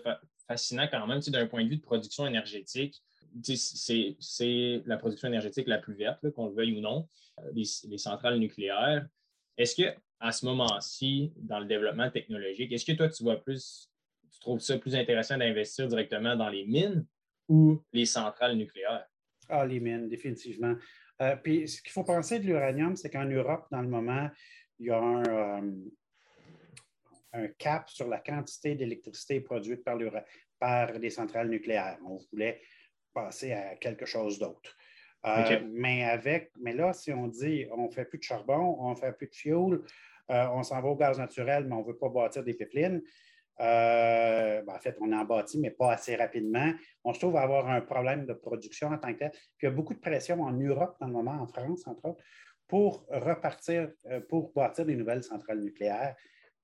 fascinant 0.47 0.88
quand 0.91 1.08
même, 1.08 1.20
d'un 1.20 1.47
point 1.47 1.64
de 1.64 1.70
vue 1.70 1.78
de 1.78 1.82
production 1.82 2.28
énergétique. 2.28 3.01
C'est 3.44 4.84
la 4.86 4.98
production 4.98 5.28
énergétique 5.28 5.68
la 5.68 5.78
plus 5.78 5.96
verte, 5.96 6.30
qu'on 6.32 6.48
le 6.48 6.56
veuille 6.56 6.78
ou 6.78 6.82
non, 6.82 7.08
euh, 7.40 7.52
les, 7.54 7.98
centrales 7.98 8.40
nucléaires. 8.40 9.08
Est-ce 9.58 9.76
que 9.76 9.96
à 10.20 10.32
ce 10.32 10.46
moment-ci, 10.46 11.34
dans 11.36 11.60
le 11.60 11.66
développement 11.66 12.10
technologique, 12.10 12.72
est-ce 12.72 12.86
que 12.86 12.94
toi, 12.94 13.10
tu 13.10 13.24
vois 13.24 13.42
plus, 13.44 13.92
tu 14.32 14.40
trouves 14.40 14.60
ça 14.60 14.78
plus 14.78 14.96
intéressant 14.96 15.38
d'investir 15.38 15.88
directement 15.88 16.36
dans 16.36 16.50
les 16.50 16.66
mines 16.66 17.06
ou 17.50 17.82
les 17.92 18.06
centrales 18.06 18.56
nucléaires? 18.56 19.06
Ah, 19.50 19.66
les 19.66 19.80
mines, 19.80 20.08
définitivement. 20.08 20.76
Euh, 21.22 21.36
puis 21.36 21.68
ce 21.68 21.82
qu'il 21.82 21.92
faut 21.92 22.04
penser 22.04 22.40
de 22.40 22.46
l'uranium, 22.46 22.96
c'est 22.96 23.10
qu'en 23.10 23.26
Europe, 23.26 23.68
dans 23.72 23.82
le 23.82 23.88
moment, 23.88 24.30
il 24.80 24.88
y 24.88 24.92
a 24.92 25.00
un, 25.02 25.64
euh, 27.36 27.48
cap 27.58 27.90
sur 27.90 28.08
la 28.08 28.20
quantité 28.20 28.76
d'électricité 28.76 29.42
produite 29.42 29.84
par, 29.84 29.98
par 30.60 30.94
les 30.94 31.10
centrales 31.10 31.50
nucléaires. 31.50 31.98
On 32.06 32.18
voulait 32.32 32.62
passer 33.16 33.53
à 33.53 33.76
quelque 33.78 34.05
chose 34.05 34.38
d'autre. 34.38 34.78
Euh, 35.26 35.59
mais, 35.72 36.03
avec, 36.03 36.51
mais 36.59 36.74
là, 36.74 36.93
si 36.93 37.11
on 37.11 37.28
dit 37.28 37.66
on 37.72 37.88
ne 37.88 37.91
fait 37.91 38.05
plus 38.05 38.20
de 38.20 38.24
charbon, 38.24 38.78
on 38.80 38.91
ne 38.91 38.95
fait 38.95 39.11
plus 39.13 39.28
de 39.28 39.34
fioul, 39.34 39.84
on 40.30 40.61
s'en 40.61 40.80
va 40.82 40.89
au 40.89 40.95
gaz 40.95 41.18
naturel, 41.18 41.66
mais 41.66 41.74
on 41.74 41.82
ne 41.82 41.88
veut 41.88 41.97
pas 41.97 42.09
bâtir 42.09 42.43
des 42.43 42.53
pipelines, 42.53 43.01
euh, 43.61 44.61
ben, 44.63 44.74
en 44.74 44.80
fait, 44.80 44.97
on 44.99 45.11
en 45.13 45.24
bâti, 45.24 45.59
mais 45.59 45.72
pas 45.72 45.93
assez 45.93 46.16
rapidement. 46.16 46.72
On 47.03 47.13
se 47.13 47.20
trouve 47.20 47.38
à 47.38 47.41
avoir 47.41 47.70
un 47.70 47.82
problème 47.82 48.26
de 48.26 48.34
production 48.34 48.89
en 48.89 48.97
tant 48.97 49.13
que 49.13 49.20
tel. 49.20 49.32
Puis 49.32 49.41
il 49.63 49.66
y 49.66 49.68
a 49.68 49.72
beaucoup 49.72 49.93
de 49.93 49.99
pression 49.99 50.41
en 50.41 50.51
Europe 50.51 50.97
dans 50.99 51.07
le 51.07 51.13
moment, 51.13 51.32
en 51.41 51.47
France, 51.47 51.88
entre 51.88 52.05
autres, 52.05 52.24
pour 52.68 53.05
repartir, 53.09 53.91
euh, 54.07 54.20
pour 54.22 54.51
bâtir 54.53 54.86
des 54.86 54.95
nouvelles 54.95 55.24
centrales 55.24 55.59
nucléaires. 55.59 56.16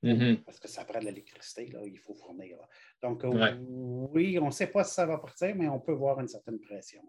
Mm-hmm. 0.03 0.43
Parce 0.43 0.59
que 0.59 0.67
ça 0.67 0.83
prend 0.83 0.99
de 0.99 1.05
l'électricité, 1.05 1.67
là, 1.67 1.79
il 1.85 1.99
faut 1.99 2.13
fournir. 2.13 2.57
Donc, 3.03 3.23
euh, 3.23 3.55
oui, 3.59 4.39
on 4.39 4.47
ne 4.47 4.51
sait 4.51 4.67
pas 4.67 4.83
si 4.83 4.95
ça 4.95 5.05
va 5.05 5.17
partir, 5.17 5.55
mais 5.55 5.67
on 5.67 5.79
peut 5.79 5.93
voir 5.93 6.19
une 6.19 6.27
certaine 6.27 6.59
pression. 6.59 7.01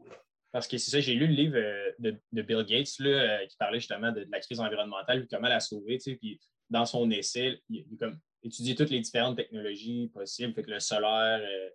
Parce 0.51 0.69
que 0.69 0.77
c'est 0.77 0.91
ça, 0.91 1.01
j'ai 1.01 1.15
lu 1.15 1.27
le 1.27 1.33
livre 1.33 1.57
de, 1.99 2.43
Bill 2.43 2.65
Gates 2.65 2.99
là, 2.99 3.47
qui 3.47 3.57
parlait 3.57 3.81
justement 3.81 4.13
de, 4.13 4.27
la 4.31 4.41
crise 4.41 4.61
environnementale, 4.61 5.27
comment 5.31 5.49
la 5.49 5.61
sauver. 5.61 5.99
Puis 5.99 6.39
dans 6.69 6.85
son 6.85 7.11
essai, 7.11 7.59
il, 7.71 7.87
il, 7.91 7.97
comme, 7.97 8.19
étudier 8.43 8.75
toutes 8.75 8.91
les 8.91 9.01
différentes 9.01 9.37
technologies 9.37 10.11
possibles, 10.13 10.55
fait 10.55 10.63
que 10.63 10.71
le 10.71 10.81
solaire, 10.81 11.41
euh, 11.41 11.69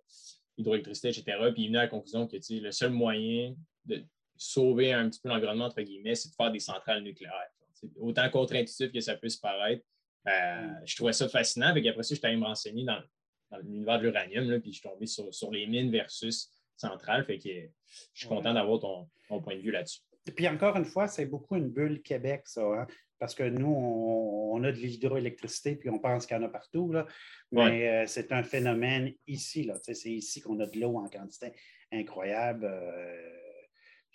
l'hydroélectricité, 0.56 1.08
etc. 1.08 1.38
Puis 1.52 1.64
il 1.64 1.66
venait 1.68 1.78
à 1.78 1.82
la 1.82 1.88
conclusion 1.88 2.26
que 2.26 2.36
le 2.36 2.70
seul 2.70 2.90
moyen 2.90 3.54
de 3.84 4.04
sauver 4.36 4.92
un 4.92 5.08
petit 5.08 5.20
peu 5.20 5.28
l'environnement, 5.28 5.66
entre 5.66 5.82
guillemets, 5.82 6.14
c'est 6.14 6.28
de 6.28 6.34
faire 6.34 6.52
des 6.52 6.60
centrales 6.60 7.02
nucléaires. 7.02 7.50
Autant 7.96 8.28
contre-intuitif 8.30 8.92
que 8.92 9.00
ça 9.00 9.16
puisse 9.16 9.36
paraître. 9.36 9.84
Euh, 10.28 10.62
mm. 10.62 10.82
je 10.84 10.96
trouvais 10.96 11.12
ça 11.12 11.28
fascinant. 11.28 11.72
Puis 11.72 11.88
après 11.88 12.02
ça, 12.02 12.14
je 12.14 12.18
suis 12.18 12.26
allé 12.26 12.36
me 12.36 12.44
renseigner 12.44 12.84
dans, 12.84 13.00
l'univers 13.62 13.98
de 13.98 14.04
l'uranium, 14.04 14.60
puis 14.60 14.72
je 14.72 14.78
suis 14.78 14.88
tombé 14.88 15.06
sur, 15.06 15.50
les 15.50 15.66
mines 15.66 15.90
versus 15.90 16.50
centrales. 16.76 17.24
Fait 17.24 17.38
que 17.38 17.48
je 17.48 18.18
suis 18.20 18.28
content 18.28 18.52
d'avoir 18.52 18.78
ton, 18.80 19.40
point 19.40 19.56
de 19.56 19.60
vue 19.60 19.70
là-dessus. 19.70 20.00
Puis 20.36 20.46
encore 20.48 20.76
une 20.76 20.84
fois, 20.84 21.08
c'est 21.08 21.26
beaucoup 21.26 21.56
une 21.56 21.70
bulle 21.70 22.02
Québec, 22.02 22.42
ça. 22.44 22.62
Hein. 22.62 22.86
parce 23.18 23.34
que 23.34 23.44
nous, 23.44 23.74
on, 23.74 24.62
a 24.64 24.72
de 24.72 24.76
l'hydroélectricité, 24.76 25.76
puis 25.76 25.88
on 25.88 25.98
pense 25.98 26.26
qu'il 26.26 26.36
y 26.36 26.40
en 26.40 26.42
a 26.42 26.48
partout, 26.48 26.92
là. 26.92 27.06
mais 27.52 28.06
c'est 28.06 28.32
un 28.32 28.42
phénomène 28.42 29.14
ici. 29.26 29.70
C'est 29.82 30.10
ici 30.10 30.40
qu'on 30.40 30.60
a 30.60 30.66
de 30.66 30.78
l'eau 30.78 30.98
en 30.98 31.08
quantité 31.08 31.52
incroyable 31.90 32.70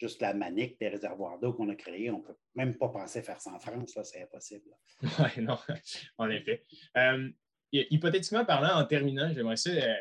juste 0.04 0.22
la 0.22 0.34
manique 0.34 0.78
des 0.82 0.90
réservoirs 0.90 1.40
d'eau 1.40 1.54
qu'on 1.54 1.70
a 1.70 1.76
créés, 1.76 2.12
on 2.12 2.20
ne 2.20 2.24
peut 2.24 2.36
même 2.56 2.76
pas 2.76 2.90
penser 2.90 3.22
faire 3.22 3.40
ça 3.40 3.54
en 3.54 3.60
France, 3.60 3.98
c'est 4.04 4.22
impossible. 4.22 4.70
Oui, 5.02 5.44
non, 5.44 5.58
en 6.18 6.30
effet. 6.30 6.62
Euh, 6.98 7.30
hypothétiquement 7.72 8.44
parlant, 8.44 8.82
en 8.82 8.86
terminant, 8.86 9.32
j'aimerais 9.34 9.56
ça 9.56 9.70
euh, 9.70 9.96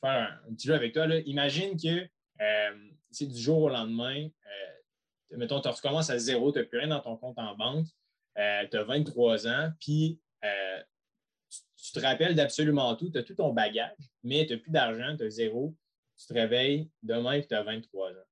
faire 0.00 0.38
un, 0.46 0.52
petit 0.54 0.68
jeu 0.68 0.74
avec 0.74 0.94
toi. 0.94 1.06
Imagine 1.26 1.78
que 1.78 2.08
euh, 2.40 2.88
c'est 3.10 3.26
du 3.26 3.38
jour 3.38 3.58
au 3.64 3.68
lendemain, 3.68 4.26
mettons, 5.32 5.60
tu 5.60 5.68
recommences 5.68 6.08
à 6.08 6.18
zéro, 6.18 6.50
tu 6.50 6.58
n'as 6.58 6.64
plus 6.64 6.78
rien 6.78 6.88
dans 6.88 7.00
ton 7.00 7.16
compte 7.18 7.38
en 7.38 7.54
banque, 7.54 7.86
tu 8.36 8.76
as 8.76 8.84
23 8.84 9.48
ans, 9.48 9.70
puis 9.80 10.18
tu, 11.76 11.92
te 11.92 12.00
rappelles 12.00 12.34
d'absolument 12.34 12.96
tout, 12.96 13.10
tu 13.10 13.18
as 13.18 13.22
tout 13.22 13.34
ton 13.34 13.52
bagage, 13.52 13.92
mais 14.22 14.46
tu 14.46 14.54
n'as 14.54 14.60
plus 14.60 14.70
d'argent, 14.70 15.14
tu 15.14 15.24
as 15.24 15.30
zéro, 15.30 15.76
tu 16.18 16.26
te 16.26 16.32
réveilles 16.32 16.90
demain 17.02 17.32
et 17.32 17.46
tu 17.46 17.54
as 17.54 17.62
23 17.62 18.12
ans 18.12 18.26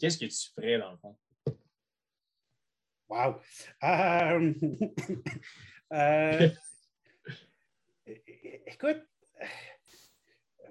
qu'est-ce 0.00 0.18
que 0.18 0.26
tu 0.26 0.50
ferais 0.54 0.78
dans 0.78 0.92
le 0.92 0.98
fond? 0.98 1.16
Wow! 3.08 3.40
Euh, 3.82 4.54
euh, 5.92 6.48
écoute, 8.66 9.02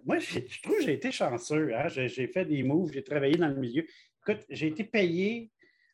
moi, 0.05 0.19
je 0.19 0.61
trouve 0.61 0.77
que 0.77 0.83
j'ai 0.83 0.93
été 0.93 1.11
chanceux. 1.11 1.75
Hein. 1.75 1.87
J'ai 1.89 2.27
fait 2.27 2.45
des 2.45 2.63
moves, 2.63 2.91
j'ai 2.93 3.03
travaillé 3.03 3.35
dans 3.35 3.49
le 3.49 3.55
milieu. 3.55 3.85
Écoute, 4.21 4.45
j'ai 4.49 4.67
été 4.67 4.83
payé 4.83 5.51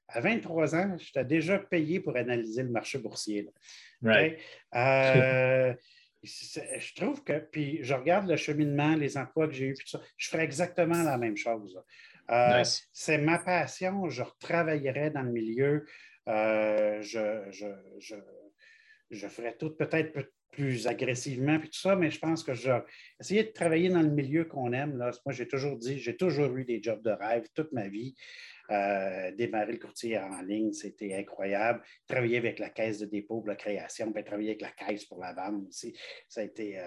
à 0.08 0.22
23 0.22 0.76
ans, 0.76 0.96
j'étais 0.98 1.26
déjà 1.26 1.58
payé 1.58 2.00
pour 2.00 2.16
analyser 2.16 2.64
le 2.64 2.70
marché 2.70 3.00
boursier. 3.00 3.50
Euh, 4.04 5.74
je 6.24 6.96
trouve 6.96 7.24
que, 7.24 7.40
puis 7.40 7.80
je 7.82 7.94
regarde 7.94 8.30
le 8.30 8.38
cheminement, 8.38 8.96
les 8.96 9.18
emplois 9.18 9.48
que 9.48 9.54
j'ai 9.54 9.68
eus, 9.68 9.78
je 10.18 10.30
ferais 10.30 10.44
exactement 10.44 11.02
la 11.04 11.18
même 11.18 11.38
chose. 11.38 11.80
Euh, 12.30 12.64
c'est 12.92 13.18
ma 13.18 13.40
passion. 13.40 14.10
Je 14.10 14.24
retravaillerais 14.24 15.12
dans 15.12 15.22
le 15.22 15.32
milieu. 15.32 15.86
Euh, 16.28 17.02
je, 17.02 17.52
je, 19.12 19.28
ferais 19.28 19.56
tout 19.58 19.76
peut-être 19.76 20.32
plus 20.52 20.88
agressivement, 20.88 21.60
puis 21.60 21.70
tout 21.70 21.80
ça, 21.80 21.96
mais 21.96 22.10
je 22.10 22.20
pense 22.20 22.44
que 22.44 22.54
je 22.54 22.72
essayer 23.20 23.44
de 23.44 23.52
travailler 23.52 23.90
dans 23.90 24.02
le 24.02 24.10
milieu 24.10 24.46
qu'on 24.46 24.72
aime. 24.74 24.98
Là. 24.98 25.12
Moi, 25.26 25.34
j'ai 25.34 25.48
toujours 25.48 25.78
dit, 25.78 26.00
j'ai 26.00 26.16
toujours 26.16 26.56
eu 26.58 26.66
des 26.66 26.82
jobs 26.82 27.04
de 27.04 27.12
rêve 27.12 27.46
toute 27.54 27.72
ma 27.74 27.88
vie. 27.88 28.16
Euh, 28.72 29.32
démarrer 29.34 29.74
le 29.74 29.78
courtier 29.78 30.18
en 30.18 30.42
ligne, 30.42 30.74
c'était 30.74 31.14
incroyable. 31.14 31.84
Travailler 32.08 32.38
avec 32.38 32.58
la 32.58 32.70
caisse 32.72 32.98
de 33.00 33.06
dépôt 33.06 33.42
pour 33.42 33.48
la 33.48 33.56
création, 33.56 34.12
puis 34.12 34.24
travailler 34.24 34.52
avec 34.52 34.62
la 34.62 34.72
caisse 34.72 35.06
pour 35.06 35.20
la 35.20 35.34
vente 35.34 35.68
aussi, 35.68 35.96
ça 36.28 36.42
a 36.42 36.46
été 36.46 36.82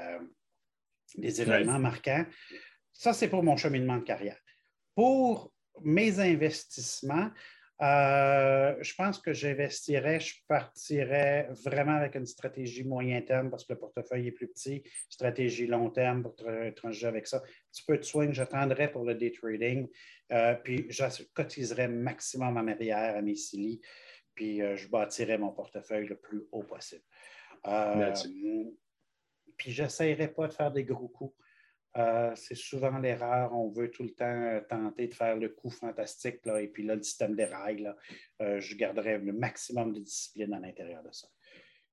des 1.16 1.40
événements 1.40 1.78
marquants. 1.78 2.26
Ça, 2.92 3.12
c'est 3.12 3.28
pour 3.28 3.44
mon 3.44 3.56
cheminement 3.56 3.98
de 3.98 4.02
carrière. 4.02 4.38
Pour 4.98 5.52
mes 5.80 6.18
investissements, 6.18 7.30
euh, 7.80 8.74
je 8.80 8.94
pense 8.96 9.20
que 9.20 9.32
j'investirais, 9.32 10.18
je 10.18 10.34
partirais 10.48 11.48
vraiment 11.64 11.92
avec 11.92 12.16
une 12.16 12.26
stratégie 12.26 12.82
moyen 12.82 13.22
terme 13.22 13.48
parce 13.48 13.64
que 13.64 13.74
le 13.74 13.78
portefeuille 13.78 14.26
est 14.26 14.32
plus 14.32 14.48
petit, 14.48 14.82
stratégie 15.08 15.68
long 15.68 15.88
terme 15.90 16.24
pour 16.24 16.34
trancher 16.74 17.06
avec 17.06 17.28
ça. 17.28 17.36
Un 17.36 17.70
petit 17.70 17.84
peu 17.86 17.96
de 17.96 18.02
swing, 18.02 18.32
j'attendrais 18.32 18.90
pour 18.90 19.04
le 19.04 19.14
day 19.14 19.30
trading, 19.30 19.86
euh, 20.32 20.56
puis 20.56 20.86
je 20.88 21.04
cotiserais 21.32 21.86
maximum 21.86 22.56
en 22.56 22.66
arrière 22.66 23.18
à 23.18 23.22
mes 23.22 23.36
CILI, 23.36 23.80
puis 24.34 24.62
euh, 24.62 24.74
je 24.74 24.88
bâtirais 24.88 25.38
mon 25.38 25.52
portefeuille 25.52 26.08
le 26.08 26.16
plus 26.16 26.42
haut 26.50 26.64
possible. 26.64 27.04
puis 29.56 29.70
j'essaierais 29.70 30.32
pas 30.34 30.48
de 30.48 30.52
faire 30.54 30.72
des 30.72 30.82
gros 30.82 31.06
coups. 31.06 31.36
Euh, 31.96 32.32
c'est 32.34 32.54
souvent 32.54 32.98
l'erreur. 32.98 33.52
On 33.52 33.70
veut 33.70 33.90
tout 33.90 34.02
le 34.02 34.10
temps 34.10 34.24
euh, 34.24 34.60
tenter 34.68 35.08
de 35.08 35.14
faire 35.14 35.36
le 35.36 35.48
coup 35.48 35.70
fantastique. 35.70 36.44
Là, 36.44 36.60
et 36.60 36.68
puis 36.68 36.84
là, 36.84 36.94
le 36.94 37.02
système 37.02 37.34
des 37.34 37.46
rails, 37.46 37.92
euh, 38.42 38.60
je 38.60 38.76
garderai 38.76 39.18
le 39.18 39.32
maximum 39.32 39.92
de 39.92 40.00
discipline 40.00 40.52
à 40.52 40.60
l'intérieur 40.60 41.02
de 41.02 41.10
ça. 41.12 41.28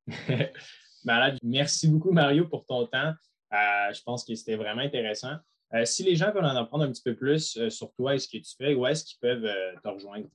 Merci 1.44 1.88
beaucoup, 1.88 2.12
Mario, 2.12 2.48
pour 2.48 2.66
ton 2.66 2.86
temps. 2.88 3.14
je 3.52 4.02
pense 4.04 4.26
que 4.26 4.36
c'était 4.36 4.56
vraiment 4.56 4.82
intéressant. 4.82 5.36
si 5.84 6.04
les 6.04 6.16
gens 6.16 6.32
veulent 6.32 6.46
en 6.46 6.56
apprendre 6.56 6.84
un 6.84 6.92
petit 6.92 7.04
peu 7.04 7.16
plus 7.16 7.70
sur 7.70 7.94
toi 7.94 8.16
et 8.16 8.20
ce 8.20 8.28
que 8.28 8.38
tu 8.38 8.56
fais, 8.58 8.74
où 8.74 8.86
est-ce 8.88 9.06
qu'ils 9.06 9.20
peuvent 9.20 9.48
te 9.84 9.88
rejoindre? 9.88 10.28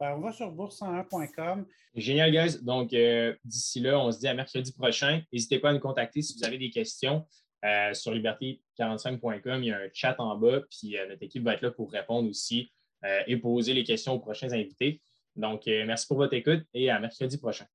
Ben, 0.00 0.14
on 0.16 0.20
va 0.20 0.32
sur 0.32 0.52
bourse101.com. 0.52 1.64
Génial, 1.94 2.32
guys. 2.32 2.58
Donc, 2.60 2.90
d'ici 3.44 3.80
là, 3.80 4.00
on 4.00 4.10
se 4.10 4.18
dit 4.18 4.26
à 4.26 4.34
mercredi 4.34 4.72
prochain. 4.72 5.22
N'hésitez 5.32 5.60
pas 5.60 5.70
à 5.70 5.72
nous 5.72 5.80
contacter 5.80 6.22
si 6.22 6.36
vous 6.36 6.44
avez 6.44 6.58
des 6.58 6.70
questions. 6.70 7.24
Euh, 7.66 7.94
sur 7.94 8.14
liberté45.com, 8.14 9.62
il 9.62 9.66
y 9.66 9.72
a 9.72 9.78
un 9.78 9.88
chat 9.92 10.14
en 10.18 10.36
bas, 10.36 10.60
puis 10.70 10.96
euh, 10.96 11.08
notre 11.08 11.22
équipe 11.22 11.42
va 11.42 11.54
être 11.54 11.62
là 11.62 11.70
pour 11.72 11.90
répondre 11.90 12.28
aussi 12.28 12.70
euh, 13.04 13.22
et 13.26 13.36
poser 13.36 13.74
les 13.74 13.82
questions 13.82 14.12
aux 14.12 14.20
prochains 14.20 14.52
invités. 14.52 15.00
Donc, 15.34 15.66
merci 15.66 16.06
pour 16.06 16.16
votre 16.16 16.32
écoute 16.32 16.62
et 16.72 16.88
à 16.88 16.98
mercredi 16.98 17.36
prochain. 17.36 17.66